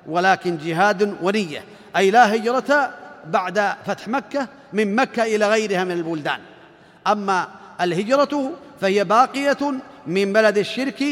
ولكن 0.08 0.58
جهاد 0.58 1.16
ونية. 1.22 1.64
أي 1.98 2.12
لا 2.12 2.36
هجرة 2.36 2.94
بعد 3.26 3.74
فتح 3.86 4.08
مكة 4.08 4.48
من 4.74 4.96
مكة 4.96 5.24
إلى 5.24 5.50
غيرها 5.50 5.84
من 5.84 5.92
البلدان. 5.92 6.40
أما 7.08 7.48
الهجرة 7.82 8.52
فهي 8.82 9.04
باقية 9.04 9.74
من 10.08 10.34
بلد 10.34 10.58
الشرك 10.58 11.04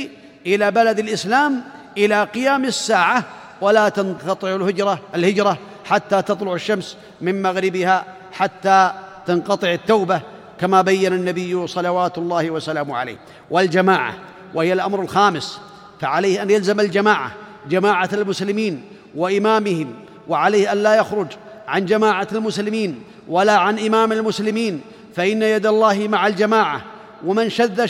إلى 0.45 0.71
بلد 0.71 0.99
الإسلام 0.99 1.63
إلى 1.97 2.23
قيام 2.23 2.65
الساعة. 2.65 3.23
ولا 3.61 3.89
تنقطع 3.89 4.55
الهجره 4.55 4.99
الهجرة 5.15 5.57
حتى 5.85 6.21
تطلع 6.21 6.53
الشمس 6.53 6.97
من 7.21 7.41
مغربها 7.41 8.05
حتى 8.31 8.91
تنقطع 9.25 9.73
التوبة 9.73 10.21
كما 10.59 10.81
بين 10.81 11.13
النبي 11.13 11.67
صلوات 11.67 12.17
الله 12.17 12.51
وسلامه 12.51 12.97
عليه. 12.97 13.17
والجماعة 13.51 14.13
وهي 14.53 14.73
الأمر 14.73 15.01
الخامس 15.01 15.59
فعليه 16.01 16.41
أن 16.41 16.49
يلزم 16.49 16.79
الجماعة 16.79 17.31
جماعة 17.69 18.09
المسلمين 18.13 18.85
وإمامهم 19.15 19.93
وعليه 20.27 20.71
أن 20.71 20.83
لا 20.83 20.95
يخرج 20.95 21.27
عن 21.67 21.85
جماعة 21.85 22.27
المسلمين 22.31 23.03
ولا 23.27 23.57
عن 23.57 23.79
إمام 23.79 24.11
المسلمين 24.11 24.81
فإن 25.15 25.41
يد 25.41 25.65
الله 25.65 26.07
مع 26.07 26.27
الجماعة 26.27 26.81
ومن 27.25 27.49
شذ 27.49 27.85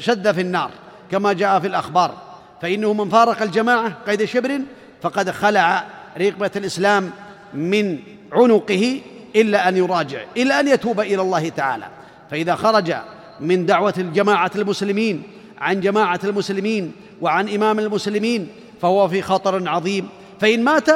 شذ 0.00 0.34
في 0.34 0.40
النار 0.40 0.70
كما 1.10 1.32
جاء 1.32 1.60
في 1.60 1.66
الأخبار. 1.66 2.14
فإنه 2.62 2.92
من 2.92 3.08
فارق 3.08 3.42
الجماعة 3.42 3.92
قيد 4.06 4.24
شبر 4.24 4.60
فقد 5.02 5.30
خلع 5.30 5.86
رقبة 6.18 6.50
الإسلام 6.56 7.10
من 7.54 7.98
عنقه 8.32 9.00
إلا 9.36 9.68
أن 9.68 9.76
يراجع 9.76 10.18
إلا 10.36 10.60
أن 10.60 10.68
يتوب 10.68 11.00
إلى 11.00 11.22
الله 11.22 11.48
تعالى. 11.48 11.88
فإذا 12.30 12.54
خرج 12.54 12.94
من 13.40 13.66
دعوة 13.66 13.94
الجماعة 13.98 14.50
المسلمين 14.56 15.22
عن 15.58 15.80
جماعة 15.80 16.20
المسلمين 16.24 16.92
وعن 17.20 17.48
إمام 17.48 17.78
المسلمين 17.78 18.48
فهو 18.80 19.08
في 19.08 19.22
خطر 19.22 19.68
عظيم. 19.68 20.08
فإن 20.40 20.64
مات 20.64 20.90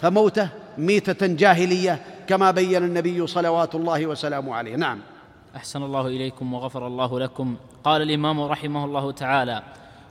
فموته 0.00 0.48
ميتة 0.78 1.26
جاهلية 1.26 2.00
كما 2.28 2.50
بين 2.50 2.84
النبي 2.84 3.26
صلوات 3.26 3.74
الله 3.74 4.06
وسلامه 4.06 4.54
عليه. 4.54 4.76
نعم. 4.76 5.00
أحسن 5.56 5.82
الله 5.82 6.06
إليكم 6.06 6.54
وغفر 6.54 6.86
الله 6.86 7.20
لكم. 7.20 7.56
قال 7.84 8.02
الإمام 8.02 8.40
رحمه 8.40 8.84
الله 8.84 9.12
تعالى 9.12 9.62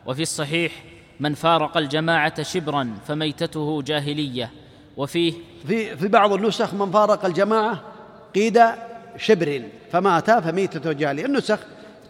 وفي 0.06 0.22
الصحيح 0.22 0.72
من 1.20 1.34
فارق 1.34 1.78
الجماعة 1.78 2.44
شبرا 2.44 2.94
فميتته 3.08 3.82
جاهلية. 3.82 4.52
وفيه 4.98 5.34
في 5.68 5.98
في 5.98 6.08
بعض 6.08 6.34
النسخ 6.34 6.74
من 6.74 6.92
فارق 6.92 7.26
الجماعة 7.26 7.82
قيد 8.36 8.62
شبر 9.18 9.62
فمات 9.92 10.32
فميتته 10.32 10.92
جاهلية. 10.92 11.26
النسخ 11.26 11.60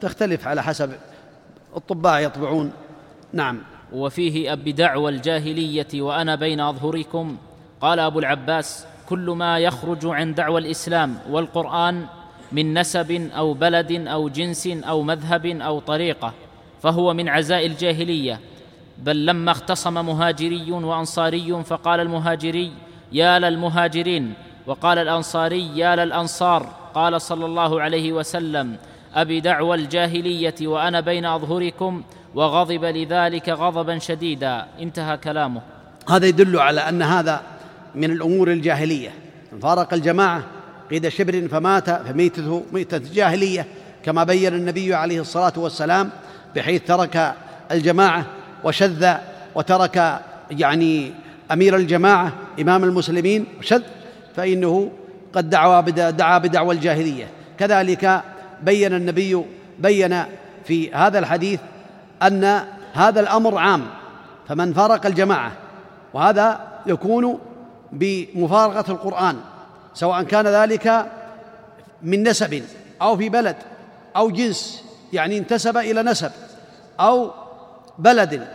تختلف 0.01 0.47
على 0.47 0.63
حسب 0.63 0.91
الطباع 1.75 2.19
يطبعون. 2.19 2.71
نعم. 3.33 3.61
وفيه 3.93 4.53
بدعوى 4.53 5.11
الجاهليه 5.11 6.01
وأنا 6.01 6.35
بين 6.35 6.59
أظهركم. 6.59 7.37
قال 7.81 7.99
أبو 7.99 8.19
العباس 8.19 8.85
كل 9.09 9.29
ما 9.29 9.59
يخرج 9.59 10.05
عن 10.05 10.33
دعوى 10.33 10.61
الإسلام 10.61 11.17
والقرآن 11.29 12.05
من 12.51 12.79
نسب 12.79 13.29
أو 13.35 13.53
بلد 13.53 13.91
أو 13.91 14.29
جنس 14.29 14.67
أو 14.67 15.01
مذهب 15.01 15.45
أو 15.45 15.79
طريقة 15.79 16.33
فهو 16.81 17.13
من 17.13 17.29
عزاء 17.29 17.65
الجاهلية. 17.65 18.39
بل 18.97 19.25
لما 19.25 19.51
اختصم 19.51 19.93
مهاجري 19.93 20.71
وأنصاري 20.71 21.63
فقال 21.63 21.99
المهاجري 21.99 22.71
يا 23.11 23.39
للمهاجرين. 23.39 24.33
وقال 24.67 24.97
الأنصاري 24.97 25.77
يا 25.77 25.95
للأنصار. 25.95 26.69
قال 26.95 27.21
صلى 27.21 27.45
الله 27.45 27.81
عليه 27.81 28.13
وسلم 28.13 28.75
أبي 29.15 29.39
دعوى 29.39 29.77
الجاهلية 29.77 30.55
وأنا 30.61 30.99
بين 30.99 31.25
أظهركم 31.25 32.03
وغضب 32.35 32.85
لذلك 32.85 33.49
غضبا 33.49 33.99
شديدا. 33.99 34.65
انتهى 34.79 35.17
كلامه. 35.17 35.61
هذا 36.09 36.25
يدل 36.25 36.59
على 36.59 36.81
أن 36.81 37.01
هذا 37.01 37.41
من 37.95 38.11
الأمور 38.11 38.51
الجاهلية. 38.51 39.09
فارق 39.61 39.93
الجماعة 39.93 40.43
قيد 40.91 41.07
شبر 41.07 41.47
فمات 41.47 41.89
فميتته 41.89 42.63
ميتة 42.71 42.97
جاهلية 42.97 43.65
كما 44.03 44.23
بين 44.23 44.53
النبي 44.53 44.93
عليه 44.93 45.21
الصلاة 45.21 45.53
والسلام 45.57 46.09
بحيث 46.55 46.83
ترك 46.83 47.35
الجماعة 47.71 48.25
وشذ 48.65 49.13
وترك 49.55 50.19
يعني 50.51 51.13
أمير 51.51 51.75
الجماعة 51.75 52.33
إمام 52.61 52.83
المسلمين 52.83 53.45
وشذ 53.59 53.81
فإنه 54.35 54.91
قد 55.33 55.49
دعا 55.49 55.81
دعا 56.09 56.37
بدعوى 56.37 56.75
الجاهلية. 56.75 57.27
كذلك 57.57 58.21
بين 58.63 58.93
النبي 58.93 59.43
بين 59.79 60.23
في 60.65 60.93
هذا 60.93 61.19
الحديث 61.19 61.59
أن 62.23 62.61
هذا 62.93 63.19
الأمر 63.19 63.57
عام 63.57 63.85
فمن 64.47 64.73
فارق 64.73 65.05
الجماعة 65.05 65.51
وهذا 66.13 66.59
يكون 66.85 67.39
بمفارقة 67.91 68.91
القرآن 68.91 69.35
سواء 69.93 70.23
كان 70.23 70.47
ذلك 70.47 71.05
من 72.01 72.23
نسب 72.23 72.63
أو 73.01 73.17
في 73.17 73.29
بلد 73.29 73.55
أو 74.15 74.29
جنس 74.29 74.83
يعني 75.13 75.37
انتسب 75.37 75.77
إلى 75.77 76.03
نسب 76.03 76.31
أو 76.99 77.31
بلد 77.99 78.47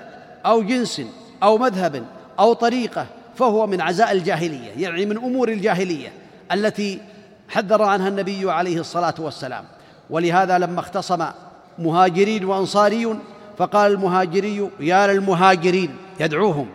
أو 0.46 0.62
جنس 0.62 1.02
أو 1.42 1.58
مذهب 1.58 2.04
أو 2.38 2.52
طريقة 2.52 3.06
فهو 3.36 3.66
من 3.66 3.80
عزاء 3.80 4.12
الجاهلية 4.12 4.70
يعني 4.76 5.06
من 5.06 5.16
أمور 5.16 5.48
الجاهلية 5.48 6.12
التي 6.52 7.00
حذر 7.48 7.82
عنها 7.82 8.08
النبي 8.08 8.50
عليه 8.50 8.80
الصلاة 8.80 9.14
والسلام. 9.18 9.64
ولهذا 10.10 10.58
لما 10.58 10.80
اختصم 10.80 11.26
مهاجرين 11.78 12.44
وانصاري 12.44 13.16
فقال 13.58 13.92
المهاجري 13.92 14.70
يا 14.80 15.06
للمهاجرين 15.06 15.96
يدعوهم. 16.20 16.66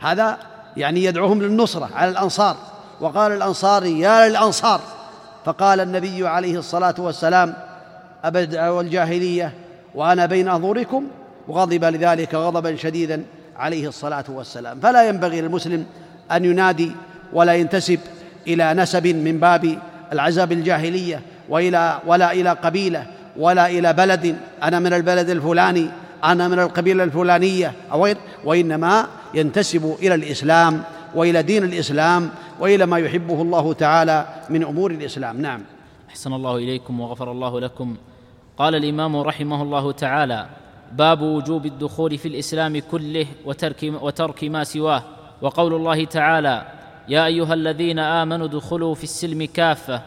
هذا 0.00 0.38
يعني 0.76 1.04
يدعوهم 1.04 1.42
للنصرة 1.42 1.90
على 1.94 2.10
الأنصار. 2.10 2.56
وقال 3.00 3.32
الانصاري 3.32 4.00
يا 4.00 4.28
للأنصار. 4.28 4.80
فقال 5.44 5.80
النبي 5.80 6.28
عليه 6.28 6.58
الصلاة 6.58 6.94
والسلام 6.98 7.54
ابدع 8.24 8.80
الجاهلية 8.80 9.54
وأنا 9.94 10.26
بين 10.26 10.48
أظهركم 10.48 11.06
وغضب 11.50 11.84
لذلك 11.84 12.34
غضبا 12.34 12.76
شديدا 12.76 13.24
عليه 13.56 13.88
الصلاة 13.88 14.24
والسلام. 14.28 14.80
فلا 14.80 15.08
ينبغي 15.08 15.40
للمسلم 15.40 15.86
أن 16.32 16.44
ينادي 16.44 16.92
ولا 17.32 17.54
ينتسب 17.54 18.00
إلى 18.46 18.74
نسب 18.74 19.06
من 19.06 19.40
باب 19.40 19.78
العزاء 20.12 20.52
الجاهلية 20.52 21.20
وإلى 21.48 21.98
ولا 22.06 22.32
إلى 22.32 22.50
قبيلة 22.50 23.06
ولا 23.36 23.66
إلى 23.66 23.92
بلد. 23.92 24.36
أنا 24.62 24.78
من 24.78 24.92
البلد 24.92 25.30
الفلاني 25.30 25.86
أنا 26.24 26.48
من 26.48 26.58
القبيلة 26.58 27.04
الفلانية. 27.04 27.72
أو 27.92 28.08
وإنما 28.44 29.06
ينتسب 29.34 29.96
إلى 30.02 30.14
الإسلام 30.14 30.82
وإلى 31.14 31.42
دين 31.42 31.64
الإسلام 31.64 32.30
وإلى 32.60 32.86
ما 32.86 32.98
يحبه 32.98 33.42
الله 33.42 33.72
تعالى 33.72 34.26
من 34.50 34.64
أمور 34.64 34.90
الإسلام. 34.90 35.40
نعم. 35.40 35.60
أحسن 36.08 36.32
الله 36.32 36.56
إليكم 36.56 37.00
وغفر 37.00 37.30
الله 37.30 37.60
لكم. 37.60 37.96
قال 38.58 38.74
الإمام 38.74 39.16
رحمه 39.16 39.62
الله 39.62 39.92
تعالى 39.92 40.46
باب 40.92 41.22
وجوب 41.22 41.66
الدخول 41.66 42.18
في 42.18 42.28
الإسلام 42.28 42.82
كله 42.90 43.26
وترك, 43.44 43.92
وترك 44.02 44.44
ما 44.44 44.64
سواه. 44.64 45.02
وقول 45.42 45.74
الله 45.74 46.04
تعالى 46.04 46.66
يا 47.08 47.26
أيها 47.26 47.54
الذين 47.54 47.98
آمنوا 47.98 48.46
ادخلوا 48.46 48.94
في 48.94 49.04
السلم 49.04 49.44
كافة. 49.44 50.02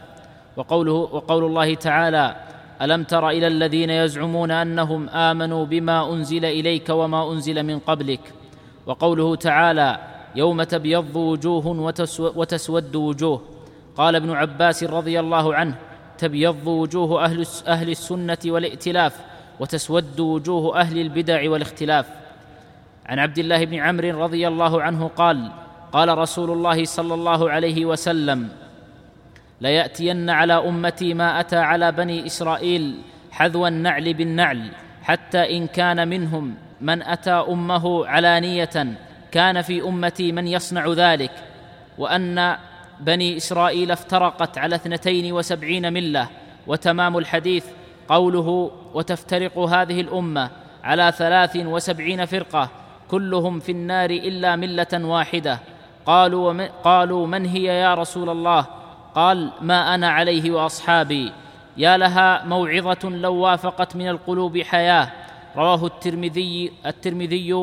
وقوله 0.57 0.93
وقول 0.93 1.43
الله 1.43 1.75
تعالى 1.75 2.35
ألم 2.81 3.03
تر 3.03 3.29
إلى 3.29 3.47
الذين 3.47 3.89
يزعمون 3.89 4.51
أنهم 4.51 5.09
آمنوا 5.09 5.65
بما 5.65 6.13
أنزل 6.13 6.45
إليك 6.45 6.89
وما 6.89 7.31
أنزل 7.31 7.63
من 7.63 7.79
قبلك؟ 7.79 8.33
وقوله 8.85 9.35
تعالى 9.35 9.99
يوم 10.35 10.63
تبيض 10.63 11.15
وجوه 11.15 11.93
وتسود 12.35 12.95
وجوه. 12.95 13.41
قال 13.97 14.15
ابن 14.15 14.31
عباس 14.31 14.83
رضي 14.83 15.19
الله 15.19 15.55
عنه 15.55 15.75
تبيض 16.17 16.67
وجوه 16.67 17.25
أهل 17.25 17.45
أهل 17.67 17.89
السنة 17.89 18.37
والائتلاف. 18.45 19.32
وتسود 19.59 20.19
وجوه 20.19 20.79
أهل 20.79 21.01
البدع 21.01 21.49
والاختلاف. 21.49 22.05
عن 23.05 23.19
عبد 23.19 23.37
الله 23.37 23.65
بن 23.65 23.75
عمرو 23.75 24.23
رضي 24.23 24.47
الله 24.47 24.81
عنه 24.81 25.07
قال 25.07 25.51
قال 25.91 26.17
رسول 26.17 26.51
الله 26.51 26.85
صلى 26.85 27.13
الله 27.13 27.49
عليه 27.49 27.85
وسلم 27.85 28.49
ليأتين 29.61 30.29
على 30.29 30.53
أمتي 30.53 31.13
ما 31.13 31.39
أتى 31.39 31.55
على 31.57 31.91
بني 31.91 32.25
إسرائيل 32.25 32.97
حذو 33.31 33.67
النعل 33.67 34.13
بالنعل 34.13 34.71
حتى 35.03 35.57
إن 35.57 35.67
كان 35.67 36.07
منهم 36.07 36.55
من 36.81 37.01
أتى 37.01 37.31
أمه 37.31 38.05
علانية 38.05 38.97
كان 39.31 39.61
في 39.61 39.81
أمتي 39.81 40.31
من 40.31 40.47
يصنع 40.47 40.87
ذلك. 40.87 41.31
وأن 41.97 42.57
بني 42.99 43.37
إسرائيل 43.37 43.91
افترقت 43.91 44.57
على 44.57 44.75
اثنتين 44.75 45.33
وسبعين 45.33 45.93
ملة. 45.93 46.27
وتمام 46.67 47.17
الحديث 47.17 47.65
قوله 48.09 48.71
وتفترق 48.93 49.59
هذه 49.59 50.01
الأمة 50.01 50.49
على 50.83 51.13
ثلاث 51.17 51.55
وسبعين 51.55 52.25
فرقة 52.25 52.69
كلهم 53.11 53.59
في 53.59 53.71
النار 53.71 54.09
إلا 54.09 54.55
ملة 54.55 54.87
واحدة. 54.93 55.59
قالوا 56.05 56.49
ومن, 56.49 56.67
قالوا 56.83 57.27
من 57.27 57.45
هي 57.45 57.63
يا 57.63 57.93
رسول 57.93 58.29
الله؟ 58.29 58.65
قال 59.15 59.49
ما 59.61 59.95
أنا 59.95 60.09
عليه 60.09 60.51
وأصحابي. 60.51 61.31
يا 61.77 61.97
لها 61.97 62.45
موعظة 62.45 63.09
لو 63.09 63.35
وافقت 63.35 63.95
من 63.95 64.09
القلوب 64.09 64.61
حياة. 64.61 65.09
رواه 65.57 65.85
الترمذي 65.85 66.71
الترمذي 66.85 67.53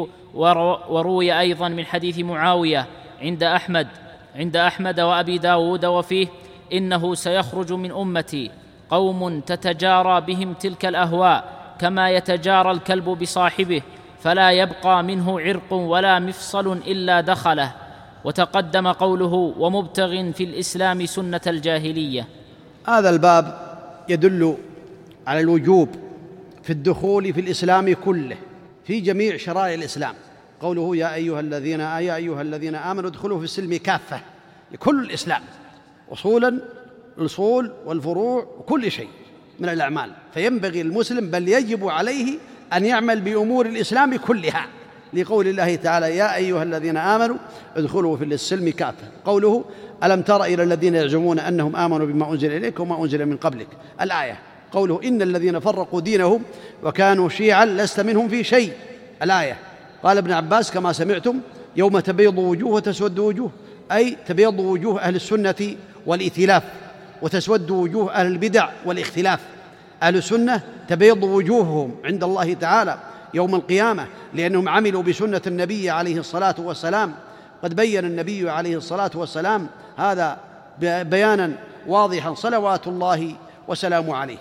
وروي 0.89 1.39
أيضا 1.41 1.69
من 1.69 1.87
حديث 1.87 2.19
معاوية 2.19 2.87
عند 3.23 3.43
أحمد 3.43 3.89
عند 4.37 4.57
أحمد 4.57 5.01
وأبي 5.01 5.39
داود 5.39 5.85
وفيه 5.85 6.27
إنه 6.73 7.15
سيخرج 7.15 7.73
من 7.73 7.91
أمتي. 7.91 8.51
قوم 8.91 9.41
تتجارى 9.41 10.21
بهم 10.21 10.55
تلك 10.55 10.87
الأهواء 10.87 11.45
كما 11.79 12.11
يتجارى 12.11 12.71
الكلب 12.71 13.05
بصاحبه 13.05 13.83
فلا 14.23 14.51
يبقى 14.51 15.03
منه 15.03 15.41
عرق 15.41 15.73
ولا 15.73 16.19
مفصل 16.19 16.73
إلا 16.73 17.21
دخله. 17.21 17.73
وتقدم 18.25 18.89
قوله 18.89 19.55
ومبتغ 19.59 20.33
في 20.33 20.45
الإسلام 20.45 21.07
سنة 21.07 21.41
الجاهلية. 21.47 22.29
هذا 22.87 23.11
الباب 23.11 23.77
يدل 24.09 24.57
على 25.27 25.41
الوجوب 25.41 25.89
في 26.63 26.71
الدخول 26.71 27.33
في 27.33 27.41
الإسلام 27.41 27.95
كله 27.95 28.37
في 28.85 29.01
جميع 29.01 29.37
شرائع 29.37 29.75
الإسلام. 29.75 30.15
قوله 30.61 30.97
يا 30.97 31.15
أيها 31.15 31.41
الذين 31.41 31.81
يا 31.81 32.17
أيها 32.17 32.43
الذين 32.43 32.75
آمنوا 32.75 33.11
ادخلوا 33.11 33.39
في 33.39 33.45
السلم 33.45 33.77
كافة 33.77 34.21
لكل 34.73 35.03
الإسلام. 35.05 35.43
اصولا 36.13 36.61
الاصول 37.21 37.73
والفروع 37.87 38.47
وكل 38.59 38.91
شيء 38.91 39.09
من 39.61 39.69
الأعمال. 39.69 40.13
فينبغي 40.35 40.81
المسلم 40.81 41.31
بل 41.31 41.49
يجب 41.49 41.89
عليه 41.89 42.39
أن 42.73 42.85
يعمل 42.85 43.21
بأمور 43.21 43.67
الإسلام 43.67 44.17
كلها. 44.17 44.67
لقول 45.13 45.49
الله 45.49 45.75
تعالى 45.75 46.17
يا 46.17 46.37
أيها 46.37 46.63
الذين 46.63 46.97
آمنوا 46.97 47.37
ادخلوا 47.77 48.17
في 48.17 48.25
السلم 48.25 48.69
كافة. 48.71 49.09
قوله 49.25 49.65
ألم 50.05 50.23
تر 50.23 50.45
إلى 50.45 50.63
الذين 50.63 50.95
يزعمون 50.95 51.39
أنهم 51.39 51.77
آمنوا 51.77 52.07
بما 52.07 52.33
أنزل 52.33 52.53
إليك 52.53 52.81
وما 52.81 53.03
أنزل 53.03 53.27
من 53.27 53.37
قبلك. 53.37 53.69
الآية. 54.01 54.39
قوله 54.73 55.01
إن 55.05 55.23
الذين 55.23 55.61
فرقوا 55.61 56.01
دينهم 56.01 56.43
وكانوا 56.83 57.29
شيعا 57.29 57.65
لست 57.65 58.01
منهم 58.01 58.29
في 58.29 58.45
شيء. 58.45 58.73
الآية. 59.23 59.59
قال 60.03 60.19
ابن 60.19 60.33
عباس 60.33 60.71
كما 60.71 60.93
سمعتم 60.93 61.41
يوم 61.77 62.01
تبيض 62.01 62.39
وجوه 62.39 62.73
وتسود 62.73 63.19
وجوه 63.19 63.51
أي 63.93 64.17
تبيض 64.27 64.61
وجوه 64.61 65.01
أهل 65.01 65.17
السنة 65.17 65.77
والائتلاف. 66.07 66.63
وتسود 67.23 67.71
وجوه 67.71 68.15
أهل 68.15 68.27
البدع 68.27 68.69
والاختلاف. 68.85 69.41
أهل 70.03 70.17
السنة 70.17 70.63
تبيض 70.89 71.23
وجوههم 71.23 71.97
عند 72.05 72.25
الله 72.25 72.55
تعالى 72.55 72.99
يوم 73.35 73.55
القيامة 73.55 74.07
لأنهم 74.35 74.69
عملوا 74.69 75.03
بسنة 75.03 75.43
النبي 75.47 75.91
عليه 75.91 76.19
الصلاة 76.19 76.55
والسلام. 76.59 77.15
قد 77.63 77.77
بين 77.77 78.05
النبي 78.05 78.51
عليه 78.51 78.77
الصلاة 78.77 79.11
والسلام 79.15 79.67
هذا 79.97 80.39
بيانا 80.81 81.53
واضحا 81.87 82.35
صلوات 82.35 82.87
الله 82.87 83.35
وسلامه 83.69 84.17
عليه. 84.17 84.39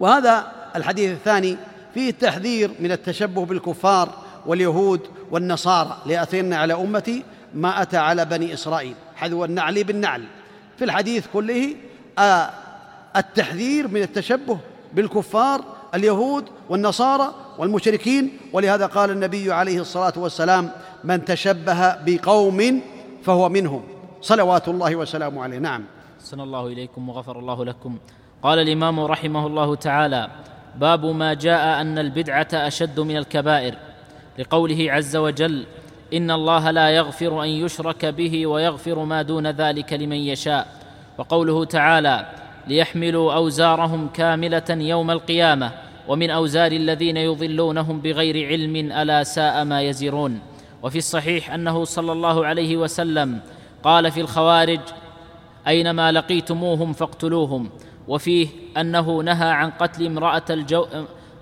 وهذا 0.00 0.52
الحديث 0.76 1.10
الثاني 1.10 1.56
فيه 1.94 2.10
التحذير 2.10 2.70
من 2.80 2.92
التشبه 2.92 3.44
بالكفار 3.44 4.08
واليهود 4.46 5.00
والنصارى. 5.30 5.98
ليأتين 6.06 6.52
على 6.52 6.74
أمتي 6.74 7.24
ما 7.54 7.82
أتى 7.82 7.96
على 7.96 8.24
بني 8.24 8.54
إسرائيل. 8.54 8.94
حذو 9.16 9.44
النعل 9.44 9.84
بالنعل. 9.84 10.24
في 10.78 10.84
الحديث 10.84 11.26
كله 11.32 11.74
التحذير 13.16 13.88
من 13.88 14.02
التشبه 14.02 14.58
بالكفار 14.92 15.64
اليهود 15.94 16.44
والنصارى 16.68 17.34
والمشركين. 17.58 18.38
ولهذا 18.52 18.86
قال 18.86 19.10
النبي 19.10 19.52
عليه 19.52 19.80
الصلاة 19.80 20.12
والسلام 20.16 20.70
من 21.04 21.24
تشبه 21.24 21.96
بقوم 21.96 22.80
فهو 23.24 23.48
منهم. 23.48 23.82
صلوات 24.20 24.68
الله 24.68 24.96
وسلامه 24.96 25.42
عليه. 25.42 25.58
نعم. 25.58 25.84
سن 26.20 26.40
الله 26.40 26.66
إليكم 26.66 27.08
وغفر 27.08 27.38
الله 27.38 27.64
لكم. 27.64 27.98
قال 28.42 28.58
الإمام 28.58 29.00
رحمه 29.00 29.46
الله 29.46 29.74
تعالى 29.74 30.28
باب 30.76 31.06
ما 31.06 31.34
جاء 31.34 31.80
أن 31.80 31.98
البدعة 31.98 32.48
أشد 32.52 33.00
من 33.00 33.16
الكبائر. 33.16 33.74
لقوله 34.38 34.92
عز 34.92 35.16
وجل 35.16 35.66
إن 36.12 36.30
الله 36.30 36.70
لا 36.70 36.90
يغفر 36.90 37.42
أن 37.42 37.48
يشرك 37.48 38.06
به 38.06 38.46
ويغفر 38.46 39.04
ما 39.04 39.22
دون 39.22 39.46
ذلك 39.46 39.92
لمن 39.92 40.16
يشاء. 40.16 40.81
وقوله 41.22 41.64
تعالى 41.64 42.26
ليحملوا 42.66 43.34
أوزارهم 43.34 44.08
كاملة 44.08 44.64
يوم 44.70 45.10
القيامة 45.10 45.72
ومن 46.08 46.30
أوزار 46.30 46.72
الذين 46.72 47.16
يضلونهم 47.16 48.00
بغير 48.00 48.48
علم 48.48 48.76
ألا 48.76 49.22
ساء 49.22 49.64
ما 49.64 49.82
يزرون. 49.82 50.40
وفي 50.82 50.98
الصحيح 50.98 51.50
أنه 51.54 51.84
صلى 51.84 52.12
الله 52.12 52.46
عليه 52.46 52.76
وسلم 52.76 53.40
قال 53.82 54.10
في 54.10 54.20
الخوارج 54.20 54.80
أينما 55.66 56.12
لقيتموهم 56.12 56.92
فاقتلوهم. 56.92 57.70
وفيه 58.08 58.48
أنه 58.76 59.22
نهى 59.22 59.50
عن 59.50 59.70
قتل 59.70 60.06
امرأة 60.06 60.48
الجو 60.50 60.86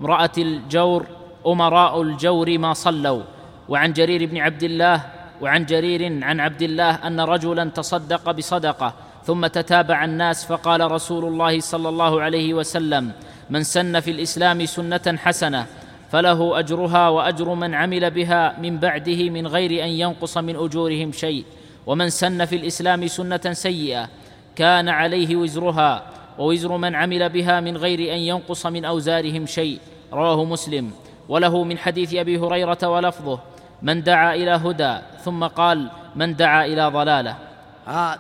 امرأة 0.01 0.37
الجور 0.39 1.07
أمراء 1.47 2.03
الجور 2.03 2.59
ما 2.59 2.73
صلوا. 2.73 3.23
وعن 3.69 3.93
جرير 3.93 4.27
بن 4.27 4.39
عبد 4.39 4.63
الله 4.63 5.03
وعن 5.41 5.65
جرير 5.65 6.25
عن 6.25 6.41
عبد 6.41 6.63
الله 6.63 6.91
أن 6.91 7.21
رجلا 7.21 7.65
تصدق 7.65 8.31
بصدقة. 8.31 8.95
ثم 9.31 9.47
تتابع 9.47 10.05
الناس 10.05 10.45
فقال 10.45 10.93
رسول 10.93 11.25
الله 11.25 11.61
صلى 11.61 11.89
الله 11.89 12.23
عليه 12.23 12.55
وسلم 12.55 13.13
من 13.51 13.63
سن 13.63 14.01
في 14.01 14.11
الإسلام 14.11 14.67
سنة 14.67 15.17
حسنة 15.17 15.67
فله 16.11 16.59
أجرها 16.59 17.09
وأجر 17.09 17.55
من 17.55 17.75
عمل 17.75 18.11
بها 18.11 18.59
من 18.59 18.79
بعده 18.79 19.31
من 19.31 19.47
غير 19.47 19.85
أن 19.85 19.89
ينقص 19.89 20.39
من 20.39 20.57
أجورهم 20.57 21.13
شيء 21.13 21.45
ومن 21.87 22.11
سن 22.11 22.45
في 22.45 22.57
الإسلام 22.57 23.07
سنة 23.07 23.53
سيئة 23.53 24.09
كان 24.57 24.89
عليه 24.89 25.37
وزرها 25.37 26.03
ووزر 26.39 26.77
من 26.77 26.95
عمل 26.95 27.29
بها 27.29 27.61
من 27.61 27.77
غير 27.77 28.15
أن 28.15 28.19
ينقص 28.19 28.67
من 28.67 28.85
أوزارهم 28.85 29.47
شيء 29.47 29.79
رواه 30.13 30.45
مسلم. 30.45 30.91
وله 31.29 31.65
من 31.65 31.79
حديث 31.79 32.15
أبي 32.15 32.39
هريرة 32.39 32.79
ولفظه 32.83 33.39
من 33.83 34.03
دعا 34.03 34.35
إلى 34.35 34.51
هدى 34.51 34.99
ثم 35.25 35.45
قال 35.45 35.91
من 36.17 36.37
دعا 36.37 36.67
إلى 36.67 36.89
ضلالة. 36.89 37.50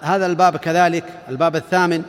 هذا 0.02 0.26
الباب 0.26 0.56
كذلك 0.56 1.04
الباب 1.28 1.56
الثامن 1.56 2.02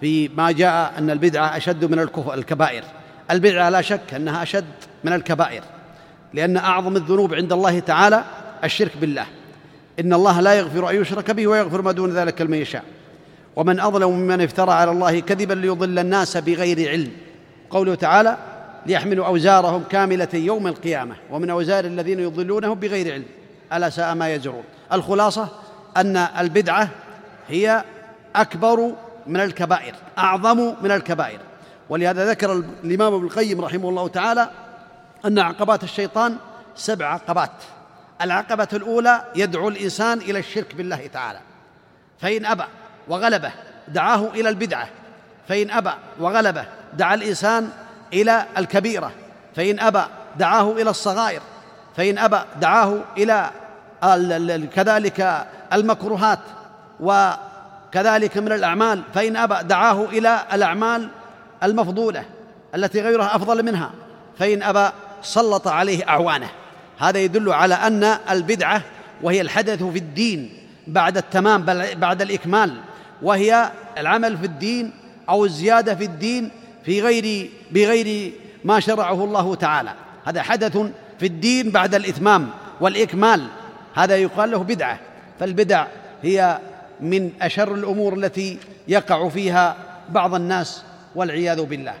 في 0.00 0.28
ما 0.28 0.52
جاء 0.52 0.92
أن 0.98 1.10
البدعة 1.10 1.56
أشد 1.56 1.84
من 1.84 1.98
الكبائر. 2.34 2.82
البدعة 3.30 3.70
لا 3.70 3.80
شك 3.82 4.14
أنها 4.14 4.42
أشد 4.42 4.64
من 5.04 5.12
الكبائر 5.12 5.62
لأن 6.34 6.56
أعظم 6.56 6.96
الذنوب 6.96 7.34
عند 7.34 7.52
الله 7.52 7.78
تعالى 7.78 8.24
الشرك 8.64 8.96
بالله. 9.00 9.26
إن 10.00 10.12
الله 10.12 10.40
لا 10.40 10.54
يغفر 10.54 10.90
أن 10.90 11.00
يشرك 11.00 11.30
به 11.30 11.46
ويغفر 11.46 11.82
ما 11.82 11.92
دون 11.92 12.10
ذلك 12.10 12.40
لمن 12.40 12.58
يشاء. 12.58 12.84
ومن 13.56 13.80
أظلم 13.80 14.10
ممن 14.10 14.40
افترى 14.40 14.72
على 14.72 14.90
الله 14.90 15.20
كذبا 15.20 15.54
ليضل 15.54 15.98
الناس 15.98 16.36
بغير 16.36 16.90
علم. 16.90 17.10
قوله 17.70 17.94
تعالى 17.94 18.36
ليحملوا 18.86 19.26
أوزارهم 19.26 19.84
كاملة 19.90 20.28
يوم 20.34 20.66
القيامة 20.66 21.14
ومن 21.30 21.50
أوزار 21.50 21.84
الذين 21.84 22.20
يضلونهم 22.20 22.74
بغير 22.74 23.12
علم. 23.12 23.24
ألا 23.72 23.90
ساء 23.90 24.14
ما 24.14 24.34
يزرون. 24.34 24.62
الخلاصة 24.92 25.48
أن 25.96 26.16
البدعة 26.16 26.88
هي 27.50 27.84
أكبر 28.36 28.92
من 29.26 29.40
الكبائر 29.40 29.94
أعظم 30.18 30.74
من 30.82 30.90
الكبائر. 30.90 31.38
ولهذا 31.88 32.30
ذكر 32.30 32.52
الإمام 32.84 33.14
ابن 33.14 33.24
القيم 33.24 33.60
رحمه 33.60 33.88
الله 33.88 34.08
تعالى 34.08 34.50
أن 35.24 35.38
عقبات 35.38 35.84
الشيطان 35.84 36.36
سبع 36.76 37.06
عقبات. 37.06 37.50
العقبة 38.22 38.68
الأولى 38.72 39.24
يدعو 39.36 39.68
الإنسان 39.68 40.18
إلى 40.18 40.38
الشرك 40.38 40.74
بالله 40.74 41.06
تعالى. 41.06 41.38
فإن 42.20 42.46
أبى 42.46 42.64
وغلبه 43.08 43.52
دعاه 43.88 44.26
إلى 44.34 44.48
البدعة. 44.48 44.88
فإن 45.48 45.70
أبى 45.70 45.92
وغلبه 46.20 46.64
دعا 46.92 47.14
الإنسان 47.14 47.70
إلى 48.12 48.46
الكبيرة. 48.58 49.12
فإن 49.56 49.80
أبى 49.80 50.02
دعاه 50.38 50.72
إلى 50.72 50.90
الصغائر. 50.90 51.40
فإن 51.96 52.18
أبى 52.18 52.40
دعاه 52.60 52.98
إلى 53.18 53.50
كذلك 54.74 55.46
المكروهات. 55.72 56.38
وكذلك 57.00 58.38
من 58.38 58.52
الأعمال 58.52 59.02
فإن 59.14 59.36
أبى 59.36 59.54
دعاه 59.62 60.04
إلى 60.04 60.40
الأعمال 60.52 61.08
المفضولة 61.62 62.24
التي 62.74 63.00
غيرها 63.00 63.36
أفضل 63.36 63.62
منها 63.62 63.90
فإن 64.38 64.62
أبى 64.62 64.90
سلط 65.22 65.68
عليه 65.68 66.08
أعوانه. 66.08 66.48
هذا 66.98 67.18
يدل 67.18 67.52
على 67.52 67.74
أن 67.74 68.04
البدعة 68.30 68.82
وهي 69.22 69.40
الحدث 69.40 69.82
في 69.82 69.98
الدين 69.98 70.52
بعد 70.86 71.16
التمام 71.16 71.62
بل 71.62 71.94
بعد 71.94 72.22
الإكمال 72.22 72.76
وهي 73.22 73.70
العمل 73.98 74.38
في 74.38 74.46
الدين 74.46 74.92
أو 75.28 75.44
الزيادة 75.44 75.94
في 75.94 76.04
الدين 76.04 76.50
في 76.84 77.02
غير 77.02 77.50
بغير 77.70 78.32
ما 78.64 78.80
شرعه 78.80 79.24
الله 79.24 79.54
تعالى. 79.54 79.90
هذا 80.24 80.42
حدث 80.42 80.76
في 81.18 81.26
الدين 81.26 81.70
بعد 81.70 81.94
الإتمام 81.94 82.50
والإكمال. 82.80 83.46
هذا 83.94 84.16
يقال 84.16 84.50
له 84.50 84.58
بدعة 84.58 84.98
فالبدع 85.40 85.86
هي 86.22 86.58
من 87.02 87.30
أشر 87.42 87.74
الأمور 87.74 88.14
التي 88.14 88.58
يقع 88.88 89.28
فيها 89.28 89.76
بعض 90.08 90.34
الناس 90.34 90.82
والعياذ 91.14 91.62
بالله. 91.64 91.94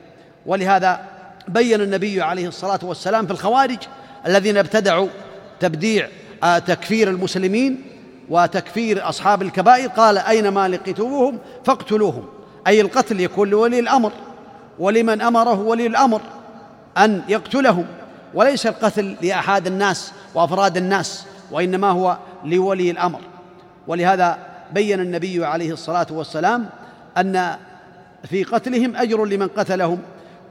ولهذا 0.46 1.00
بين 1.48 1.80
النبي 1.80 2.22
عليه 2.22 2.48
الصلاة 2.48 2.80
والسلام 2.82 3.26
في 3.26 3.32
الخوارج 3.32 3.78
الذين 4.26 4.56
ابتدعوا 4.56 5.08
تبديع 5.60 6.08
آه، 6.42 6.58
تكفير 6.58 7.10
المسلمين 7.10 7.82
وتكفير 8.28 9.08
أصحاب 9.08 9.42
الكبائر 9.42 9.88
قال 9.88 10.18
اينما 10.18 10.68
لقيتموهم 10.68 11.38
فاقتلوهم. 11.64 12.24
أي 12.66 12.80
القتل 12.80 13.20
يكون 13.20 13.50
لولي 13.50 13.78
الأمر 13.78 14.12
ولمن 14.78 15.20
أمره 15.20 15.60
ولي 15.60 15.86
الأمر 15.86 16.20
أن 16.98 17.22
يقتلهم. 17.28 17.86
وليس 18.34 18.66
القتل 18.66 19.16
لاحاد 19.22 19.66
الناس 19.66 20.12
وأفراد 20.34 20.76
الناس 20.76 21.24
وإنما 21.50 21.90
هو 21.90 22.16
لولي 22.44 22.90
الأمر. 22.90 23.20
ولهذا 23.86 24.38
بين 24.74 25.00
النبي 25.00 25.44
عليه 25.44 25.72
الصلاة 25.72 26.06
والسلام 26.10 26.66
أن 27.18 27.56
في 28.30 28.44
قتلهم 28.44 28.96
أجر 28.96 29.24
لمن 29.24 29.48
قتلهم 29.48 29.98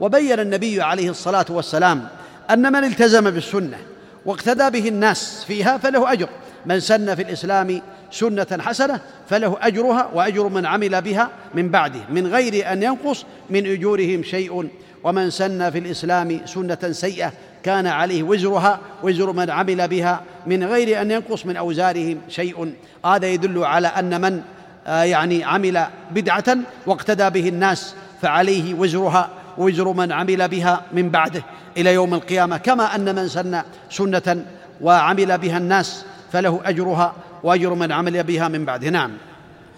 وبين 0.00 0.40
النبي 0.40 0.82
عليه 0.82 1.10
الصلاة 1.10 1.46
والسلام 1.50 2.08
أن 2.50 2.72
من 2.72 2.84
التزم 2.84 3.30
بالسنة 3.30 3.78
واقتدى 4.26 4.80
به 4.80 4.88
الناس 4.88 5.44
فيها 5.44 5.78
فله 5.78 6.12
أجر 6.12 6.28
من 6.66 6.80
سن 6.80 7.14
في 7.14 7.22
الإسلام 7.22 7.80
سنة 8.10 8.46
حسنة 8.60 9.00
فله 9.28 9.56
أجرها 9.60 10.10
وأجر 10.14 10.48
من 10.48 10.66
عمل 10.66 11.02
بها 11.02 11.30
من 11.54 11.68
بعده 11.68 12.00
من 12.10 12.26
غير 12.26 12.72
أن 12.72 12.82
ينقص 12.82 13.24
من 13.50 13.66
أجورهم 13.66 14.22
شيء 14.22 14.68
ومن 15.04 15.30
سن 15.30 15.70
في 15.70 15.78
الإسلام 15.78 16.40
سنة 16.46 16.92
سيئة 16.92 17.32
كان 17.62 17.86
عليه 17.86 18.22
وزرها 18.22 18.80
وزر 19.02 19.32
من 19.32 19.50
عمل 19.50 19.88
بها 19.88 20.22
من 20.46 20.64
غير 20.64 21.00
أن 21.02 21.10
ينقص 21.10 21.46
من 21.46 21.56
أوزارهم 21.56 22.20
شيء. 22.28 22.74
هذا 23.04 23.26
يدل 23.26 23.64
على 23.64 23.88
أن 23.88 24.20
من 24.20 24.42
آه، 24.86 25.02
يعني 25.02 25.44
عمل 25.44 25.86
بدعة 26.10 26.56
واقتدى 26.86 27.30
به 27.30 27.48
الناس 27.48 27.94
فعليه 28.22 28.74
وزرها 28.74 29.28
وزر 29.58 29.92
من 29.92 30.12
عمل 30.12 30.48
بها 30.48 30.82
من 30.92 31.10
بعده 31.10 31.42
إلى 31.76 31.94
يوم 31.94 32.14
القيامة. 32.14 32.56
كما 32.56 32.94
أن 32.94 33.14
من 33.14 33.28
سن 33.28 33.62
سنة 33.90 34.44
وعمل 34.80 35.38
بها 35.38 35.58
الناس 35.58 36.04
فله 36.32 36.60
أجرها 36.64 37.14
وأجر 37.42 37.74
من 37.74 37.92
عمل 37.92 38.22
بها 38.22 38.48
من 38.48 38.64
بعده 38.64 38.88
نعم. 38.90 39.10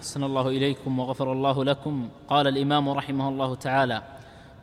حسن 0.01 0.23
الله 0.23 0.47
إليكم 0.47 0.99
وغفر 0.99 1.31
الله 1.31 1.63
لكم. 1.63 2.09
قال 2.29 2.47
الإمام 2.47 2.89
رحمه 2.89 3.29
الله 3.29 3.55
تعالى 3.55 4.01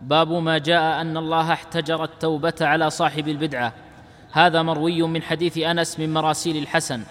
باب 0.00 0.32
ما 0.32 0.58
جاء 0.58 1.00
أن 1.00 1.16
الله 1.16 1.52
احتجر 1.52 2.04
التوبة 2.04 2.54
على 2.60 2.90
صاحب 2.90 3.28
البدعة. 3.28 3.72
هذا 4.32 4.62
مروي 4.62 5.02
من 5.02 5.22
حديث 5.22 5.58
أنس 5.58 5.98
من 5.98 6.14
مراسيل 6.14 6.56
الحسن. 6.56 7.02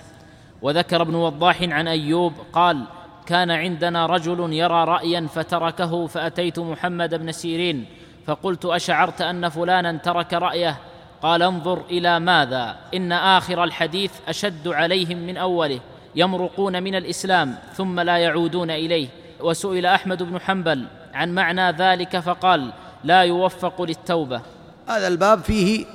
وذكر 0.61 1.01
ابن 1.01 1.15
وضاح 1.15 1.61
عن 1.61 1.87
أيوب 1.87 2.33
قال 2.53 2.83
كان 3.25 3.51
عندنا 3.51 4.05
رجل 4.05 4.53
يرى 4.53 4.83
رأيا 4.83 5.27
فتركه 5.33 6.07
فأتيت 6.07 6.59
محمد 6.59 7.15
بن 7.15 7.31
سيرين 7.31 7.85
فقلت 8.25 8.65
أشعرت 8.65 9.21
أن 9.21 9.49
فلانا 9.49 9.97
ترك 9.97 10.33
رأيه؟ 10.33 10.77
قال 11.21 11.43
انظر 11.43 11.81
إلى 11.89 12.19
ماذا؟ 12.19 12.75
إن 12.93 13.11
آخر 13.11 13.63
الحديث 13.63 14.11
أشد 14.27 14.67
عليهم 14.67 15.17
من 15.17 15.37
أوله 15.37 15.79
يمرقون 16.15 16.83
من 16.83 16.95
الإسلام 16.95 17.55
ثم 17.73 17.99
لا 17.99 18.17
يعودون 18.17 18.71
إليه 18.71 19.07
وسئل 19.39 19.85
أحمد 19.85 20.23
بن 20.23 20.39
حنبل 20.39 20.85
عن 21.14 21.36
معنى 21.36 21.72
ذلك 21.72 22.20
فقال 22.20 22.72
لا 23.03 23.22
يوفق 23.22 23.82
للتوبة. 23.82 24.41
هذا 24.89 25.07
الباب 25.07 25.43
فيه 25.43 25.86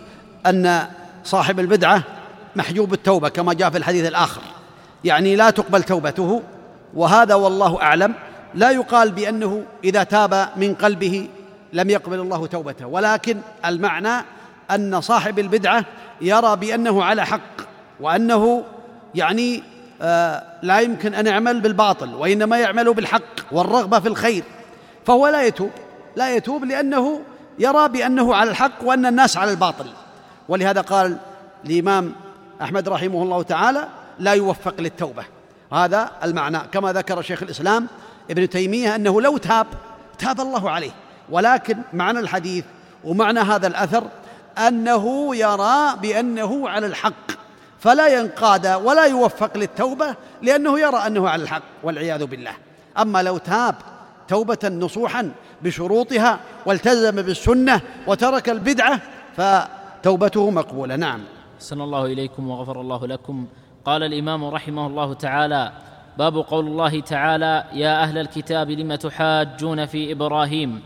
أن 0.46 0.86
صاحب 1.24 1.60
البدعة 1.60 2.02
محجوب 2.56 2.92
التوبة 2.92 3.28
كما 3.28 3.54
جاء 3.54 3.70
في 3.70 3.78
الحديث 3.78 4.08
الآخر. 4.08 4.42
يعني 5.04 5.36
لا 5.36 5.50
تقبل 5.50 5.82
توبته 5.82 6.42
وهذا 6.94 7.34
والله 7.34 7.82
أعلم. 7.82 8.14
لا 8.54 8.70
يقال 8.70 9.10
بأنه 9.10 9.62
إذا 9.84 10.02
تاب 10.02 10.48
من 10.56 10.74
قلبه 10.74 11.28
لم 11.72 11.90
يقبل 11.90 12.20
الله 12.20 12.46
توبته 12.46 12.86
ولكن 12.86 13.40
المعنى 13.64 14.24
أن 14.70 15.00
صاحب 15.00 15.38
البدعة 15.38 15.84
يرى 16.20 16.56
بأنه 16.56 17.04
على 17.04 17.26
حق 17.26 17.40
وأنه 18.00 18.64
يعني 19.14 19.62
آه 20.02 20.42
لا 20.62 20.80
يمكن 20.80 21.14
أن 21.14 21.26
يعمل 21.26 21.60
بالباطل 21.60 22.14
وإنما 22.14 22.58
يعمل 22.58 22.94
بالحق 22.94 23.52
والرغبة 23.52 24.00
في 24.00 24.08
الخير. 24.08 24.44
فهو 25.06 25.28
لا 25.28 25.42
يتوب 25.42 25.70
لا 26.16 26.36
يتوب 26.36 26.64
لأنه 26.64 27.20
يرى 27.58 27.88
بأنه 27.88 28.34
على 28.34 28.50
الحق 28.50 28.72
وأن 28.82 29.06
الناس 29.06 29.36
على 29.36 29.50
الباطل. 29.50 29.86
ولهذا 30.48 30.80
قال 30.80 31.18
الإمام 31.64 32.12
أحمد 32.62 32.88
رحمه 32.88 33.22
الله 33.22 33.42
تعالى 33.42 33.88
لا 34.18 34.32
يوفق 34.32 34.80
للتوبة 34.80 35.24
هذا 35.72 36.10
المعنى 36.24 36.58
كما 36.72 36.92
ذكر 36.92 37.22
شيخ 37.22 37.42
الإسلام 37.42 37.88
ابن 38.30 38.48
تيمية 38.48 38.94
أنه 38.94 39.20
لو 39.20 39.36
تاب 39.36 39.66
تاب 40.18 40.40
الله 40.40 40.70
عليه. 40.70 40.90
ولكن 41.30 41.78
معنى 41.92 42.18
الحديث 42.18 42.64
ومعنى 43.04 43.40
هذا 43.40 43.66
الأثر 43.66 44.04
أنه 44.58 45.36
يرى 45.36 45.96
بأنه 46.02 46.68
على 46.68 46.86
الحق. 46.86 47.30
فلا 47.80 48.06
ينقاد 48.06 48.66
ولا 48.66 49.04
يوفق 49.04 49.56
للتوبة 49.56 50.14
لأنه 50.42 50.80
يرى 50.80 50.96
أنه 50.96 51.28
على 51.28 51.42
الحق 51.42 51.62
والعياذ 51.82 52.24
بالله. 52.24 52.52
أما 52.98 53.22
لو 53.22 53.38
تاب 53.38 53.74
توبة 54.28 54.58
نصوحا 54.64 55.32
بشروطها 55.62 56.40
والتزم 56.66 57.22
بالسنة 57.22 57.80
وترك 58.06 58.48
البدعة 58.48 59.00
فتوبته 59.36 60.50
مقبولة. 60.50 60.96
نعم. 60.96 61.20
أحسن 61.56 61.80
الله 61.80 62.06
إليكم 62.06 62.50
وغفر 62.50 62.80
الله 62.80 63.06
لكم. 63.06 63.46
قال 63.84 64.02
الإمام 64.02 64.44
رحمه 64.44 64.86
الله 64.86 65.14
تعالى 65.14 65.72
باب 66.18 66.36
قول 66.36 66.66
الله 66.66 67.00
تعالى 67.00 67.64
يا 67.72 68.02
أهل 68.02 68.18
الكتاب 68.18 68.70
لم 68.70 68.94
تحاجون 68.94 69.86
في 69.86 70.12
إبراهيم؟ 70.12 70.82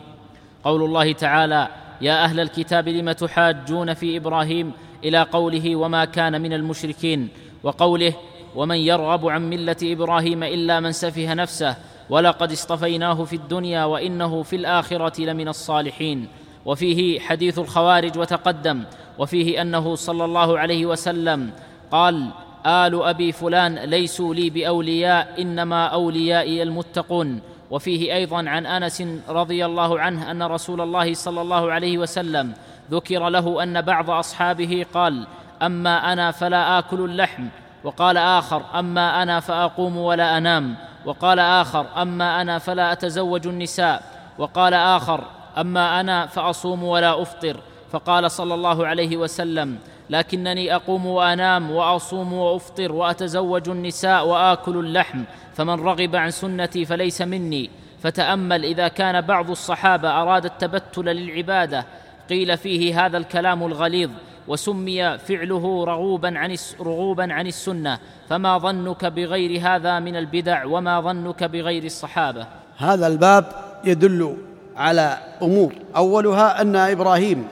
قول 0.65 0.83
الله 0.83 1.13
تعالى 1.13 1.69
يا 2.01 2.25
أهل 2.25 2.41
الكتاب 2.41 2.89
لم 2.89 3.13
تحاجون 3.13 3.95
في 3.95 4.17
إبراهيم؟ 4.17 4.73
إلى 5.05 5.23
قوله 5.23 5.77
وما 5.77 6.05
كان 6.05 6.41
من 6.41 6.53
المشركين. 6.53 7.29
وقوله 7.63 8.15
ومن 8.57 8.77
يرغب 8.77 9.29
عن 9.29 9.51
ملة 9.51 9.77
إبراهيم 9.83 10.43
إلا 10.43 10.81
من 10.81 10.93
سفه 10.93 11.35
نفسه. 11.35 11.77
ولقد 12.11 12.53
اصطفيناه 12.53 13.25
في 13.25 13.37
الدنيا 13.37 13.85
وإنه 13.85 14.43
في 14.43 14.57
الآخرة 14.57 15.21
لمن 15.25 15.49
الصالحين. 15.49 16.29
وفيه 16.65 17.21
حديث 17.21 17.59
الخوارج 17.59 18.19
وتقدم 18.19 18.83
وفيه 19.19 19.63
أنه 19.63 19.95
صلى 19.95 20.25
الله 20.25 20.59
عليه 20.59 20.87
وسلم 20.87 21.51
قال 21.91 22.29
آل 22.67 23.03
أبي 23.03 23.33
فلان 23.33 23.79
ليسوا 23.79 24.35
لي 24.35 24.51
بأولياء 24.51 25.43
إنما 25.43 25.87
أوليائي 25.87 26.63
المتقون. 26.63 27.41
وفيه 27.71 28.15
أيضا 28.15 28.49
عن 28.49 28.67
أنس 28.67 29.03
رضي 29.29 29.67
الله 29.67 30.01
عنه 30.01 30.31
أن 30.31 30.43
رسول 30.43 30.81
الله 30.81 31.15
صلى 31.15 31.41
الله 31.41 31.73
عليه 31.73 31.99
وسلم 31.99 32.53
ذكر 32.91 33.29
له 33.29 33.63
أن 33.63 33.81
بعض 33.83 34.11
أصحابه 34.11 34.87
قال 34.95 35.27
أما 35.63 36.13
أنا 36.13 36.31
فلا 36.31 36.79
آكل 36.79 37.01
اللحم. 37.01 37.45
وقال 37.85 38.17
آخر 38.17 38.63
أما 38.75 39.23
أنا 39.23 39.41
فأقوم 39.41 39.97
ولا 39.97 40.39
أنام. 40.39 40.77
وقال 41.09 41.39
آخر 41.39 41.87
أما 42.03 42.41
أنا 42.41 42.59
فلا 42.59 42.93
أتزوج 42.93 43.47
النساء. 43.47 44.03
وقال 44.39 44.75
آخر 44.75 45.25
أما 45.59 46.01
أنا 46.01 46.27
فأصوم 46.27 46.85
ولا 46.85 47.23
أفطر. 47.23 47.57
فقال 47.93 48.31
صلى 48.31 48.55
الله 48.55 48.87
عليه 48.87 49.17
وسلم 49.17 49.79
لكنني 50.11 50.75
أقوم 50.75 51.07
وأنام 51.07 51.71
وأصوم 51.71 52.33
وأفطر 52.33 52.93
وأتزوج 52.93 53.69
النساء 53.69 54.27
وآكل 54.27 54.77
اللحم. 54.77 55.23
فمن 55.55 55.81
رغب 55.81 56.17
عن 56.17 56.31
سنتي 56.31 56.85
فليس 56.85 57.23
مني. 57.23 57.71
فتأمل 58.03 58.65
إذا 58.65 58.89
كان 58.89 59.21
بعض 59.21 59.51
الصحابة 59.51 60.23
أراد 60.23 60.45
التبتل 60.45 61.05
للعبادة 61.05 61.85
قيل 62.31 62.57
فيه 62.57 63.07
هذا 63.07 63.19
الكلام 63.19 63.63
الغليظ. 63.63 64.11
وسمي 64.49 65.19
فعله 65.19 65.85
رغوبا 65.85 66.39
عن 66.39 66.57
رغوبا 66.81 67.33
عن 67.33 67.47
السنة. 67.47 67.99
فما 68.29 68.59
ظنك 68.59 69.05
بغير 69.05 69.61
هذا 69.61 69.99
من 69.99 70.17
البدع 70.17 70.65
وما 70.65 71.01
ظنك 71.01 71.45
بغير 71.45 71.85
الصحابة؟ 71.85 72.47
هذا 72.77 73.07
الباب 73.07 73.45
يدل 73.85 74.37
على 74.77 75.19
أمور. 75.43 75.73
أولها 75.97 76.61
أن 76.61 76.77
إبراهيم 76.77 77.49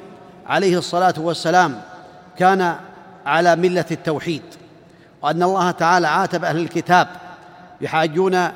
عليه 0.46 0.78
الصلاة 0.78 1.14
والسلام 1.18 1.80
كان 2.38 2.76
على 3.26 3.56
ملة 3.56 3.84
التوحيد 3.90 4.42
وأن 5.22 5.42
الله 5.42 5.70
تعالى 5.70 6.06
عاتب 6.06 6.44
أهل 6.44 6.58
الكتاب 6.58 7.08
يحاجون 7.80 8.48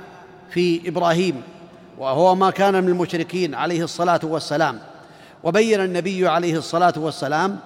في 0.51 0.89
إبراهيم 0.89 1.43
وهو 1.99 2.35
ما 2.35 2.51
كان 2.51 2.85
من 2.85 2.89
المشركين 2.89 3.55
عليه 3.55 3.85
الصلاة 3.85 4.21
والسلام. 4.23 4.79
وبين 5.45 5.81
النبي 5.81 6.29
عليه 6.29 6.57
الصلاة 6.59 6.93
والسلام 6.97 7.59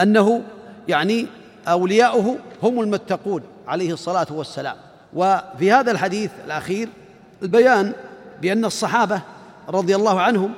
أنه 0.00 0.42
يعني 0.88 1.26
أولياؤه 1.68 2.36
هم 2.62 2.80
المتقون 2.80 3.42
عليه 3.68 3.92
الصلاة 3.92 4.26
والسلام. 4.30 4.76
وفي 5.14 5.72
هذا 5.72 5.90
الحديث 5.90 6.30
الأخير 6.46 6.88
البيان 7.42 7.92
بأن 8.42 8.64
الصحابة 8.64 9.20
رضي 9.68 9.96
الله 9.96 10.20
عنهم 10.20 10.52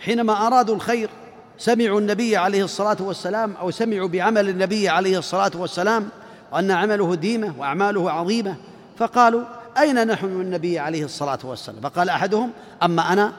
حينما 0.00 0.46
أرادوا 0.46 0.74
الخير 0.74 1.10
سمعوا 1.58 2.00
النبي 2.00 2.36
عليه 2.36 2.64
الصلاة 2.64 2.96
والسلام 3.00 3.54
أو 3.60 3.70
سمعوا 3.70 4.08
بعمل 4.08 4.48
النبي 4.48 4.88
عليه 4.88 5.18
الصلاة 5.18 5.50
والسلام 5.54 6.08
وأن 6.52 6.70
عمله 6.70 7.14
ديمة 7.14 7.54
وأعماله 7.58 8.10
عظيمة 8.10 8.56
فقالوا 8.98 9.42
أين 9.78 10.06
نحن 10.06 10.26
من 10.26 10.40
النبي 10.40 10.78
عليه 10.78 11.04
الصلاة 11.04 11.38
والسلام؟ 11.44 11.80
فقال 11.80 12.08
أحدهم 12.08 12.50
أما 12.82 13.12
أنا 13.12 13.32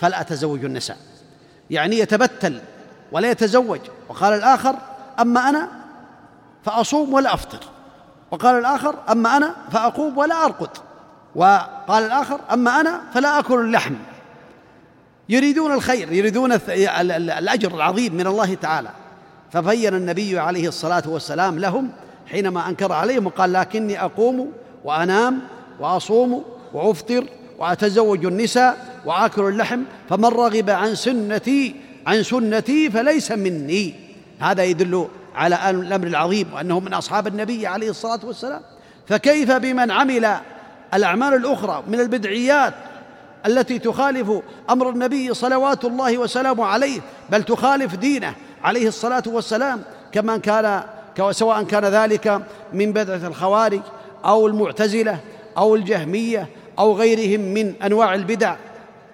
فلا 0.00 0.20
أتزوج 0.20 0.64
النساء. 0.64 0.96
يعني 1.70 1.98
يتبتل 1.98 2.60
ولا 3.12 3.30
يتزوج. 3.30 3.80
وقال 4.08 4.32
الآخر 4.32 4.74
أما 5.20 5.48
أنا 5.48 5.68
فأصوم 6.64 7.14
ولا 7.14 7.34
أفطر. 7.34 7.58
وقال 8.30 8.58
الآخر 8.58 8.94
أما 9.10 9.36
أنا 9.36 9.54
فأقوم 9.70 10.18
ولا 10.18 10.44
أرقد. 10.44 10.70
وقال 11.34 12.04
الآخر 12.04 12.40
أما 12.52 12.80
أنا 12.80 13.00
فلا 13.14 13.38
أكل 13.38 13.60
اللحم. 13.60 13.94
يريدون 15.28 15.72
الخير 15.72 16.12
يريدون 16.12 16.52
الأجر 16.52 17.74
العظيم 17.74 18.14
من 18.14 18.26
الله 18.26 18.54
تعالى. 18.54 18.90
فبين 19.52 19.94
النبي 19.94 20.38
عليه 20.38 20.68
الصلاة 20.68 21.02
والسلام 21.06 21.58
لهم 21.58 21.90
حينما 22.26 22.68
أنكر 22.68 22.92
عليهم 22.92 23.26
وقال 23.26 23.52
لكني 23.52 24.04
أقوم 24.04 24.52
وأنام 24.84 25.40
وأصوم 25.80 26.44
وأفطر 26.72 27.24
وأتزوج 27.58 28.26
النساء 28.26 29.00
وأكل 29.04 29.42
اللحم 29.42 29.80
فمن 30.10 30.24
رغب 30.24 30.70
عن 30.70 30.94
سنتي 30.94 31.76
عن 32.08 32.22
سنتي 32.22 32.90
فليس 32.90 33.32
مني. 33.32 33.94
هذا 34.40 34.64
يدل 34.64 35.08
على 35.34 35.70
الأمر 35.70 36.06
العظيم 36.06 36.46
وأنه 36.54 36.80
من 36.80 36.94
أصحاب 36.94 37.26
النبي 37.26 37.66
عليه 37.66 37.90
الصلاة 37.90 38.20
والسلام. 38.24 38.60
فكيف 39.06 39.52
بمن 39.52 39.90
عمل 39.90 40.36
الأعمال 40.94 41.34
الأخرى 41.34 41.82
من 41.88 42.00
البدعيات 42.00 42.74
التي 43.46 43.78
تخالف 43.78 44.32
أمر 44.70 44.90
النبي 44.90 45.34
صلوات 45.34 45.84
الله 45.84 46.18
وسلامه 46.18 46.66
عليه 46.66 47.00
بل 47.30 47.42
تخالف 47.42 47.94
دينه 47.94 48.34
عليه 48.64 48.88
الصلاة 48.88 49.22
والسلام 49.26 49.82
كما 50.12 50.36
كان 50.36 50.82
سواء 51.30 51.62
كان 51.62 51.84
ذلك 51.84 52.42
من 52.72 52.92
بدعة 52.92 53.26
الخوارج 53.28 53.80
أو 54.24 54.46
المعتزلة 54.46 55.18
أو 55.58 55.74
الجهمية 55.74 56.48
أو 56.78 56.96
غيرهم 56.96 57.40
من 57.40 57.74
أنواع 57.82 58.14
البدع 58.14 58.56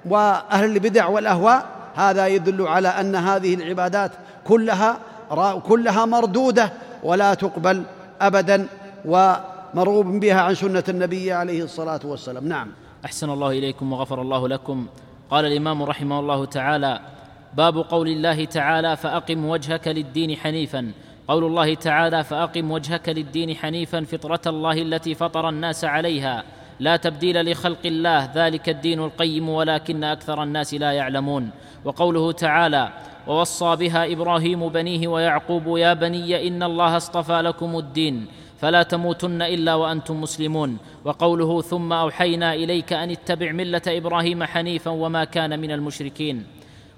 وأهل 0.09 0.65
البدع 0.65 1.07
والأهواء. 1.07 1.67
هذا 1.95 2.27
يدل 2.27 2.67
على 2.67 2.89
أن 2.89 3.17
هذه 3.17 3.55
العبادات 3.55 4.13
كلها 4.45 4.99
كلها 5.69 6.05
مردودة 6.05 6.73
ولا 7.03 7.35
تقبل 7.35 7.83
ابدا 8.21 8.69
ومرغوب 9.05 10.07
بها 10.07 10.41
عن 10.41 10.55
سنة 10.55 10.85
النبي 10.89 11.33
عليه 11.33 11.63
الصلاة 11.65 12.01
والسلام. 12.05 12.49
نعم. 12.49 12.69
أحسن 13.05 13.31
الله 13.31 13.51
إليكم 13.51 13.93
وغفر 13.93 14.23
الله 14.23 14.49
لكم. 14.49 14.87
قال 15.31 15.45
الإمام 15.45 15.83
رحمه 15.83 16.21
الله 16.21 16.45
تعالى 16.45 17.01
باب 17.55 17.77
قول 17.77 18.09
الله 18.09 18.45
تعالى 18.45 18.97
فأقم 18.97 19.45
وجهك 19.45 19.89
للدين 19.89 20.37
حنيفا. 20.37 20.93
قول 21.29 21.45
الله 21.45 21.75
تعالى 21.75 22.25
فأقم 22.25 22.71
وجهك 22.71 23.09
للدين 23.09 23.57
حنيفا 23.57 24.05
فطرة 24.05 24.41
الله 24.47 24.83
التي 24.83 25.15
فطر 25.15 25.49
الناس 25.49 25.85
عليها. 25.85 26.45
لا 26.81 26.97
تبديل 26.97 27.51
لخلق 27.51 27.79
الله 27.85 28.31
ذلك 28.35 28.69
الدين 28.69 29.01
القيم 29.01 29.49
ولكن 29.49 30.05
أكثر 30.05 30.43
الناس 30.43 30.75
لا 30.75 30.93
يعلمون. 30.93 31.51
وقوله 31.85 32.33
تعالى 32.33 32.93
ووصى 33.27 33.77
بها 33.77 34.13
إبراهيم 34.13 34.69
بنيه 34.69 35.09
ويعقوب 35.09 35.79
يا 35.79 35.93
بني 35.95 36.49
إن 36.49 36.63
الله 36.63 36.97
اصطفى 36.97 37.41
لكم 37.41 37.79
الدين 37.79 38.27
فلا 38.59 38.83
تموتن 38.83 39.43
إلا 39.43 39.75
وأنتم 39.75 40.21
مسلمون. 40.21 40.79
وقوله 41.05 41.63
ثم 41.63 41.93
أوحينا 41.93 42.55
إليك 42.55 42.93
أن 42.93 43.11
اتبع 43.11 43.53
ملة 43.53 43.83
إبراهيم 43.89 44.45
حنيفا 44.45 44.91
وما 44.91 45.25
كان 45.25 45.61
من 45.61 45.71
المشركين. 45.71 46.47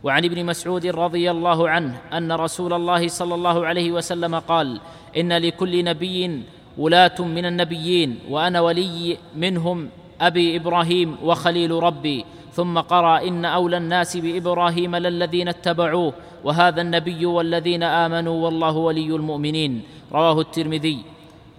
وعن 0.05 0.25
ابن 0.25 0.45
مسعود 0.47 0.87
رضي 0.87 1.31
الله 1.31 1.69
عنه 1.69 2.01
أن 2.13 2.33
رسول 2.33 2.73
الله 2.73 3.09
صلى 3.09 3.35
الله 3.35 3.67
عليه 3.67 3.93
وسلم 3.93 4.35
قال 4.39 4.81
إن 5.17 5.33
لكل 5.33 5.85
نبي 5.85 6.43
ولاة 6.79 7.19
من 7.21 7.47
النبيين 7.47 8.19
وأنا 8.31 8.61
ولي 8.61 9.17
منهم 9.37 9.89
أبي 10.21 10.57
إبراهيم 10.57 11.17
وخليل 11.25 11.71
ربي. 11.71 12.25
ثم 12.53 12.79
قرأ 12.79 13.29
إن 13.29 13.45
أولى 13.45 13.77
الناس 13.77 14.17
بإبراهيم 14.17 14.97
للذين 14.97 15.49
اتبعوه 15.49 16.13
وهذا 16.45 16.81
النبي 16.81 17.27
والذين 17.27 17.83
آمنوا 17.83 18.45
والله 18.45 18.77
ولي 18.77 19.11
المؤمنين. 19.17 19.83
رواه 20.13 20.41
الترمذي. 20.41 20.99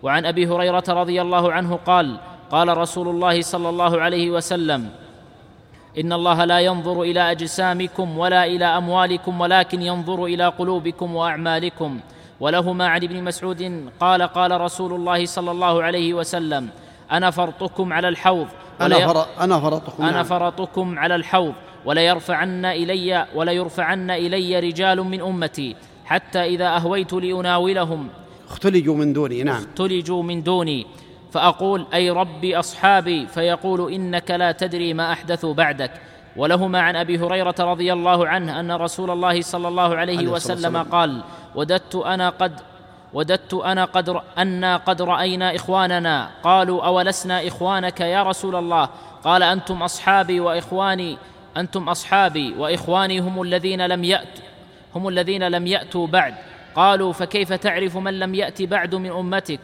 وعن 0.03 0.25
أبي 0.25 0.47
هريرة 0.47 0.83
رضي 0.89 1.21
الله 1.21 1.51
عنه 1.51 1.79
قال 1.85 2.17
قال 2.51 2.77
رسول 2.77 3.07
الله 3.07 3.41
صلى 3.41 3.69
الله 3.69 4.01
عليه 4.01 4.29
وسلم 4.31 4.89
إن 5.97 6.13
الله 6.13 6.45
لا 6.45 6.59
ينظر 6.59 7.01
إلى 7.01 7.31
أجسامكم 7.31 8.17
ولا 8.17 8.45
إلى 8.45 8.65
أموالكم 8.65 9.41
ولكن 9.41 9.81
ينظر 9.81 10.25
إلى 10.25 10.47
قلوبكم 10.47 11.15
وأعمالكم. 11.15 11.99
ولهما 12.39 12.87
عن 12.87 13.03
ابن 13.03 13.23
مسعود 13.23 13.89
قال 13.99 14.21
قال 14.21 14.61
رسول 14.61 14.93
الله 14.93 15.25
صلى 15.25 15.51
الله 15.51 15.83
عليه 15.83 16.13
وسلم 16.13 16.69
أنا 17.11 17.31
فرطكم 17.31 17.93
على 17.93 18.07
الحوض 18.07 18.47
أنا, 18.81 19.07
فر... 19.07 19.25
أنا 19.39 19.59
فرطكم 19.59 20.03
أنا 20.03 20.11
نعم. 20.11 20.23
فرطكم 20.23 20.99
على 20.99 21.15
الحوض 21.15 21.53
وليرفعن 21.85 22.65
إلي 22.65 23.27
وليرفعن 23.35 24.11
إلي 24.11 24.59
رجال 24.59 25.03
من 25.03 25.21
أمتي 25.21 25.75
حتى 26.05 26.43
إذا 26.43 26.67
أهويت 26.67 27.13
لأناولهم. 27.13 28.07
اختلجوا 28.49 28.95
من 28.95 29.13
دوني 29.13 29.43
نعم. 29.43 29.55
اختلجوا 29.55 30.23
من 30.23 30.43
دوني. 30.43 30.85
فأقول 31.31 31.85
أي 31.93 32.09
ربي 32.09 32.59
أصحابي 32.59 33.27
فيقول 33.27 33.93
إنك 33.93 34.31
لا 34.31 34.51
تدري 34.51 34.93
ما 34.93 35.11
أحدثوا 35.11 35.53
بعدك. 35.53 35.91
ولهما 36.37 36.81
عن 36.81 36.95
أبي 36.95 37.19
هريرة 37.19 37.55
رضي 37.59 37.93
الله 37.93 38.27
عنه 38.27 38.59
أن 38.59 38.71
رسول 38.71 39.11
الله 39.11 39.41
صلى 39.41 39.67
الله 39.67 39.95
عليه 39.95 40.27
وسلم 40.27 40.77
قال 40.77 41.23
وددت 41.55 41.95
أنا 41.95 42.29
قد 42.29 42.59
وددت 43.13 43.53
أنا 43.53 43.85
قد 43.85 44.21
أنا 44.37 44.77
قد 44.77 45.01
رأينا 45.01 45.55
إخواننا. 45.55 46.29
قالوا 46.43 46.85
أولسنا 46.85 47.47
إخوانك 47.47 48.01
يا 48.01 48.23
رسول 48.23 48.55
الله؟ 48.55 48.89
قال 49.23 49.43
أنتم 49.43 49.83
أصحابي 49.83 50.39
وإخواني 50.39 51.17
أنتم 51.57 51.89
أصحابي 51.89 52.53
وإخواني 52.57 53.19
هم 53.19 53.41
الذين 53.41 53.87
لم 53.87 54.03
يأتوا 54.03 54.43
هم 54.95 55.07
الذين 55.07 55.47
لم 55.47 55.67
يأتوا 55.67 56.07
بعد. 56.07 56.33
قالوا 56.75 57.13
فكيف 57.13 57.53
تعرف 57.53 57.97
من 57.97 58.19
لم 58.19 58.35
يأت 58.35 58.61
بعد 58.61 58.95
من 58.95 59.11
أمتك؟ 59.11 59.59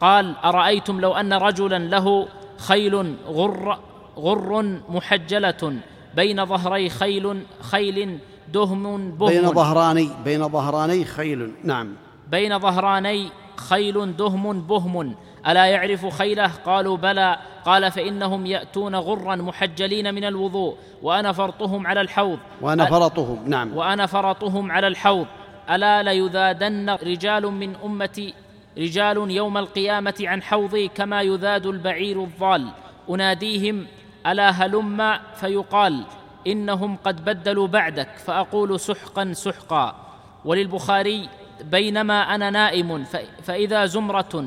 قال 0.00 0.34
أرأيتم 0.44 1.00
لو 1.00 1.12
أن 1.12 1.32
رجلا 1.32 1.78
له 1.78 2.28
خيل 2.58 3.14
غر 3.26 3.78
غر 4.16 4.62
محجلة 4.88 5.76
بين 6.16 6.46
ظهري 6.46 6.88
خيل 6.88 7.42
خيل 7.60 8.18
دهم 8.52 9.10
بهم. 9.10 9.28
بين 9.28 9.52
ظهراني 9.52 10.08
بين 10.24 10.48
ظهراني 10.48 11.04
خيل 11.04 11.52
نعم. 11.64 11.94
بين 12.30 12.58
ظهراني 12.58 13.28
خيل 13.56 14.16
دهم 14.16 14.60
بهم. 14.60 15.14
ألا 15.48 15.66
يعرف 15.66 16.06
خيله؟ 16.06 16.50
قالوا 16.66 16.96
بلى. 16.96 17.36
قال 17.64 17.90
فإنهم 17.90 18.46
يأتون 18.46 18.94
غرا 18.94 19.36
محجلين 19.36 20.14
من 20.14 20.24
الوضوء 20.24 20.76
وأنا 21.02 21.32
فرطهم 21.32 21.86
على 21.86 22.00
الحوض. 22.00 22.38
وأنا 22.60 22.84
فرطهم 22.86 23.38
نعم. 23.46 23.76
وأنا 23.76 24.06
فرطهم 24.06 24.72
على 24.72 24.86
الحوض. 24.86 25.26
ألا 25.70 26.02
ليذادن 26.02 26.90
رجال 26.90 27.46
من 27.46 27.76
أمتي 27.84 28.34
رجال 28.78 29.30
يوم 29.30 29.58
القيامة 29.58 30.14
عن 30.20 30.42
حوضي 30.42 30.88
كما 30.88 31.22
يذاد 31.22 31.66
البعير 31.66 32.24
الضال. 32.24 32.68
أناديهم 33.10 33.86
ألا 34.26 34.50
هلم 34.50 35.18
فيقال 35.34 36.04
إنهم 36.46 36.96
قد 37.04 37.24
بدلوا 37.24 37.66
بعدك 37.66 38.08
فأقول 38.26 38.80
سحقا 38.80 39.32
سحقا. 39.32 39.94
وللبخاري 40.44 41.28
بينما 41.64 42.34
أنا 42.34 42.50
نائم 42.50 43.04
فإذا 43.42 43.86
زمرة 43.86 44.44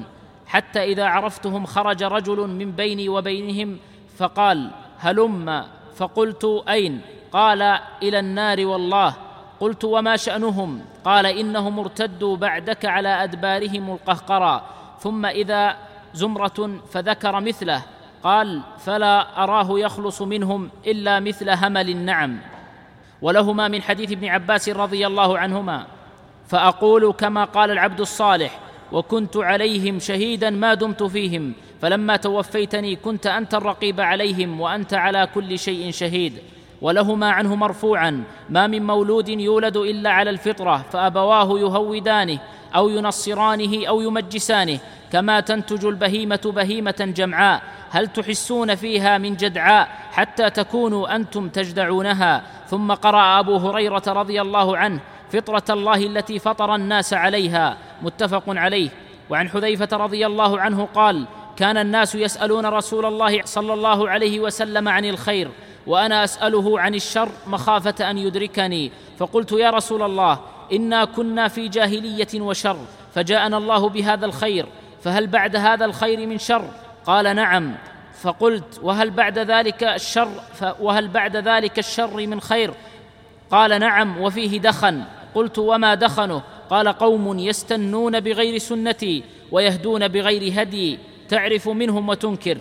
حتى 0.48 0.84
إذا 0.84 1.06
عرفتهم 1.06 1.66
خرج 1.66 2.04
رجل 2.04 2.38
من 2.48 2.72
بيني 2.72 3.10
وبينهم 3.10 3.78
فقال 4.18 4.72
هلم 5.00 5.66
فقلت 5.96 6.64
أين؟ 6.70 7.02
قال 7.32 7.62
إلى 8.04 8.20
النار 8.20 8.66
والله. 8.66 9.14
قلت 9.60 9.84
وما 9.84 10.16
شأنهم؟ 10.16 10.82
قال 11.06 11.26
إنهم 11.26 11.80
ارتدوا 11.80 12.38
بعدك 12.38 12.86
على 12.86 13.10
أدبارهم 13.24 13.92
القهقرى 13.92 14.62
ثم 15.00 15.26
إذا 15.26 15.76
زمرة 16.14 16.80
فذكر 16.92 17.40
مثله 17.40 17.82
قال 18.26 18.62
فلا 18.80 19.44
أراه 19.44 19.80
يخلص 19.80 20.22
منهم 20.22 20.70
إلا 20.88 21.20
مثل 21.20 21.50
همل 21.50 21.90
النعم 21.90 22.38
ولهما 23.22 23.68
من 23.68 23.82
حديث 23.82 24.12
ابن 24.12 24.28
عباس 24.28 24.70
رضي 24.70 25.08
الله 25.08 25.38
عنهما. 25.38 25.86
فأقول 26.48 27.12
كما 27.12 27.44
قال 27.44 27.72
العبد 27.72 28.00
الصالح 28.00 28.60
وكنت 28.92 29.38
عليهم 29.38 30.00
شهيدا 30.00 30.50
ما 30.50 30.74
دمت 30.74 31.04
فيهم 31.04 31.54
فلما 31.82 32.16
توفيتني 32.16 32.96
كنت 32.96 33.28
أنت 33.28 33.54
الرقيب 33.54 34.02
عليهم 34.02 34.62
وأنت 34.62 34.94
على 34.94 35.28
كل 35.34 35.60
شيء 35.60 35.92
شهيد. 35.92 36.34
ولهما 36.86 37.32
عنه 37.32 37.56
مرفوعا 37.56 38.24
ما 38.50 38.68
من 38.68 38.84
مولود 38.88 39.30
يولد 39.30 39.78
إلا 39.78 40.10
على 40.10 40.30
الفطرة 40.30 40.86
فأبواه 40.92 41.60
يهودانه 41.60 42.40
أو 42.76 42.90
ينصرانه 42.90 43.88
أو 43.88 44.02
يمجسانه 44.02 44.80
كما 45.12 45.40
تنتج 45.40 45.86
البهيمة 45.86 46.52
بهيمة 46.56 47.14
جمعاء. 47.18 47.62
هل 47.90 48.08
تحسون 48.08 48.76
فيها 48.76 49.18
من 49.18 49.36
جدعاء 49.36 49.90
حتى 50.12 50.50
تكونوا 50.50 51.16
أنتم 51.16 51.50
تجدعونها؟ 51.50 52.42
ثم 52.68 52.92
قرأ 52.92 53.40
أبو 53.40 53.58
هريرة 53.58 54.04
رضي 54.08 54.42
الله 54.42 54.78
عنه 54.78 55.00
فطرة 55.32 55.64
الله 55.70 56.06
التي 56.06 56.40
فطر 56.40 56.76
الناس 56.76 57.14
عليها. 57.14 57.78
متفق 58.02 58.44
عليه. 58.48 58.90
وعن 59.30 59.50
حذيفة 59.50 59.98
رضي 59.98 60.26
الله 60.26 60.60
عنه 60.60 60.88
قال 60.96 61.26
كان 61.58 61.78
الناس 61.78 62.16
يسألون 62.16 62.66
رسول 62.66 63.06
الله 63.06 63.42
صلى 63.46 63.74
الله 63.74 64.10
عليه 64.10 64.40
وسلم 64.40 64.90
عن 64.90 65.06
الخير 65.06 65.50
وأنا 65.88 66.24
أسأله 66.24 66.80
عن 66.80 66.96
الشر 66.96 67.30
مخافة 67.48 68.10
أن 68.12 68.18
يدركني. 68.18 68.92
فقلت 69.18 69.52
يا 69.52 69.70
رسول 69.70 70.02
الله 70.02 70.40
إنا 70.74 71.06
كنا 71.06 71.48
في 71.48 71.68
جاهلية 71.68 72.42
وشر 72.42 72.78
فجاءنا 73.14 73.58
الله 73.58 73.90
بهذا 73.90 74.26
الخير 74.26 74.66
فهل 75.04 75.28
بعد 75.28 75.56
هذا 75.56 75.86
الخير 75.86 76.28
من 76.28 76.38
شر؟ 76.38 76.70
قال 77.06 77.36
نعم. 77.36 77.76
فقلت 78.22 78.80
وهل 78.84 79.10
بعد 79.10 79.40
ذلك 79.40 79.84
الشر 79.84 80.30
وهل 80.80 81.08
بعد 81.08 81.38
ذلك 81.38 81.80
الشر 81.80 82.28
من 82.28 82.42
خير؟ 82.42 82.74
قال 83.52 83.80
نعم 83.80 84.22
وفيه 84.22 84.60
دخن. 84.60 85.04
قلت 85.36 85.60
وما 85.60 85.96
دخنه؟ 85.96 86.42
قال 86.70 86.88
قوم 86.88 87.40
يستنون 87.40 88.20
بغير 88.20 88.58
سنتي 88.58 89.24
ويهدون 89.52 90.08
بغير 90.08 90.62
هدي 90.62 91.00
تعرف 91.30 91.70
منهم 91.70 92.10
وتنكر. 92.10 92.58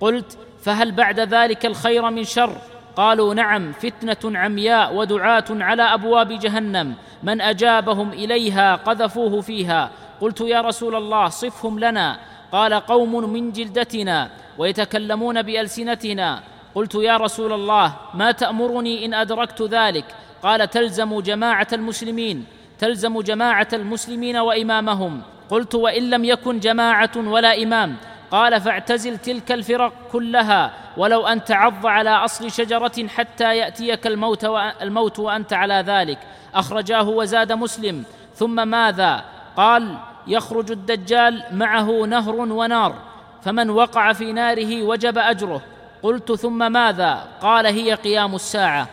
قلت 0.00 0.38
فهل 0.66 0.92
بعد 0.92 1.20
ذلك 1.20 1.66
الخير 1.66 2.10
من 2.10 2.24
شر؟ 2.24 2.56
قالوا 2.96 3.34
نعم 3.34 3.72
فتنة 3.72 4.38
عمياء 4.38 4.94
ودعاة 4.94 5.44
على 5.50 5.82
أبواب 5.82 6.28
جهنم. 6.28 6.94
من 7.22 7.40
أجابهم 7.40 8.12
إليها 8.12 8.76
قذفوه 8.76 9.40
فيها. 9.40 9.90
قلت 10.20 10.40
يا 10.40 10.60
رسول 10.60 10.94
الله 10.94 11.28
صفهم 11.28 11.78
لنا. 11.78 12.18
قال 12.52 12.74
قوم 12.74 13.32
من 13.32 13.52
جلدتنا 13.52 14.30
ويتكلمون 14.58 15.42
بألسنتنا. 15.42 16.40
قلت 16.74 16.94
يا 16.94 17.16
رسول 17.16 17.52
الله 17.52 17.94
ما 18.14 18.32
تأمرني 18.32 19.04
إن 19.06 19.14
أدركت 19.14 19.62
ذلك؟ 19.62 20.04
قال 20.42 20.70
تلزم 20.70 21.20
جماعة 21.20 21.68
المسلمين. 21.72 22.44
تلزم 22.78 23.20
جماعة 23.20 23.68
المسلمين 23.72 24.36
وإمامهم. 24.36 25.22
قلت 25.50 25.74
وإن 25.74 26.10
لم 26.10 26.24
يكن 26.24 26.60
جماعة 26.60 27.10
ولا 27.16 27.62
إمام. 27.62 27.96
قال 28.30 28.60
فاعتزل 28.60 29.18
تلك 29.18 29.52
الفرق 29.52 29.92
كلها 30.12 30.72
ولو 30.96 31.26
أن 31.26 31.44
تعض 31.44 31.86
على 31.86 32.10
أصل 32.10 32.50
شجرة 32.50 33.06
حتى 33.08 33.56
يأتيك 33.56 34.06
الموت 34.06 34.44
الموت 34.82 35.18
وأنت 35.18 35.52
على 35.52 35.84
ذلك. 35.86 36.18
أخرجاه 36.54 37.08
وزاد 37.08 37.52
مسلم. 37.52 38.04
ثم 38.34 38.68
ماذا؟ 38.68 39.24
قال 39.56 39.96
يخرج 40.26 40.70
الدجال 40.70 41.44
معه 41.52 42.04
نهر 42.06 42.34
ونار 42.34 42.94
فمن 43.42 43.70
وقع 43.70 44.12
في 44.12 44.32
ناره 44.32 44.82
وجب 44.82 45.18
أجره. 45.18 45.62
قلت 46.02 46.32
ثم 46.32 46.72
ماذا؟ 46.72 47.24
قال 47.40 47.66
هي 47.66 47.94
قيام 47.94 48.34
الساعة. 48.34 48.88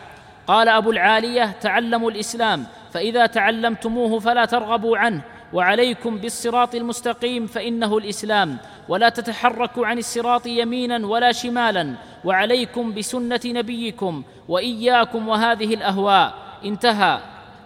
قال 0.47 0.69
أبو 0.69 0.91
العالية 0.91 1.51
تعلموا 1.61 2.11
الإسلام 2.11 2.65
فإذا 2.93 3.25
تعلمتموه 3.25 4.19
فلا 4.19 4.45
ترغبوا 4.45 4.97
عنه 4.97 5.21
وعليكم 5.53 6.17
بالصراط 6.17 6.75
المستقيم 6.75 7.47
فإنه 7.47 7.97
الإسلام. 7.97 8.57
ولا 8.89 9.09
تتحركوا 9.09 9.87
عن 9.87 9.97
الصراط 9.97 10.47
يمينا 10.47 11.07
ولا 11.07 11.31
شمالا 11.31 11.93
وعليكم 12.25 12.93
بسنة 12.93 13.39
نبيكم 13.45 14.23
وإياكم 14.47 15.27
وهذه 15.27 15.73
الأهواء. 15.73 16.33
انتهى. 16.65 17.19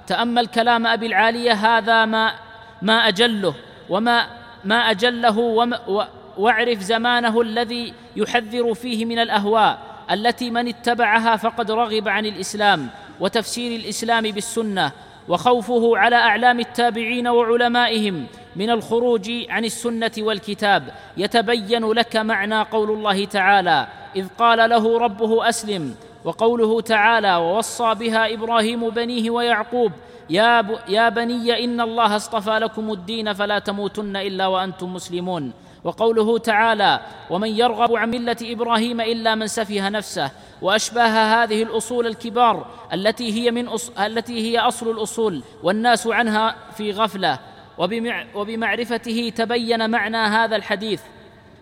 تأمل 0.08 0.48
كلام 0.48 0.88
أبي 0.88 1.06
العالية 1.06 1.54
هذا 1.54 2.06
ما 2.06 2.34
ما 2.82 3.08
أجله 3.08 3.54
وما 3.90 4.28
ما 4.66 4.76
أجله 4.76 5.38
وما 5.38 6.08
واعرف 6.38 6.80
زمانه 6.80 7.42
الذي 7.42 7.94
يحذر 8.16 8.74
فيه 8.74 9.06
من 9.06 9.20
الأهواء 9.20 9.80
التي 10.12 10.52
من 10.52 10.68
اتبعها 10.68 11.36
فقد 11.36 11.72
رغب 11.72 12.08
عن 12.08 12.26
الإسلام 12.26 12.90
وتفسير 13.20 13.80
الإسلام 13.80 14.24
بالسنة 14.24 14.92
وخوفه 15.28 15.98
على 15.98 16.16
أعلام 16.16 16.60
التابعين 16.60 17.28
وعلمائهم 17.28 18.26
من 18.58 18.70
الخروج 18.70 19.32
عن 19.50 19.66
السنة 19.66 20.12
والكتاب 20.18 20.84
يتبين 21.18 21.92
لك 21.92 22.16
معنى 22.16 22.62
قول 22.62 22.92
الله 22.92 23.26
تعالى 23.26 23.88
إذ 24.16 24.28
قال 24.40 24.70
له 24.70 24.98
ربه 25.00 25.50
أسلم. 25.50 25.96
وقوله 26.26 26.82
تعالى 26.82 27.36
ووصى 27.36 27.96
بها 27.96 28.34
إبراهيم 28.34 28.90
بنيه 28.90 29.30
ويعقوب 29.30 29.92
يا, 30.30 30.62
ب... 30.62 30.78
يا 30.90 31.10
بني 31.10 31.64
إن 31.64 31.82
الله 31.82 32.16
اصطفى 32.16 32.60
لكم 32.60 32.92
الدين 32.92 33.34
فلا 33.34 33.60
تموتن 33.60 34.16
إلا 34.16 34.48
وأنتم 34.48 34.94
مسلمون. 34.94 35.52
وقوله 35.84 36.38
تعالى 36.38 37.00
ومن 37.30 37.50
يرغب 37.50 37.96
عن 37.96 38.10
ملة 38.10 38.38
إبراهيم 38.42 39.02
إلا 39.02 39.36
من 39.36 39.48
سفه 39.48 39.90
نفسه. 39.90 40.32
وأشباه 40.62 41.44
هذه 41.44 41.64
الأصول 41.64 42.08
الكبار 42.08 42.66
التي 42.94 43.34
هي 43.34 43.52
من 43.52 43.68
أص... 43.68 43.90
التي 44.00 44.52
هي 44.52 44.60
أصل 44.60 44.92
الأصول 44.92 45.44
والناس 45.64 46.08
عنها 46.08 46.56
في 46.78 46.92
غفلة. 46.92 47.40
وبمعرفته 48.36 49.32
تبين 49.36 49.90
معنى 49.90 50.18
هذا 50.18 50.56
الحديث 50.56 51.02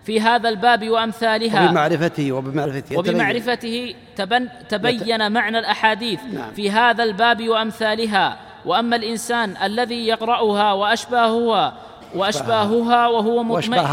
في 0.06 0.22
هذا 0.22 0.50
الباب 0.50 0.90
وأمثالها. 0.90 1.70
وبمعرفته 1.70 2.32
وبمعرفته 2.32 2.98
وبمعرفته 2.98 3.96
تبن 4.16 4.50
تبين 4.70 5.32
معنى 5.32 5.60
الأحاديث 5.60 6.20
نعم. 6.34 6.52
في 6.52 6.72
هذا 6.72 7.04
الباب 7.04 7.50
وأمثالها. 7.50 8.38
وأما 8.66 8.96
الإنسان 8.96 9.58
الذي 9.64 10.08
يقرأها 10.08 10.74
وأشباهها 10.74 11.74
وأشباهها 12.16 13.08
وهو 13.08 13.44
مطمئن. 13.44 13.84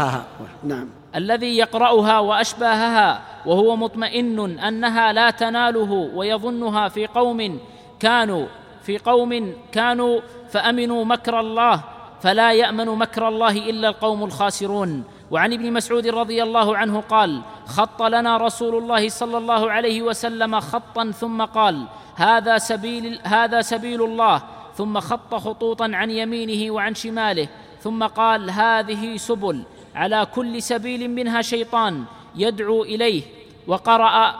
نعم. 0.63 0.89
الذي 1.15 1.57
يقرأها 1.57 2.19
وأشباهها 2.19 3.21
وهو 3.45 3.75
مطمئن 3.75 4.59
أنها 4.59 5.13
لا 5.13 5.29
تناله 5.29 5.91
ويظنها 5.91 6.89
في 6.89 7.07
قوم 7.07 7.59
كانوا 7.99 8.45
في 8.83 8.97
قوم 8.97 9.53
كانوا 9.71 10.19
فأمنوا 10.49 11.05
مكر 11.05 11.39
الله 11.39 11.83
فلا 12.23 12.53
يأمن 12.53 12.87
مكر 12.87 13.27
الله 13.27 13.51
إلا 13.51 13.87
القوم 13.89 14.23
الخاسرون. 14.23 15.03
وعن 15.31 15.53
ابن 15.53 15.73
مسعود 15.73 16.07
رضي 16.07 16.43
الله 16.43 16.77
عنه 16.77 17.01
قال 17.01 17.41
خط 17.65 18.01
لنا 18.01 18.37
رسول 18.37 18.83
الله 18.83 19.09
صلى 19.09 19.37
الله 19.37 19.71
عليه 19.71 20.01
وسلم 20.01 20.59
خطا 20.59 21.11
ثم 21.11 21.41
قال 21.41 21.85
هذا 22.15 22.57
سبيل 22.57 23.19
هذا 23.23 23.61
سبيل 23.61 24.03
الله. 24.03 24.41
ثم 24.75 24.99
خط 24.99 25.35
خطوطا 25.35 25.91
عن 25.93 26.11
يمينه 26.11 26.71
وعن 26.71 26.95
شماله. 26.95 27.47
ثم 27.81 28.03
قال 28.03 28.51
هذه 28.51 29.17
سبل. 29.17 29.63
على 29.95 30.27
كل 30.35 30.61
سبيل 30.61 31.11
منها 31.11 31.41
شيطان 31.41 32.03
يدعو 32.35 32.83
إليه. 32.83 33.23
وقرأ 33.67 34.35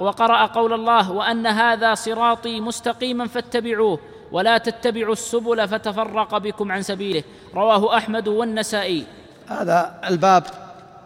وقرأ 0.00 0.46
قول 0.46 0.72
الله 0.72 1.12
وأن 1.12 1.46
هذا 1.46 1.94
صراطي 1.94 2.60
مستقيما 2.60 3.26
فاتبعوه. 3.26 3.98
ولا 4.32 4.58
تتبعوا 4.58 5.12
السبل 5.12 5.68
فتفرق 5.68 6.38
بكم 6.38 6.72
عن 6.72 6.82
سبيله. 6.82 7.22
رواه 7.54 7.96
أحمد 7.96 8.28
والنسائي. 8.28 9.04
هذا 9.48 9.94
الباب 10.08 10.44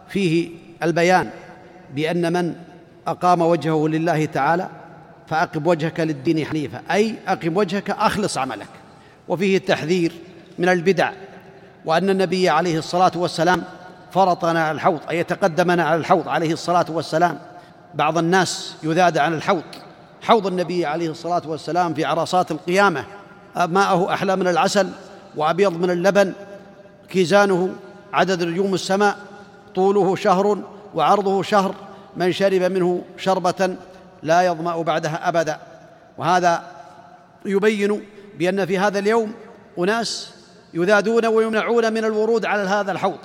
فيه 0.09 0.49
البيان 0.83 1.29
بأن 1.95 2.33
من 2.33 2.55
أقام 3.07 3.41
وجهه 3.41 3.87
لله 3.87 4.25
تعالى 4.25 4.69
فأقم 5.27 5.67
وجهك 5.67 5.99
للدين 5.99 6.45
حنيفا 6.45 6.81
أي 6.91 7.15
أقم 7.27 7.57
وجهك 7.57 7.89
أخلص 7.89 8.37
عملك. 8.37 8.67
وفيه 9.27 9.57
التحذير 9.57 10.11
من 10.59 10.69
البدع 10.69 11.11
وأن 11.85 12.09
النبي 12.09 12.49
عليه 12.49 12.77
الصلاة 12.77 13.11
والسلام 13.15 13.63
فرطنا 14.11 14.63
على 14.63 14.75
الحوض 14.75 14.99
أي 15.09 15.17
يتقدمنا 15.19 15.83
على 15.83 15.95
الحوض 15.95 16.27
عليه 16.27 16.53
الصلاة 16.53 16.85
والسلام. 16.89 17.39
بعض 17.93 18.17
الناس 18.17 18.75
يذاد 18.83 19.17
عن 19.17 19.33
الحوض. 19.33 19.63
حوض 20.23 20.47
النبي 20.47 20.85
عليه 20.85 21.09
الصلاة 21.09 21.41
والسلام 21.45 21.93
في 21.93 22.05
عرصات 22.05 22.51
القيامة. 22.51 23.05
ماءه 23.55 24.13
أحلى 24.13 24.35
من 24.35 24.47
العسل 24.47 24.89
وأبيض 25.35 25.73
من 25.77 25.89
اللبن. 25.89 26.33
كيزانه 27.09 27.69
عدد 28.13 28.43
نجوم 28.43 28.73
السماء. 28.73 29.17
طوله 29.75 30.15
شهر 30.15 30.57
وعرضه 30.95 31.43
شهر. 31.43 31.75
من 32.17 32.31
شرب 32.31 32.61
منه 32.61 33.03
شربة 33.17 33.75
لا 34.23 34.41
يظمأ 34.41 34.81
بعدها 34.81 35.29
أبدا. 35.29 35.59
وهذا 36.17 36.63
يبين 37.45 38.03
بأن 38.39 38.65
في 38.65 38.79
هذا 38.79 38.99
اليوم 38.99 39.33
أناس 39.79 40.33
يذادون 40.73 41.25
ويمنعون 41.25 41.93
من 41.93 42.05
الورود 42.05 42.45
على 42.45 42.61
هذا 42.61 42.91
الحوض. 42.91 43.19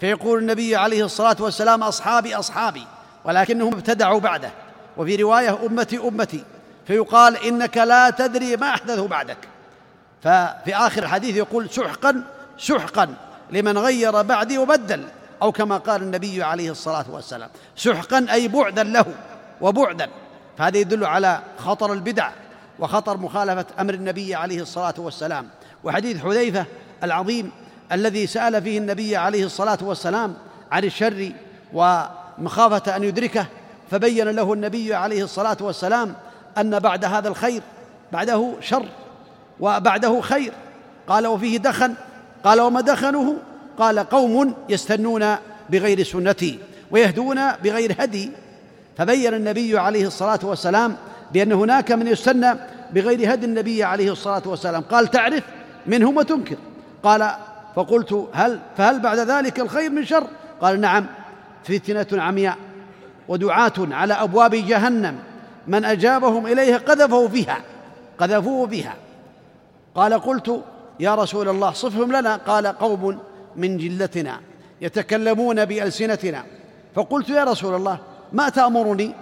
فيقول 0.00 0.38
النبي 0.38 0.76
عليه 0.76 1.04
الصلاة 1.04 1.36
والسلام 1.40 1.82
أصحابي 1.82 2.34
أصحابي 2.34 2.86
ولكنهم 3.24 3.74
ابتدعوا 3.74 4.20
بعده. 4.20 4.50
وفي 5.00 5.16
رواية 5.16 5.66
أمتي 5.66 5.98
أمتي 5.98 6.44
فيقال 6.86 7.36
إنك 7.36 7.76
لا 7.76 8.10
تدري 8.10 8.56
ما 8.56 8.70
أحدثوا 8.70 9.08
بعدك. 9.08 9.38
ففي 10.22 10.74
آخر 10.74 11.02
الحديث 11.02 11.36
يقول 11.36 11.70
سحقا 11.70 12.22
سحقا 12.58 13.14
لمن 13.50 13.78
غير 13.78 14.22
بعدي 14.22 14.58
وبدل 14.58 15.04
أو 15.42 15.52
كما 15.52 15.76
قال 15.76 16.02
النبي 16.02 16.42
عليه 16.42 16.70
الصلاة 16.70 17.04
والسلام 17.10 17.48
سحقا 17.76 18.26
أي 18.32 18.48
بعدا 18.48 18.82
له 18.82 19.04
وبعدا. 19.60 20.08
فهذا 20.58 20.78
يدل 20.78 21.04
على 21.04 21.40
خطر 21.58 21.92
البدع 21.92 22.30
وخطر 22.78 23.16
مخالفة 23.16 23.66
أمر 23.78 23.94
النبي 23.94 24.34
عليه 24.34 24.62
الصلاة 24.62 24.94
والسلام. 24.98 25.48
وحديث 25.84 26.22
حذيفة 26.22 26.64
العظيم 27.02 27.50
الذي 27.92 28.26
سأل 28.26 28.62
فيه 28.62 28.78
النبي 28.78 29.16
عليه 29.16 29.44
الصلاة 29.44 29.78
والسلام 29.82 30.34
عن 30.72 30.84
الشر 30.84 31.32
ومخافة 31.72 32.96
أن 32.96 33.04
يدركه 33.04 33.46
فبين 33.90 34.28
له 34.28 34.52
النبي 34.52 34.94
عليه 34.94 35.24
الصلاة 35.24 35.56
والسلام 35.60 36.14
أن 36.58 36.78
بعد 36.78 37.04
هذا 37.04 37.28
الخير 37.28 37.62
بعده 38.12 38.52
شر 38.60 38.86
وبعده 39.60 40.20
خير. 40.20 40.52
قال 41.08 41.26
وفيه 41.26 41.58
دخن. 41.58 41.94
قال 42.44 42.60
وما 42.60 42.80
دخنه؟ 42.80 43.36
قال 43.78 43.98
قوم 43.98 44.54
يستنون 44.68 45.36
بغير 45.70 46.02
سنتي 46.02 46.58
ويهدون 46.90 47.52
بغير 47.64 47.96
هدي. 47.98 48.30
فبين 48.98 49.34
النبي 49.34 49.78
عليه 49.78 50.06
الصلاة 50.06 50.40
والسلام 50.42 50.96
بأن 51.32 51.52
هناك 51.52 51.92
من 51.92 52.06
يستنى 52.06 52.54
بغير 52.92 53.34
هدي 53.34 53.46
النبي 53.46 53.84
عليه 53.84 54.12
الصلاة 54.12 54.42
والسلام. 54.46 54.82
قال 54.82 55.08
تعرف 55.08 55.44
منهم 55.86 56.16
وتنكر 56.16 56.56
قال 57.02 57.30
فقلت 57.76 58.28
هل 58.32 58.60
فهل 58.76 59.00
بعد 59.00 59.18
ذلك 59.18 59.60
الخير 59.60 59.90
من 59.90 60.04
شر؟ 60.04 60.26
قال 60.60 60.80
نعم 60.80 61.06
فتنة 61.64 62.22
عمياء. 62.22 62.56
ودعاة 63.30 63.72
على 63.78 64.14
أبواب 64.14 64.54
جهنم. 64.54 65.18
من 65.66 65.84
أجابهم 65.84 66.46
إليها 66.46 66.78
قذفوا 66.78 67.28
فيها 67.28 67.58
قذفوه 68.18 68.66
بها. 68.66 68.94
قال 69.94 70.14
قلت 70.14 70.64
يا 71.00 71.14
رسول 71.14 71.48
الله 71.48 71.72
صفهم 71.72 72.12
لنا. 72.12 72.36
قال 72.36 72.66
قوم 72.66 73.18
من 73.56 73.76
جلتنا 73.76 74.40
يتكلمون 74.80 75.64
بألسنتنا. 75.64 76.44
فقلت 76.94 77.28
يا 77.28 77.44
رسول 77.44 77.74
الله 77.74 77.98
ما 78.32 78.48
تأمرني 78.48 79.14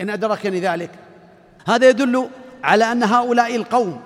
إن 0.00 0.10
أدركني 0.10 0.60
ذلك؟ 0.60 0.90
هذا 1.66 1.88
يدل 1.88 2.28
على 2.64 2.92
أن 2.92 3.02
هؤلاء 3.02 3.56
القوم 3.56 4.00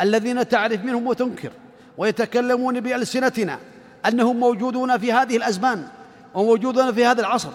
الذين 0.00 0.48
تعرف 0.48 0.84
منهم 0.84 1.06
وتنكر 1.06 1.50
ويتكلمون 1.98 2.80
بألسنتنا 2.80 3.58
أنهم 4.06 4.40
موجودون 4.40 4.98
في 4.98 5.12
هذه 5.12 5.36
الأزمان 5.36 5.86
وموجودون 6.34 6.92
في 6.92 7.06
هذا 7.06 7.20
العصر. 7.20 7.50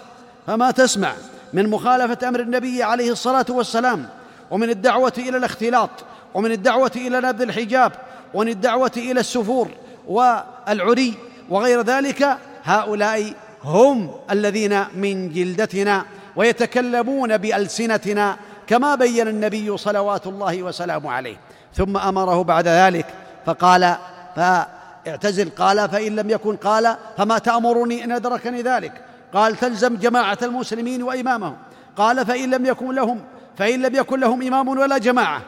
فما 0.48 0.72
تسمع 0.72 1.14
من 1.54 1.70
مخالفة 1.70 2.28
أمر 2.28 2.40
النبي 2.40 2.84
عليه 2.84 3.12
الصلاة 3.12 3.46
والسلام 3.50 4.10
ومن 4.52 4.70
الدعوة 4.70 5.14
إلى 5.18 5.38
الاختلاط 5.38 5.90
ومن 6.34 6.52
الدعوة 6.52 6.92
إلى 6.96 7.22
نبذ 7.22 7.42
الحجاب 7.42 7.92
ومن 8.34 8.48
الدعوة 8.48 8.92
إلى 8.98 9.20
السفور 9.20 9.70
والعري 10.08 11.14
وغير 11.50 11.82
ذلك 11.82 12.38
هؤلاء 12.64 13.34
هم 13.64 14.12
الذين 14.32 14.86
من 14.96 15.30
جلدتنا 15.30 16.06
ويتكلمون 16.36 17.38
بألسنتنا 17.38 18.38
كما 18.68 18.96
بين 18.96 19.28
النبي 19.28 19.78
صلوات 19.78 20.28
الله 20.28 20.64
وسلامه 20.64 21.12
عليه. 21.12 21.38
ثم 21.74 21.98
أمره 21.98 22.44
بعد 22.44 22.68
ذلك 22.68 23.06
فقال 23.46 23.96
فاعتزل 24.36 25.50
قال 25.50 25.90
فإن 25.90 26.16
لم 26.16 26.30
يكن 26.30 26.56
قال 26.56 26.98
فما 27.18 27.38
تأمرني 27.38 28.04
إن 28.04 28.12
أدركني 28.12 28.62
ذلك. 28.62 28.92
قال 29.36 29.56
تلزم 29.56 29.96
جماعة 29.96 30.38
المسلمين 30.42 31.04
وإمامهم. 31.04 31.58
قال 31.96 32.26
فإن 32.26 32.52
لم 32.52 32.66
يكن 32.66 32.96
لهم 32.96 33.22
فإن 33.58 33.82
لم 33.82 33.96
يكن 33.96 34.20
لهم 34.20 34.42
إمام 34.42 34.68
ولا 34.68 34.98
جماعة. 34.98 35.42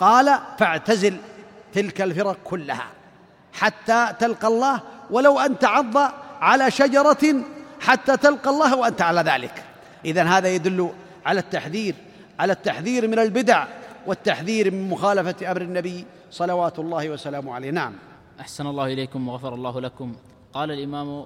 قال 0.00 0.38
فاعتزل 0.58 1.16
تلك 1.72 2.00
الفرق 2.00 2.36
كلها 2.44 2.86
حتى 3.52 4.08
تلقى 4.18 4.48
الله 4.48 4.80
ولو 5.10 5.38
أن 5.38 5.58
تعض 5.58 5.96
على 6.40 6.70
شجرة 6.70 7.44
حتى 7.80 8.16
تلقى 8.16 8.50
الله 8.50 8.76
وأنت 8.76 9.02
على 9.02 9.20
ذلك. 9.20 9.64
اذا 10.04 10.22
هذا 10.22 10.48
يدل 10.48 10.90
على 11.26 11.40
التحذير 11.40 11.94
على 12.38 12.52
التحذير 12.52 13.08
من 13.08 13.18
البدع 13.18 13.66
والتحذير 14.06 14.70
من 14.70 14.90
مخالفة 14.90 15.50
أمر 15.50 15.60
النبي 15.60 16.04
صلوات 16.30 16.78
الله 16.78 17.10
وسلامه 17.10 17.54
عليه. 17.54 17.70
نعم. 17.70 17.92
أحسن 18.40 18.66
الله 18.66 18.84
إليكم 18.84 19.28
وغفر 19.28 19.54
الله 19.54 19.80
لكم. 19.80 20.14
قال 20.52 20.70
الإمام 20.70 21.24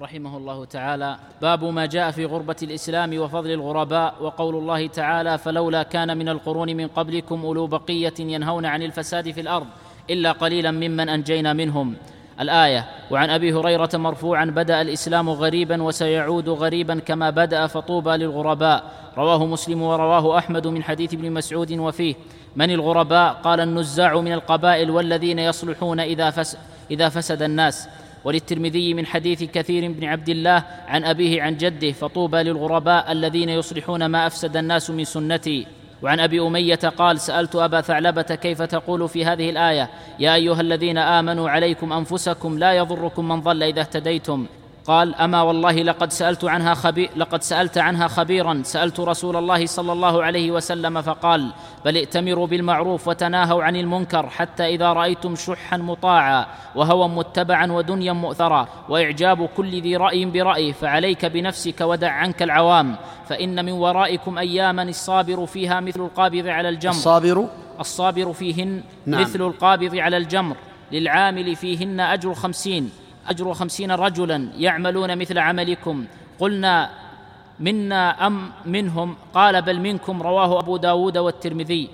رحمه 0.00 0.36
الله 0.36 0.64
تعالى. 0.64 1.16
باب 1.42 1.64
ما 1.64 1.86
جاء 1.86 2.10
في 2.10 2.24
غربة 2.24 2.56
الإسلام 2.62 3.18
وفضل 3.18 3.50
الغرباء 3.50 4.14
وقول 4.20 4.54
الله 4.54 4.86
تعالى 4.86 5.38
فلولا 5.38 5.82
كان 5.82 6.18
من 6.18 6.28
القرون 6.28 6.76
من 6.76 6.88
قبلكم 6.88 7.44
أولو 7.44 7.66
بقية 7.66 8.14
ينهون 8.20 8.66
عن 8.66 8.82
الفساد 8.82 9.30
في 9.30 9.40
الأرض 9.40 9.66
إلا 10.10 10.32
قليلا 10.32 10.70
ممن 10.70 11.08
أنجينا 11.08 11.52
منهم. 11.52 11.94
الآية 12.40 12.84
وعن 13.10 13.30
أبي 13.30 13.52
هريرة 13.52 13.90
مرفوعا 13.94 14.44
بدأ 14.44 14.80
الإسلام 14.80 15.30
غريبا 15.30 15.82
وسيعود 15.82 16.48
غريبا 16.48 16.98
كما 16.98 17.30
بدأ 17.30 17.66
فطوبى 17.66 18.10
للغرباء. 18.10 18.84
رواه 19.18 19.46
مسلم 19.46 19.82
ورواه 19.82 20.38
أحمد 20.38 20.66
من 20.66 20.82
حديث 20.82 21.14
ابن 21.14 21.32
مسعود 21.32 21.72
وفيه 21.72 22.14
من 22.56 22.70
الغرباء؟ 22.70 23.32
قال 23.32 23.60
النزاع 23.60 24.20
من 24.20 24.32
القبائل 24.32 24.90
والذين 24.90 25.38
يصلحون 25.38 26.30
فس 26.30 26.56
إذا 26.90 27.08
فسد 27.08 27.42
الناس. 27.42 27.88
وللترمذي 28.26 28.94
من 28.94 29.06
حديث 29.06 29.42
كثير 29.42 29.92
بن 29.92 30.04
عبد 30.04 30.28
الله 30.28 30.64
عن 30.88 31.04
أبيه 31.04 31.42
عن 31.42 31.56
جده 31.56 31.92
فطوبى 31.92 32.36
للغرباء 32.36 33.12
الذين 33.12 33.48
يصلحون 33.48 34.06
ما 34.06 34.26
أفسد 34.26 34.56
الناس 34.56 34.90
من 34.90 35.04
سنتي. 35.04 35.66
وعن 36.02 36.20
أبي 36.20 36.40
أمية 36.40 36.74
قال 36.74 37.20
سألت 37.20 37.56
أبا 37.56 37.80
ثعلبة 37.80 38.22
كيف 38.22 38.62
تقول 38.62 39.08
في 39.08 39.24
هذه 39.24 39.50
الآية؟ 39.50 39.90
يا 40.18 40.34
أيها 40.34 40.60
الذين 40.60 40.98
آمنوا 40.98 41.50
عليكم 41.50 41.92
أنفسكم 41.92 42.58
لا 42.58 42.72
يضركم 42.72 43.28
من 43.28 43.40
ضل 43.40 43.62
إذا 43.62 43.80
اهتديتم. 43.80 44.46
قال 44.86 45.14
أما 45.14 45.42
والله 45.42 45.72
لقد 45.72 46.12
سألت 46.12 46.44
عنها 46.44 46.74
خبير 46.74 47.10
لقد 47.16 47.42
سألت 47.42 47.78
عنها 47.78 48.08
خبيرا. 48.08 48.62
سألت 48.64 49.00
رسول 49.00 49.36
الله 49.36 49.66
صلى 49.66 49.92
الله 49.92 50.24
عليه 50.24 50.50
وسلم 50.50 51.02
فقال 51.02 51.52
بل 51.84 51.96
ائتمروا 51.96 52.46
بالمعروف 52.46 53.08
وتناهوا 53.08 53.64
عن 53.64 53.76
المنكر 53.76 54.28
حتى 54.28 54.66
إذا 54.66 54.92
رأيتم 54.92 55.36
شحا 55.36 55.76
مطاعا 55.76 56.46
وهوى 56.74 57.08
متبعا 57.08 57.72
ودنيا 57.72 58.12
مؤثرا 58.12 58.68
وإعجاب 58.88 59.48
كل 59.56 59.82
ذي 59.82 59.96
رأي 59.96 60.24
برأيه 60.24 60.72
فعليك 60.72 61.26
بنفسك 61.26 61.80
ودع 61.80 62.10
عنك 62.10 62.42
العوام. 62.42 62.96
فإن 63.28 63.64
من 63.64 63.72
ورائكم 63.72 64.38
اياما 64.38 64.82
الصابر 64.82 65.46
فيها 65.46 65.80
مثل 65.80 66.00
القابض 66.00 66.46
على 66.46 66.68
الجمر. 66.68 66.92
الصابر؟ 66.92 67.48
الصابر 67.80 68.32
فيهن 68.32 68.82
نعم. 69.06 69.20
مثل 69.20 69.42
القابض 69.42 69.96
على 69.96 70.16
الجمر. 70.16 70.56
للعامل 70.92 71.56
فيهن 71.56 72.00
أجر 72.00 72.34
خمسين. 72.34 72.90
أجر 73.28 73.54
خمسين 73.54 73.90
رجلا 73.90 74.48
يعملون 74.56 75.18
مثل 75.18 75.38
عملكم. 75.38 76.04
قلنا 76.38 76.90
منا 77.60 78.26
أم 78.26 78.50
منهم؟ 78.64 79.16
قال 79.34 79.62
بل 79.62 79.80
منكم 79.80 80.22
رواه 80.22 80.58
أبو 80.58 80.76
داود 80.76 81.18
والترمذي. 81.18 81.88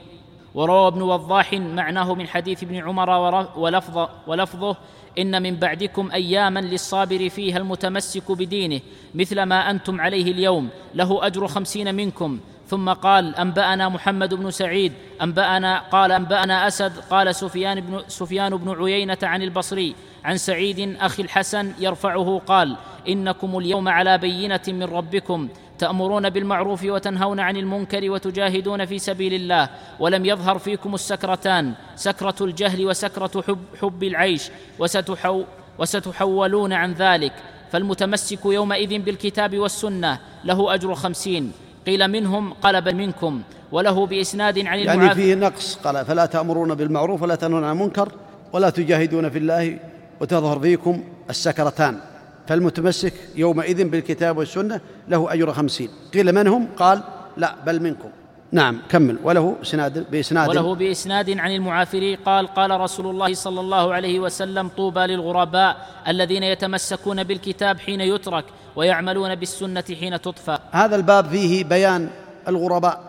وروى 0.54 0.88
ابن 0.88 1.02
وضاح 1.02 1.52
معناه 1.52 2.14
من 2.14 2.28
حديث 2.28 2.62
ابن 2.62 2.76
عمر 2.76 3.10
ولفظ 3.56 4.08
ولفظه 4.26 4.76
إن 5.18 5.42
من 5.42 5.56
بعدكم 5.56 6.10
اياما 6.10 6.60
للصابر 6.60 7.28
فيها 7.28 7.58
المتمسك 7.58 8.32
بدينه 8.32 8.80
مثل 9.14 9.42
ما 9.42 9.70
أنتم 9.70 10.00
عليه 10.00 10.32
اليوم. 10.32 10.68
له 10.94 11.26
أجر 11.26 11.46
خمسين 11.46 11.94
منكم. 11.94 12.40
ثم 12.72 12.88
قال 12.92 13.36
أنبأنا 13.36 13.88
محمد 13.88 14.34
بن 14.34 14.50
سعيد. 14.50 14.92
أنبأنا 15.22 15.78
قال 15.78 16.12
أنبأنا 16.12 16.66
أسد. 16.66 16.92
قال 17.10 17.34
سفيان 17.34 17.80
بن 17.80 18.02
سفيان 18.08 18.56
بن 18.56 18.84
عيينة 18.84 19.18
عن 19.22 19.42
البصري 19.42 19.94
عن 20.24 20.36
سعيد 20.36 20.96
أخي 21.00 21.22
الحسن 21.22 21.72
يرفعه 21.78 22.42
قال 22.46 22.76
إنكم 23.08 23.58
اليوم 23.58 23.88
على 23.88 24.18
بينة 24.18 24.60
من 24.68 24.82
ربكم 24.82 25.48
تأمرون 25.78 26.30
بالمعروف 26.30 26.84
وتنهون 26.84 27.40
عن 27.40 27.56
المنكر 27.56 28.10
وتجاهدون 28.10 28.84
في 28.84 28.98
سبيل 28.98 29.34
الله 29.34 29.68
ولم 30.00 30.26
يظهر 30.26 30.58
فيكم 30.58 30.94
السكرتان 30.94 31.72
سكرة 31.96 32.34
الجهل 32.40 32.86
وسكرة 32.86 33.42
حب, 33.42 33.58
حب 33.80 34.02
العيش 34.02 34.50
وستحو 34.78 35.44
وستحولون 35.78 36.72
عن 36.72 36.92
ذلك. 36.92 37.32
فالمتمسك 37.72 38.44
يومئذ 38.44 38.98
بالكتاب 38.98 39.58
والسنة 39.58 40.18
له 40.44 40.74
أجر 40.74 40.94
خمسين. 40.94 41.52
قيل 41.86 42.08
منهم 42.08 42.52
قال 42.52 42.80
بل 42.80 42.94
منكم 42.94 43.42
وله 43.72 44.06
بإسناد 44.06 44.58
عن 44.58 44.78
يعني 44.78 45.14
فيه 45.14 45.34
نقص 45.34 45.74
قال 45.84 46.04
فلا 46.04 46.26
تأمرون 46.26 46.74
بالمعروف 46.74 47.22
ولا 47.22 47.34
تنهون 47.34 47.64
عن 47.64 47.72
المنكر 47.72 48.12
ولا 48.52 48.70
تجاهدون 48.70 49.30
في 49.30 49.38
الله 49.38 49.78
وتظهر 50.20 50.60
فيكم 50.60 51.04
السكرتان. 51.30 52.00
فالمتمسك 52.48 53.14
يومئذ 53.36 53.84
بالكتاب 53.84 54.38
والسنة 54.38 54.80
له 55.08 55.32
أجر 55.32 55.52
خمسين. 55.52 55.88
قيل 56.14 56.32
من 56.32 56.46
هم 56.48 56.68
قال 56.76 57.02
لا 57.36 57.54
بل 57.66 57.82
منكم. 57.82 58.08
نعم 58.52 58.82
كمل. 58.88 59.18
وله 59.24 59.56
اسناد 59.62 60.10
بإسناد. 60.10 60.48
وله 60.48 60.74
بإسناد 60.74 61.38
عن 61.38 61.50
المعافري 61.50 62.14
قال 62.14 62.46
قال 62.46 62.80
رسول 62.80 63.06
الله 63.06 63.34
صلى 63.34 63.60
الله 63.60 63.94
عليه 63.94 64.20
وسلم 64.20 64.68
طوبى 64.68 65.00
للغرباء 65.00 65.76
الذين 66.08 66.42
يتمسكون 66.42 67.24
بالكتاب 67.24 67.80
حين 67.80 68.00
يترك. 68.00 68.44
ويعملون 68.76 69.34
بالسنة 69.34 69.84
حين 70.00 70.20
تطفى. 70.20 70.58
هذا 70.70 70.96
الباب 70.96 71.28
فيه 71.28 71.64
بيان 71.64 72.08
الغرباء 72.48 73.00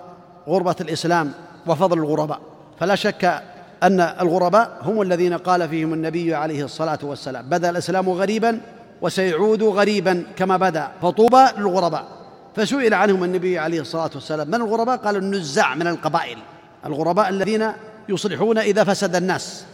غربة 0.47 0.75
الإسلام 0.81 1.31
وفضل 1.67 1.97
الغرباء. 1.97 2.39
فلا 2.79 2.95
شك 2.95 3.43
أن 3.83 3.99
الغرباء 3.99 4.77
هم 4.81 5.01
الذين 5.01 5.33
قال 5.37 5.69
فيهم 5.69 5.93
النبي 5.93 6.35
عليه 6.35 6.65
الصلاة 6.65 6.99
والسلام 7.03 7.49
بدا 7.49 7.69
الإسلام 7.69 8.09
غريبا 8.09 8.61
وسيعود 9.01 9.63
غريبا 9.63 10.23
كما 10.35 10.57
بدا 10.57 10.91
فطوبى 11.01 11.45
للغرباء. 11.57 12.05
فسئل 12.55 12.93
عنهم 12.93 13.23
النبي 13.23 13.59
عليه 13.59 13.81
الصلاة 13.81 14.11
والسلام 14.15 14.47
من 14.47 14.55
الغرباء؟ 14.55 14.97
قال 14.97 15.15
النزاع 15.15 15.75
من 15.75 15.87
القبائل. 15.87 16.37
الغرباء 16.85 17.29
الذين 17.29 17.71
يصلحون 18.09 18.57
إذا 18.57 18.83
فسد 18.83 19.15
الناس 19.15 19.65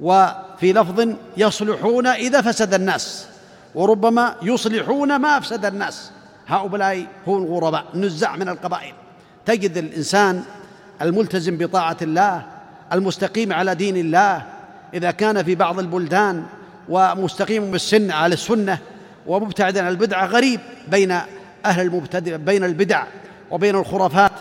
وفي 0.00 0.72
لفظ 0.72 1.08
يصلحون 1.36 2.06
إذا 2.06 2.40
فسد 2.40 2.74
الناس. 2.74 3.26
وربما 3.74 4.34
يصلحون 4.42 5.16
ما 5.16 5.38
أفسد 5.38 5.64
الناس. 5.64 6.10
هؤلاء 6.46 7.06
هم 7.26 7.42
الغرباء 7.42 7.84
النزاع 7.94 8.36
من 8.36 8.48
القبائل. 8.48 8.92
تجد 9.46 9.76
الإنسان 9.76 10.42
الملتزم 11.02 11.58
بطاعة 11.58 11.96
الله 12.02 12.42
المستقيم 12.92 13.52
على 13.52 13.74
دين 13.74 13.96
الله 13.96 14.42
إذا 14.94 15.10
كان 15.10 15.42
في 15.42 15.54
بعض 15.54 15.78
البلدان 15.78 16.44
ومستقيم 16.88 17.70
بالسن 17.70 18.10
على 18.10 18.34
السنة 18.34 18.78
ومبتعدا 19.26 19.82
عن 19.82 19.88
البدعة 19.88 20.26
غريب 20.26 20.60
بين 20.88 21.10
أهل 21.66 21.80
المبتدع 21.86 22.36
بين 22.36 22.64
البدع 22.64 23.04
وبين 23.50 23.76
الخرافات 23.76 24.32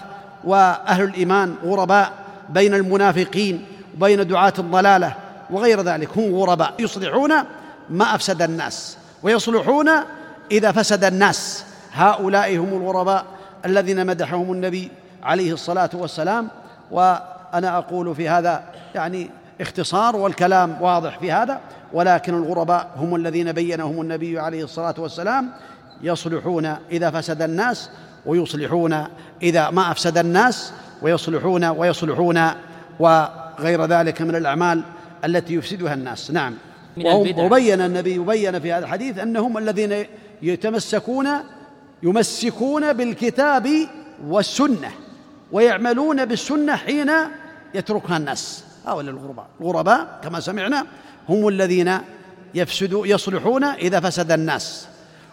وأهل 0.44 1.04
الإيمان 1.04 1.56
غرباء 1.64 2.14
بين 2.50 2.74
المنافقين 2.74 3.66
وبين 3.98 4.28
دعاة 4.28 4.54
الضلالة 4.60 5.16
وغير 5.50 5.82
ذلك. 5.82 6.18
هم 6.18 6.36
غرباء 6.36 6.74
يصلحون 6.80 7.34
ما 7.90 8.16
أفسد 8.16 8.42
الناس. 8.42 8.98
ويصلحون 9.24 9.90
إذا 10.52 10.72
فسد 10.72 11.04
الناس. 11.04 11.66
هؤلاء 11.94 12.58
هم 12.58 12.82
الغرباء 12.82 13.26
الذين 13.66 14.06
مدحهم 14.06 14.52
النبي 14.52 14.92
عليه 15.24 15.54
الصلاة 15.54 15.90
والسلام 15.94 16.48
وأنا 16.92 17.78
أقول 17.78 18.16
في 18.16 18.30
هذا 18.30 18.64
يعني 18.96 19.30
اختصار 19.62 20.16
والكلام 20.16 20.82
واضح 20.82 21.20
في 21.20 21.32
هذا 21.32 21.60
ولكن 21.94 22.34
الغرباء 22.34 22.90
هم 22.98 23.16
الذين 23.16 23.52
بينهم 23.52 24.02
النبي 24.02 24.40
عليه 24.40 24.64
الصلاة 24.64 24.96
والسلام. 24.98 25.50
يصلحون 26.02 26.76
إذا 26.92 27.12
فسد 27.12 27.42
الناس 27.42 27.90
ويصلحون 28.26 29.04
إذا 29.42 29.70
ما 29.70 29.92
أفسد 29.92 30.18
الناس 30.18 30.74
ويصلحون 31.02 31.66
ويصلحون 31.66 32.48
وغير 33.00 33.86
ذلك 33.86 34.22
من 34.22 34.36
الأعمال 34.36 34.84
التي 35.26 35.54
يفسدها 35.54 35.94
الناس. 35.94 36.32
نعم. 36.32 36.54
وبين 37.38 37.82
النبي 37.82 38.16
يبين 38.16 38.60
في 38.60 38.74
هذا 38.74 38.86
الحديث 38.86 39.18
أنهم 39.18 39.58
الذين 39.58 40.06
يتمسكون 40.42 41.28
يمسكون 42.04 42.94
بالكتاب 42.94 43.70
والسنة 44.28 44.92
ويعملون 45.52 46.26
بالسنة 46.26 46.76
حين 46.76 47.12
يتركها 47.74 48.18
الناس. 48.18 48.64
هؤلاء 48.86 49.14
الغرباء. 49.16 49.46
الغرباء 49.62 50.20
كما 50.24 50.40
سمعنا 50.40 50.86
هم 51.30 51.48
الذين 51.48 51.98
يفسدوا 52.56 53.08
يصلحون 53.08 53.64
إذا 53.64 54.00
فسد 54.00 54.32
الناس 54.32 54.88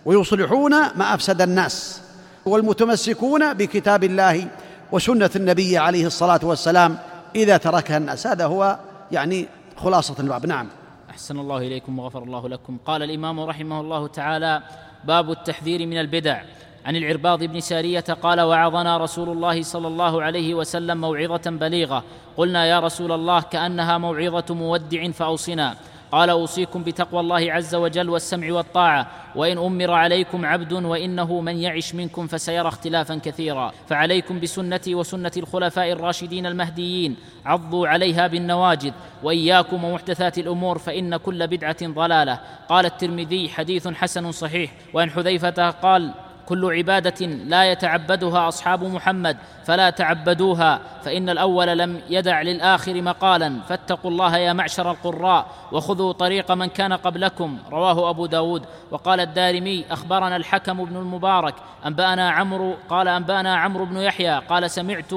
ويصلحون 0.04 0.70
ما 0.72 1.14
أفسد 1.14 1.42
الناس 1.42 2.00
والمتمسكون 2.44 3.54
بكتاب 3.54 4.04
الله 4.04 4.48
وسنة 4.92 5.30
النبي 5.36 5.78
عليه 5.78 6.06
الصلاة 6.06 6.40
والسلام 6.42 6.98
إذا 7.36 7.56
تركها 7.56 7.96
الناس. 7.96 8.26
هذا 8.26 8.44
هو 8.44 8.78
يعني 9.12 9.48
خلاصة 9.76 10.14
الباب. 10.20 10.46
نعم. 10.46 10.68
أحسن 11.10 11.38
الله 11.38 11.58
إليكم 11.58 11.98
وغفر 11.98 12.22
الله 12.22 12.48
لكم. 12.48 12.78
قال 12.86 13.02
الإمام 13.02 13.40
رحمه 13.40 13.80
الله 13.80 14.06
تعالى 14.06 14.62
باب 15.04 15.30
التحذير 15.30 15.86
من 15.86 15.98
البدع. 15.98 16.42
عن 16.86 16.96
العرباض 16.96 17.44
بن 17.44 17.60
سارية 17.60 18.00
قال 18.00 18.40
وعظنا 18.40 18.96
رسول 18.96 19.28
الله 19.28 19.62
صلى 19.62 19.88
الله 19.88 20.22
عليه 20.22 20.54
وسلم 20.54 21.00
موعظة 21.00 21.50
بليغة. 21.50 22.04
قلنا 22.36 22.66
يا 22.66 22.80
رسول 22.80 23.12
الله 23.12 23.40
كأنها 23.40 23.98
موعظة 23.98 24.54
مودع 24.54 25.10
فأوصنا. 25.10 25.76
قال 26.12 26.30
أوصيكم 26.30 26.82
بتقوى 26.82 27.20
الله 27.20 27.52
عز 27.52 27.74
وجل 27.74 28.10
والسمع 28.10 28.52
والطاعة 28.52 29.06
وإن 29.34 29.58
أمر 29.58 29.90
عليكم 29.90 30.46
عبد 30.46 30.72
وإنه 30.72 31.40
من 31.40 31.56
يعش 31.56 31.94
منكم 31.94 32.26
فسيرى 32.26 32.68
اختلافا 32.68 33.14
كثيرا. 33.24 33.72
فعليكم 33.88 34.40
بسنتي 34.40 34.94
وسنة 34.94 35.32
الخلفاء 35.36 35.92
الراشدين 35.92 36.46
المهديين 36.46 37.16
عضوا 37.46 37.88
عليها 37.88 38.26
بالنواجذ 38.26 38.92
وإياكم 39.22 39.84
ومحدثات 39.84 40.38
الأمور 40.38 40.78
فإن 40.78 41.16
كل 41.16 41.46
بدعة 41.46 41.86
ضلالة. 41.86 42.40
قال 42.68 42.86
الترمذي 42.86 43.48
حديث 43.48 43.88
حسن 43.88 44.32
صحيح 44.32 44.72
وعن 44.94 45.10
حذيفة 45.10 45.70
قال 45.70 46.14
كل 46.50 46.76
عبادة 46.76 47.26
لا 47.26 47.72
يتعبدها 47.72 48.48
أصحاب 48.48 48.84
محمد 48.84 49.36
فلا 49.64 49.90
تعبدوها 49.90 50.80
فإن 51.02 51.28
الأول 51.28 51.78
لم 51.78 52.00
يدع 52.10 52.42
للآخر 52.42 53.02
مقالا. 53.02 53.60
فاتقوا 53.68 54.10
الله 54.10 54.36
يا 54.36 54.52
معشر 54.52 54.90
القراء 54.90 55.46
وخذوا 55.72 56.12
طريق 56.12 56.52
من 56.52 56.66
كان 56.66 56.92
قبلكم 56.92 57.58
رواه 57.70 58.10
أبو 58.10 58.26
داود. 58.26 58.62
وقال 58.90 59.20
الدارمي 59.20 59.84
أخبرنا 59.90 60.36
الحكم 60.36 60.84
بن 60.84 60.96
المبارك 60.96 61.54
أنبأنا 61.86 62.30
عمرو 62.30 62.74
قال 62.88 63.08
أنبأنا 63.08 63.56
عمرو 63.56 63.84
بن 63.84 63.96
يحيى 63.96 64.38
قال 64.38 64.70
سمعت 64.70 65.12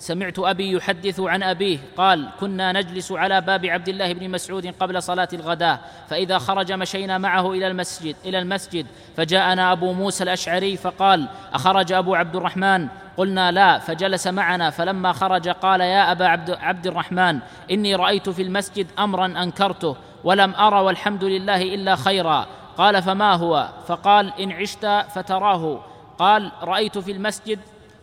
سمعت 0.00 0.38
أبي 0.38 0.72
يحدث 0.72 1.20
عن 1.20 1.42
أبيه 1.42 1.78
قال 1.96 2.28
كنا 2.40 2.72
نجلس 2.72 3.12
على 3.12 3.40
باب 3.40 3.66
عبد 3.66 3.88
الله 3.88 4.12
بن 4.12 4.30
مسعود 4.30 4.66
قبل 4.66 5.02
صلاة 5.02 5.28
الغداه 5.32 5.78
فإذا 6.08 6.38
خرج 6.38 6.72
مشينا 6.72 7.18
معه 7.18 7.52
إلى 7.52 7.66
المسجد 7.66 8.16
إلى 8.24 8.38
المسجد 8.38 8.86
فجاءنا 9.16 9.72
أبو 9.72 9.92
موسى 9.92 10.24
الأشعري 10.24 10.76
فقال 10.76 11.28
أخرج 11.52 11.92
أبو 11.92 12.14
عبد 12.14 12.36
الرحمن؟ 12.36 12.88
قلنا 13.16 13.52
لا. 13.52 13.78
فجلس 13.78 14.26
معنا 14.26 14.70
فلما 14.70 15.12
خرج 15.12 15.48
قال 15.48 15.80
يا 15.80 16.12
أبا 16.12 16.26
عبد, 16.26 16.50
عبد 16.50 16.86
الرحمن 16.86 17.38
إني 17.70 17.94
رأيت 17.94 18.28
في 18.28 18.42
المسجد 18.42 18.86
أمرا 18.98 19.26
أنكرته 19.26 19.96
ولم 20.24 20.54
أرى 20.54 20.80
والحمد 20.80 21.24
لله 21.24 21.62
إلا 21.62 21.96
خيرا. 21.96 22.46
قال 22.78 23.02
فما 23.02 23.34
هو؟ 23.34 23.68
فقال 23.86 24.32
إن 24.40 24.52
عشت 24.52 24.86
فتراه. 25.14 25.80
قال 26.18 26.52
رأيت 26.62 26.98
في 26.98 27.12
المسجد 27.12 27.58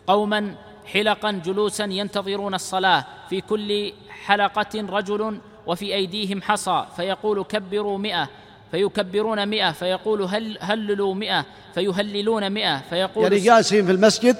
قوما 0.07 0.56
حلقا 0.94 1.32
جلوسا 1.32 1.84
ينتظرون 1.84 2.54
الصلاة. 2.54 3.06
في 3.30 3.42
كل 3.42 3.94
حلقة 4.26 4.88
رجل 4.90 5.40
وفي 5.68 5.96
أيديهم 5.96 6.42
حصى 6.42 6.86
فيقول 6.96 7.44
كبروا 7.44 7.98
مئة 7.98 8.30
فيكبرون 8.72 9.48
مئة 9.48 9.72
فيقول 9.72 10.22
هل 10.22 10.58
هللوا 10.62 11.16
مئة 11.16 11.46
فيهللون 11.76 12.50
مئة 12.50 12.82
فيقول 12.90 13.24
يعني 13.24 13.40
جالسين 13.40 13.86
في 13.86 13.92
المسجد 13.92 14.36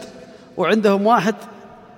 وعندهم 0.58 1.06
واحد 1.06 1.36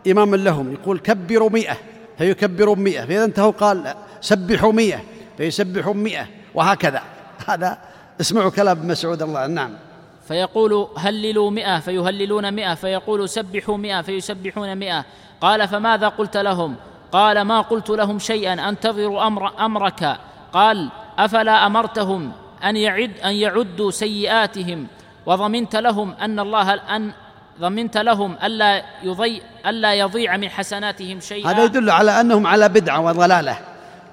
إمام 0.07 0.35
لهم 0.35 0.73
يقول 0.73 0.99
كبروا 0.99 1.49
مئة 1.49 1.77
فيكبرون 2.17 2.79
مئة 2.79 3.05
فإذا 3.05 3.25
انتهوا 3.25 3.51
قال 3.51 3.93
سبحوا 4.21 4.71
مئة 4.71 4.99
فيسبحون 5.37 5.97
مئة 5.97 6.27
وهكذا. 6.53 7.01
هذا 7.47 7.77
اسمعوا 8.21 8.49
كلام 8.49 8.87
مسعود 8.87 9.21
الله 9.21 9.47
نعم. 9.47 9.88
فيقول 10.29 10.87
هللوا 10.97 11.51
مئة 11.51 11.79
فيهللون 11.79 12.53
مئة 12.53 12.73
فيقول 12.73 13.29
سبحوا 13.29 13.77
مئة 13.77 14.01
فيسبحون 14.01 14.75
مئة. 14.75 15.05
قال 15.41 15.67
فماذا 15.67 16.07
قلت 16.07 16.37
لهم؟ 16.37 16.75
قال 17.11 17.41
ما 17.41 17.61
قلت 17.61 17.89
لهم 17.89 18.19
شيئا 18.19 18.69
انتظروا 18.69 19.27
أمر 19.27 19.65
أمرك. 19.65 20.17
قال 20.53 20.89
أفلا 21.17 21.65
أمرتهم 21.65 22.31
أن 22.63 22.75
يعد 22.75 23.11
أن 23.25 23.33
يعدوا 23.33 23.91
سيئاتهم؟ 23.91 24.87
وضمنت 25.25 25.75
لهم 25.75 26.13
أن 26.21 26.39
الله 26.39 26.73
أن 26.73 27.11
ضمنت 27.59 27.97
لهم 27.97 28.35
ألا 28.43 28.83
يضيع 29.03 29.41
ألا 29.65 29.93
يضيع 29.93 30.37
من 30.37 30.49
حسناتهم 30.49 31.19
شيئا. 31.19 31.51
هذا 31.51 31.63
يدل 31.63 31.89
على 31.89 32.21
أنهم 32.21 32.47
على 32.47 32.69
بدعة 32.69 33.01
وضلالة. 33.01 33.57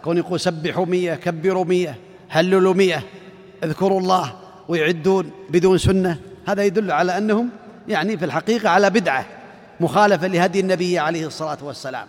كون 0.05 0.19
يقول 0.19 0.41
سبحوا 0.41 0.87
مية 0.87 1.15
كبروا 1.15 1.65
مية 1.65 1.95
هللوا 2.29 2.75
مية 2.75 3.03
اذكروا 3.65 4.01
الله. 4.01 4.46
ويعدون 4.69 5.31
بدون 5.51 5.79
سنة. 5.79 6.19
هذا 6.47 6.65
يدل 6.65 6.91
على 6.91 7.19
أنهم 7.19 7.49
يعني 7.89 8.19
في 8.19 8.25
الحقيقة 8.25 8.69
على 8.69 8.91
بدعة 8.91 9.27
مخالفة 9.81 10.27
لهدي 10.27 10.61
النبي 10.61 10.99
عليه 10.99 11.27
الصلاة 11.27 11.59
والسلام. 11.63 12.07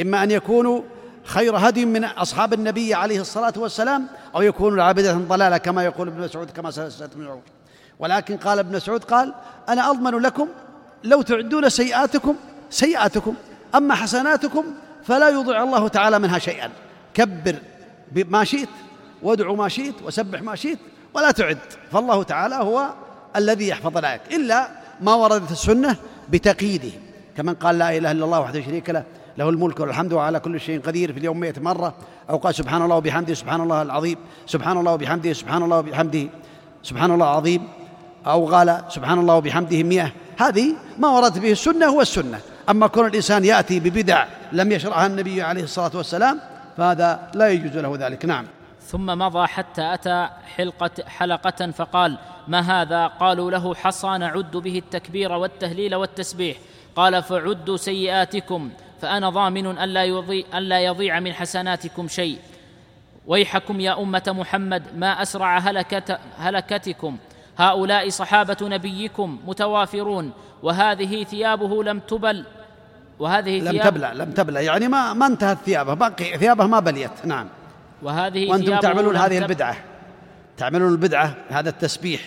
إما 0.00 0.22
أن 0.22 0.30
يكونوا 0.30 0.82
خير 1.24 1.56
هدي 1.56 1.84
من 1.84 2.04
أصحاب 2.04 2.52
النبي 2.52 2.94
عليه 2.94 3.20
الصلاة 3.20 3.52
والسلام 3.56 4.06
أو 4.34 4.42
يكونوا 4.42 4.76
العابدة 4.76 5.12
ضلالة 5.12 5.58
كما 5.58 5.84
يقول 5.84 6.08
ابن 6.08 6.20
مسعود 6.20 6.50
كما 6.50 6.70
ستسمعون 6.70 7.42
ولكن 7.98 8.36
قال 8.36 8.58
ابن 8.58 8.76
مسعود 8.76 9.04
قال 9.04 9.34
أنا 9.68 9.90
أضمن 9.90 10.18
لكم 10.18 10.48
لو 11.04 11.22
تعدون 11.22 11.68
سيئاتكم 11.68 12.36
سيئاتكم. 12.70 13.34
أما 13.74 13.94
حسناتكم 13.94 14.64
فلا 15.04 15.28
يضيع 15.28 15.62
الله 15.62 15.88
تعالى 15.88 16.18
منها 16.18 16.38
شيئا. 16.38 16.70
كبر 17.14 17.56
ما 18.14 18.44
شئت 18.44 18.68
وادعو 19.24 19.56
ما 19.56 19.68
شئت 19.68 19.94
وسبح 20.04 20.42
ما 20.42 20.54
شئت 20.54 20.78
ولا 21.14 21.30
تعد. 21.30 21.58
فالله 21.92 22.22
تعالى 22.22 22.54
هو 22.54 22.90
الذي 23.36 23.68
يحفظ 23.68 23.98
لك 23.98 24.20
إلا 24.32 24.68
ما 25.00 25.14
وردت 25.14 25.50
السنة 25.50 25.96
بتقييده. 26.28 26.90
كمن 27.36 27.54
قال 27.54 27.78
لا 27.78 27.96
إله 27.96 28.10
إلا 28.10 28.24
الله 28.24 28.40
وحده 28.40 28.60
شريك 28.60 28.90
له 28.90 29.04
له 29.38 29.48
الملك 29.48 29.80
والحمد 29.80 30.12
وعلى 30.12 30.40
كل 30.40 30.60
شيء 30.60 30.80
قدير 30.80 31.12
في 31.12 31.18
اليوم 31.18 31.40
مئة 31.40 31.60
مرة. 31.60 31.94
أو 32.30 32.36
قال 32.36 32.54
سبحان 32.54 32.82
الله 32.82 32.96
وبحمده 32.96 33.34
سبحان 33.34 33.60
الله 33.60 33.82
العظيم 33.82 34.18
سبحان 34.46 34.76
الله 34.76 34.92
وبحمده 34.92 35.32
سبحان 35.32 35.62
الله 35.62 35.78
وبحمده 35.78 36.28
سبحان 36.82 37.10
الله 37.10 37.26
العظيم. 37.26 37.68
أو 38.26 38.46
قال 38.46 38.84
سبحان 38.88 39.18
الله 39.18 39.34
وبحمده 39.34 39.82
مئة. 39.82 40.12
هذه 40.38 40.74
ما 40.98 41.08
وردت 41.08 41.38
به 41.38 41.52
السنة 41.52 41.86
هو 41.86 42.00
السنة. 42.00 42.40
أما 42.68 42.86
كون 42.86 43.06
الإنسان 43.06 43.44
يأتي 43.44 43.80
ببدع 43.80 44.26
لم 44.52 44.72
يشرعها 44.72 45.06
النبي 45.06 45.42
عليه 45.42 45.62
الصلاة 45.62 45.90
والسلام 45.94 46.40
فهذا 46.76 47.30
لا 47.34 47.48
يجوز 47.48 47.76
له 47.76 47.96
ذلك. 47.98 48.24
نعم. 48.24 48.46
ثم 48.86 49.06
مضى 49.06 49.46
حتى 49.46 49.94
أتى 49.94 50.28
حلقة 50.56 50.90
حلقة 51.06 51.70
فقال 51.70 52.18
ما 52.48 52.60
هذا؟ 52.60 53.06
قالوا 53.06 53.50
له 53.50 53.74
حصى 53.74 54.08
نعد 54.18 54.56
به 54.56 54.78
التكبير 54.78 55.32
والتهليل 55.32 55.94
والتسبيح. 55.94 56.56
قال 56.96 57.22
فعدوا 57.22 57.76
سيئاتكم 57.76 58.70
فأنا 59.00 59.30
ضامن 59.30 59.78
ألا 59.78 60.04
يضيع, 60.04 60.44
ألا 60.58 60.80
يضيع 60.80 61.20
من 61.20 61.32
حسناتكم 61.32 62.08
شيء. 62.08 62.38
ويحكم 63.26 63.80
يا 63.80 64.02
أمة 64.02 64.22
محمد 64.26 64.82
ما 64.96 65.22
أسرع 65.22 65.58
هلكت 65.58 66.18
هلكتكم. 66.38 67.16
هؤلاء 67.58 68.08
صحابة 68.08 68.56
نبيكم 68.62 69.38
متوافرون 69.46 70.32
وهذه 70.62 71.24
ثيابه 71.24 71.84
لم 71.84 71.98
تبل 71.98 72.44
وهذه 73.18 73.60
لم 73.60 73.70
ثياب 73.70 73.84
تبلى 73.84 74.12
لم 74.14 74.30
تبلى 74.30 74.64
يعني 74.64 74.88
ما 74.88 75.12
ما 75.12 75.26
انتهت 75.26 75.58
ثيابه 75.64 75.94
باقي 75.94 76.38
ثيابه 76.38 76.66
ما 76.66 76.80
بليت. 76.80 77.26
نعم. 77.26 77.48
وهذه 78.04 78.50
وأنتم 78.50 78.78
تعملون 78.78 79.16
هذه 79.16 79.38
البدعة. 79.38 79.76
تعملون 80.56 80.92
البدعة 80.92 81.34
هذا 81.48 81.68
التسبيح 81.68 82.20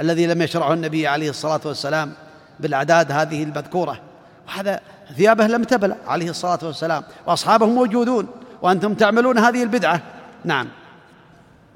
الذي 0.00 0.26
لم 0.26 0.42
يشرعه 0.42 0.72
النبي 0.72 1.06
عليه 1.06 1.30
الصلاة 1.30 1.60
والسلام 1.64 2.12
بالأعداد 2.60 3.12
هذه 3.12 3.42
المذكورة. 3.42 4.00
وهذا 4.48 4.80
ثيابه 5.16 5.46
لم 5.46 5.64
تبلى 5.64 5.96
عليه 6.06 6.30
الصلاة 6.30 6.58
والسلام. 6.62 7.02
وأصحابه 7.26 7.66
موجودون. 7.66 8.28
وأنتم 8.62 8.94
تعملون 8.94 9.38
هذه 9.38 9.62
البدعة. 9.62 10.00
نعم. 10.44 10.68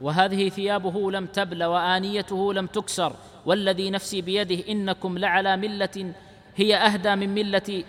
وهذه 0.03 0.49
ثيابه 0.49 1.11
لم 1.11 1.27
تبل 1.27 1.65
وآنيته 1.65 2.55
لم 2.55 2.67
تكسر. 2.67 3.13
والذي 3.47 3.91
نفسي 3.91 4.21
بيده 4.21 4.69
إنكم 4.69 5.19
لعلى 5.19 5.57
ملة 5.57 6.13
هي 6.57 6.77
أهدى 6.77 7.15
من 7.15 7.35
ملة 7.35 7.85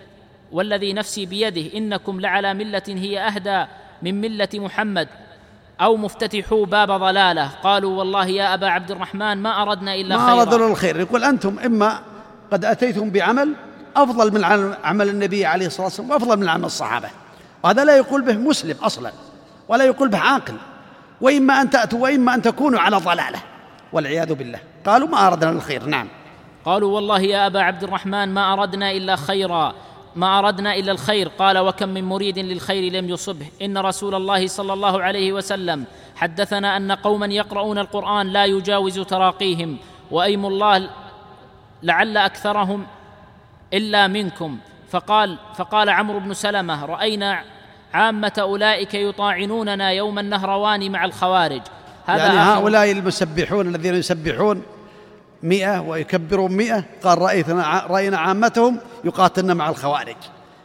والذي 0.52 0.92
نفسي 0.92 1.26
بيده 1.26 1.78
إنكم 1.78 2.20
لعلى 2.20 2.54
ملة 2.54 2.82
هي 2.88 3.20
أهدى 3.20 3.64
من 4.02 4.20
ملة 4.20 4.48
محمد. 4.54 5.08
أو 5.80 5.96
مفتتحوا 5.96 6.66
باب 6.66 6.90
ضلالة. 6.90 7.50
قالوا 7.64 7.98
والله 7.98 8.26
يا 8.26 8.54
أبا 8.54 8.66
عبد 8.66 8.90
الرحمن 8.90 9.42
ما 9.42 9.62
أردنا 9.62 9.94
إلا 9.94 10.18
خيرا. 10.18 10.34
ما 10.34 10.42
اردنا 10.42 10.66
الخير 10.66 11.00
يقول 11.00 11.24
أنتم 11.24 11.58
إما 11.58 12.00
قد 12.52 12.64
أتيتم 12.64 13.10
بعمل 13.10 13.54
أفضل 13.96 14.34
من 14.34 14.44
عمل 14.84 15.08
النبي 15.08 15.46
عليه 15.46 15.66
الصلاة 15.66 15.86
والسلام 15.86 16.10
وأفضل 16.10 16.36
من 16.36 16.48
عمل 16.48 16.64
الصحابة. 16.64 17.08
وهذا 17.62 17.84
لا 17.84 17.96
يقول 17.96 18.22
به 18.22 18.32
مسلم 18.32 18.76
أصلا 18.82 19.12
ولا 19.68 19.84
يقول 19.84 20.08
به 20.08 20.18
عاقل. 20.18 20.54
وإما 21.20 21.62
أن 21.62 21.70
تأتوا 21.70 21.98
وإما 21.98 22.34
أن 22.34 22.42
تكونوا 22.42 22.80
على 22.80 22.96
ضلالة. 22.96 23.38
والعياذ 23.92 24.34
بالله. 24.34 24.58
قالوا 24.86 25.08
ما 25.08 25.26
أردنا 25.26 25.50
الخير 25.50 25.86
نعم. 25.86 26.08
قالوا 26.64 26.94
والله 26.94 27.20
يا 27.20 27.46
أبا 27.46 27.60
عبد 27.60 27.82
الرحمن 27.82 28.28
ما 28.34 28.52
أردنا 28.52 28.90
إلا 28.90 29.16
خيرا. 29.16 29.74
ما 30.16 30.38
أردنا 30.38 30.76
إلا 30.76 30.92
الخير. 30.92 31.28
قال 31.28 31.58
وكم 31.58 31.88
من 31.88 32.04
مريد 32.04 32.38
للخير 32.38 32.92
لم 32.92 33.08
يصبه. 33.08 33.46
إن 33.62 33.78
رسول 33.78 34.14
الله 34.14 34.46
صلى 34.46 34.72
الله 34.72 35.02
عليه 35.02 35.32
وسلم 35.32 35.84
حدثنا 36.16 36.76
أن 36.76 36.92
قوما 36.92 37.26
يقرؤون 37.26 37.78
القرآن 37.78 38.26
لا 38.26 38.44
يجاوز 38.44 39.00
تراقيهم 39.00 39.76
وأيم 40.10 40.46
الله 40.46 40.90
لعل 41.82 42.16
أكثرهم 42.16 42.86
إلا 43.74 44.06
منكم. 44.06 44.58
فقال 44.90 45.38
فقال 45.56 45.90
عمرو 45.90 46.18
بن 46.18 46.34
سلمة 46.34 46.84
رأينا 46.84 47.44
عامة 47.94 48.32
أولئك 48.38 48.94
يطاعنوننا 48.94 49.90
يوم 49.90 50.18
النهروان 50.18 50.92
مع 50.92 51.04
الخوارج. 51.04 51.62
هذا 52.06 52.26
يعني 52.26 52.38
هؤلاء 52.38 52.92
المسبحون 52.92 53.74
الذين 53.74 53.94
يسبحون 53.94 54.62
مئة 55.42 55.80
ويكبرون 55.80 56.52
مئة. 56.52 56.84
قال 57.02 57.18
رأيتنا 57.18 57.86
رأينا 57.86 58.18
عامتهم 58.18 58.78
يقاتلن 59.04 59.56
مع 59.56 59.68
الخوارج 59.68 60.16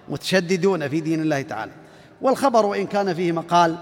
متشددون 0.09 0.87
في 0.87 1.01
دين 1.01 1.21
الله 1.21 1.41
تعالى. 1.41 1.71
والخبر 2.21 2.65
وإن 2.65 2.87
كان 2.87 3.13
فيه 3.13 3.31
مقال 3.31 3.75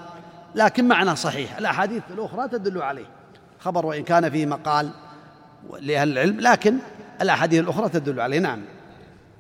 لكن 0.56 0.88
معنى 0.88 1.16
صحيح. 1.16 1.58
الأحاديث 1.58 2.04
الأخرى 2.10 2.48
تدل 2.48 2.82
عليه. 2.82 3.06
خبر 3.60 3.86
وإن 3.86 4.04
كان 4.04 4.30
فيه 4.30 4.46
مقال 4.46 4.90
لأهل 5.80 6.12
العلم 6.12 6.40
لكن 6.40 6.78
الأحاديث 7.22 7.60
الأخرى 7.60 7.90
تدل 7.90 8.20
عليه. 8.20 8.40
نعم. 8.40 8.62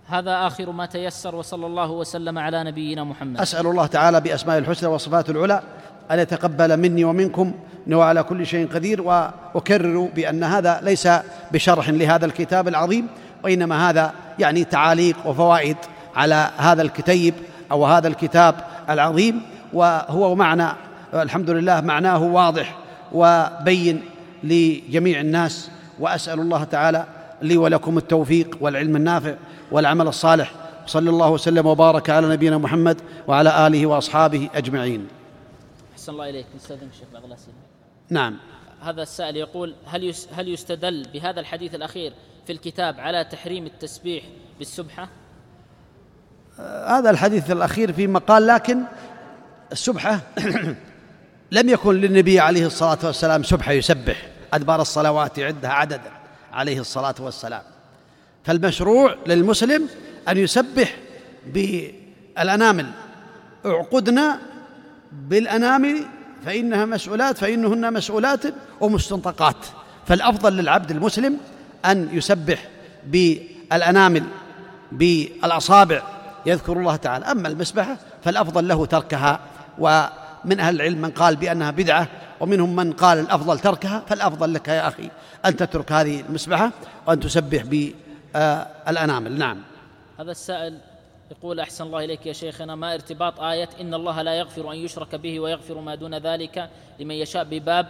هذا 0.07 0.47
آخر 0.47 0.71
ما 0.71 0.85
تيسر 0.85 1.35
وصلى 1.35 1.65
الله 1.65 1.91
وسلم 1.91 2.39
على 2.39 2.63
نبينا 2.63 3.03
محمد. 3.03 3.41
أسأل 3.41 3.67
الله 3.67 3.85
تعالى 3.85 4.21
بأسماء 4.21 4.57
الحسنى 4.57 4.89
وصفات 4.89 5.29
العلى 5.29 5.63
أن 6.11 6.19
يتقبل 6.19 6.77
مني 6.77 7.03
ومنكم 7.03 7.53
إنه 7.87 8.03
على 8.03 8.23
كل 8.23 8.45
شيء 8.45 8.67
قدير 8.67 9.01
وأكرر 9.01 10.09
بأن 10.15 10.43
هذا 10.43 10.79
ليس 10.83 11.07
بشرح 11.51 11.89
لهذا 11.89 12.25
الكتاب 12.25 12.67
العظيم 12.67 13.07
وإنما 13.43 13.89
هذا 13.89 14.13
يعني 14.39 14.63
تعاليق 14.63 15.15
وفوائد 15.25 15.77
على 16.15 16.49
هذا 16.57 16.81
الكتيب 16.81 17.33
أو 17.71 17.85
هذا 17.85 18.07
الكتاب 18.07 18.55
العظيم 18.89 19.41
وهو 19.73 20.35
معنى 20.35 20.67
الحمد 21.13 21.49
لله 21.49 21.81
معناه 21.81 22.23
واضح 22.23 22.75
وبين 23.11 24.01
لجميع 24.43 25.19
الناس 25.19 25.69
وأسأل 25.99 26.39
الله 26.39 26.63
تعالى 26.63 27.05
لي 27.41 27.57
ولكم 27.57 27.97
التوفيق 27.97 28.57
والعلم 28.61 28.95
النافع 28.95 29.33
والعمل 29.71 30.07
الصالح. 30.07 30.51
صلى 30.85 31.09
الله 31.09 31.29
وسلم 31.29 31.65
وبارك 31.65 32.09
على 32.09 32.27
نبينا 32.27 32.57
محمد 32.57 33.01
وعلى 33.27 33.67
آله 33.67 33.85
وأصحابه 33.85 34.49
أجمعين. 34.55 35.07
أحسن 36.03 36.13
الله 36.13 36.29
إليك 36.29 36.45
نستاذن 36.55 36.87
الشيخ 36.93 37.07
بعض 37.13 37.25
الأسئلة 37.25 37.53
نعم. 38.09 38.37
هذا 38.81 39.01
السائل 39.01 39.37
يقول 39.37 39.75
هل 39.85 40.13
هل 40.33 40.47
يستدل 40.47 41.07
بهذا 41.13 41.39
الحديث 41.39 41.75
الأخير 41.75 42.13
في 42.45 42.51
الكتاب 42.51 42.99
على 42.99 43.25
تحريم 43.25 43.65
التسبيح 43.65 44.23
بالسبحة؟ 44.59 45.09
آه 46.59 46.99
هذا 46.99 47.09
الحديث 47.09 47.51
الأخير 47.51 47.93
في 47.93 48.07
مقال 48.07 48.47
لكن 48.47 48.83
السبحة 49.71 50.19
لم 51.57 51.69
يكن 51.69 51.95
للنبي 51.95 52.39
عليه 52.39 52.65
الصلاة 52.65 52.99
والسلام 53.03 53.43
سبحة 53.43 53.71
يسبح. 53.71 54.27
أدبار 54.53 54.81
الصلوات 54.81 55.37
يعدها 55.37 55.71
عددا 55.71 56.11
عليه 56.51 56.79
الصلاة 56.79 57.15
والسلام. 57.19 57.63
فالمشروع 58.43 59.15
للمسلم 59.27 59.89
أن 60.27 60.37
يسبح 60.37 60.95
بالأنامل. 61.53 62.91
اعقدنا 63.65 64.52
بالأنامل 65.13 66.05
فإنها 66.45 66.85
مسؤولات 66.85 67.37
فإنهن 67.37 67.93
مسؤولات 67.93 68.43
ومستنطقات. 68.81 69.55
فالأفضل 70.05 70.53
للعبد 70.53 70.91
المسلم 70.91 71.37
أن 71.85 72.09
يسبح 72.11 72.67
بالأنامل 73.07 74.23
بالأصابع 74.91 76.01
يذكر 76.45 76.73
الله 76.73 76.95
تعالى. 76.95 77.25
أما 77.25 77.47
المسبحة 77.47 77.97
فالأفضل 78.23 78.67
له 78.67 78.85
تركها. 78.85 79.39
من 80.45 80.59
أهل 80.59 80.75
العلم 80.75 81.01
من 81.01 81.11
قال 81.11 81.35
بأنها 81.35 81.71
بدعة 81.71 82.07
ومنهم 82.39 82.75
من 82.75 82.93
قال 82.93 83.19
الأفضل 83.19 83.59
تركها 83.59 84.03
فالأفضل 84.07 84.53
لك 84.53 84.67
يا 84.67 84.87
أخي 84.87 85.09
أن 85.45 85.55
تترك 85.55 85.91
هذه 85.91 86.23
المسبحة 86.29 86.71
وأن 87.07 87.19
تسبح 87.19 87.63
بالأنامل 87.63 89.37
نعم. 89.37 89.57
هذا 90.19 90.31
السائل 90.31 90.77
يقول 91.31 91.59
أحسن 91.59 91.85
الله 91.85 92.03
إليك 92.03 92.25
يا 92.25 92.33
شيخنا 92.33 92.75
ما 92.75 92.93
ارتباط 92.93 93.39
آية 93.39 93.69
إن 93.81 93.93
الله 93.93 94.21
لا 94.21 94.33
يغفر 94.33 94.71
أن 94.71 94.77
يشرك 94.77 95.15
به 95.15 95.39
ويغفر 95.39 95.79
ما 95.79 95.95
دون 95.95 96.15
ذلك 96.15 96.69
لمن 96.99 97.15
يشاء 97.15 97.43
بباب 97.43 97.87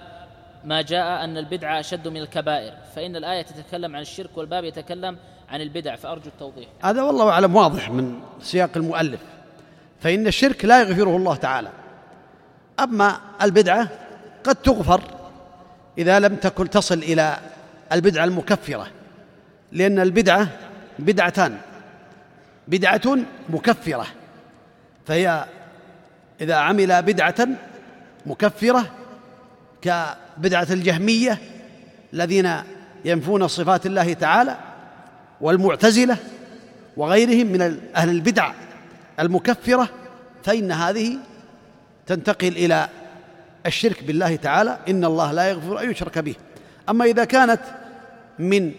ما 0.64 0.82
جاء 0.82 1.24
أن 1.24 1.38
البدعة 1.38 1.80
أشد 1.80 2.08
من 2.08 2.18
الكبائر. 2.18 2.74
فإن 2.96 3.16
الآية 3.16 3.42
تتكلم 3.42 3.96
عن 3.96 4.02
الشرك 4.02 4.38
والباب 4.38 4.64
يتكلم 4.64 5.18
عن 5.50 5.62
البدع. 5.62 5.96
فأرجو 5.96 6.28
التوضيح. 6.28 6.68
هذا 6.84 7.02
والله 7.02 7.30
أعلم 7.30 7.56
واضح 7.56 7.90
من 7.90 8.20
سياق 8.42 8.70
المؤلف. 8.76 9.20
فإن 10.00 10.28
الشرك 10.28 10.66
لا 10.66 10.82
يغفره 10.82 11.18
الله 11.18 11.36
تعالى. 11.36 11.70
أما 12.80 13.18
البدعة 13.42 13.90
قد 14.44 14.56
تغفر 14.56 15.02
إذا 15.98 16.20
لم 16.20 16.36
تكن 16.36 16.70
تصل 16.70 16.98
إلى 16.98 17.38
البدعة 17.92 18.24
المكفرة 18.24 18.88
لأن 19.72 20.00
البدعة 20.00 20.48
بدعتان. 21.00 21.58
بدعة 22.68 23.18
مكفرة. 23.50 24.08
فهي 25.06 25.46
إذا 26.42 26.56
عمل 26.56 27.02
بدعة 27.02 27.48
مكفرة 28.26 28.92
كبدعة 29.82 30.68
الجهمية 30.72 31.38
الذين 32.14 32.52
ينفون 33.06 33.48
صفات 33.48 33.86
الله 33.86 34.14
تعالى 34.14 34.58
والمعتزلة 35.42 36.18
وغيرهم 36.98 37.48
من 37.48 37.80
أهل 37.96 38.10
البدع 38.10 38.54
المكفرة 39.20 39.90
فإن 40.44 40.72
هذه 40.72 41.18
تنتقل 42.08 42.48
إلى 42.48 42.90
الشرك 43.66 44.04
بالله 44.04 44.36
تعالى. 44.36 44.80
إن 44.90 45.06
الله 45.06 45.32
لا 45.32 45.50
يغفر 45.50 45.82
أن 45.82 45.92
يشرك 45.92 46.20
به. 46.20 46.36
أما 46.90 47.06
إذا 47.06 47.26
كانت 47.26 47.62
من 48.40 48.72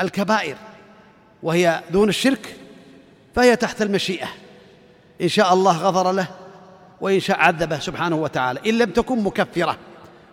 الكبائر 0.00 0.56
وهي 1.42 1.80
دون 1.90 2.08
الشرك 2.08 2.56
فهي 3.34 3.56
تحت 3.56 3.82
المشيئة. 3.82 4.28
إن 5.22 5.28
شاء 5.28 5.54
الله 5.54 5.78
غفر 5.78 6.12
له 6.12 6.26
وإن 7.00 7.20
شاء 7.20 7.38
عذبه 7.38 7.78
سبحانه 7.78 8.16
وتعالى. 8.16 8.60
إن 8.66 8.78
لم 8.78 8.90
تكن 8.90 9.22
مكفرة. 9.22 9.76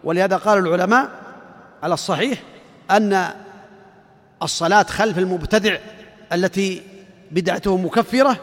ولهذا 0.03 0.37
قال 0.37 0.59
العلماء 0.59 1.09
على 1.83 1.93
الصحيح 1.93 2.39
أن 2.91 3.27
الصلاة 4.43 4.83
خلف 4.83 5.17
المبتدع 5.17 5.77
التي 6.33 6.81
بدعته 7.31 7.77
مكفرة 7.77 8.37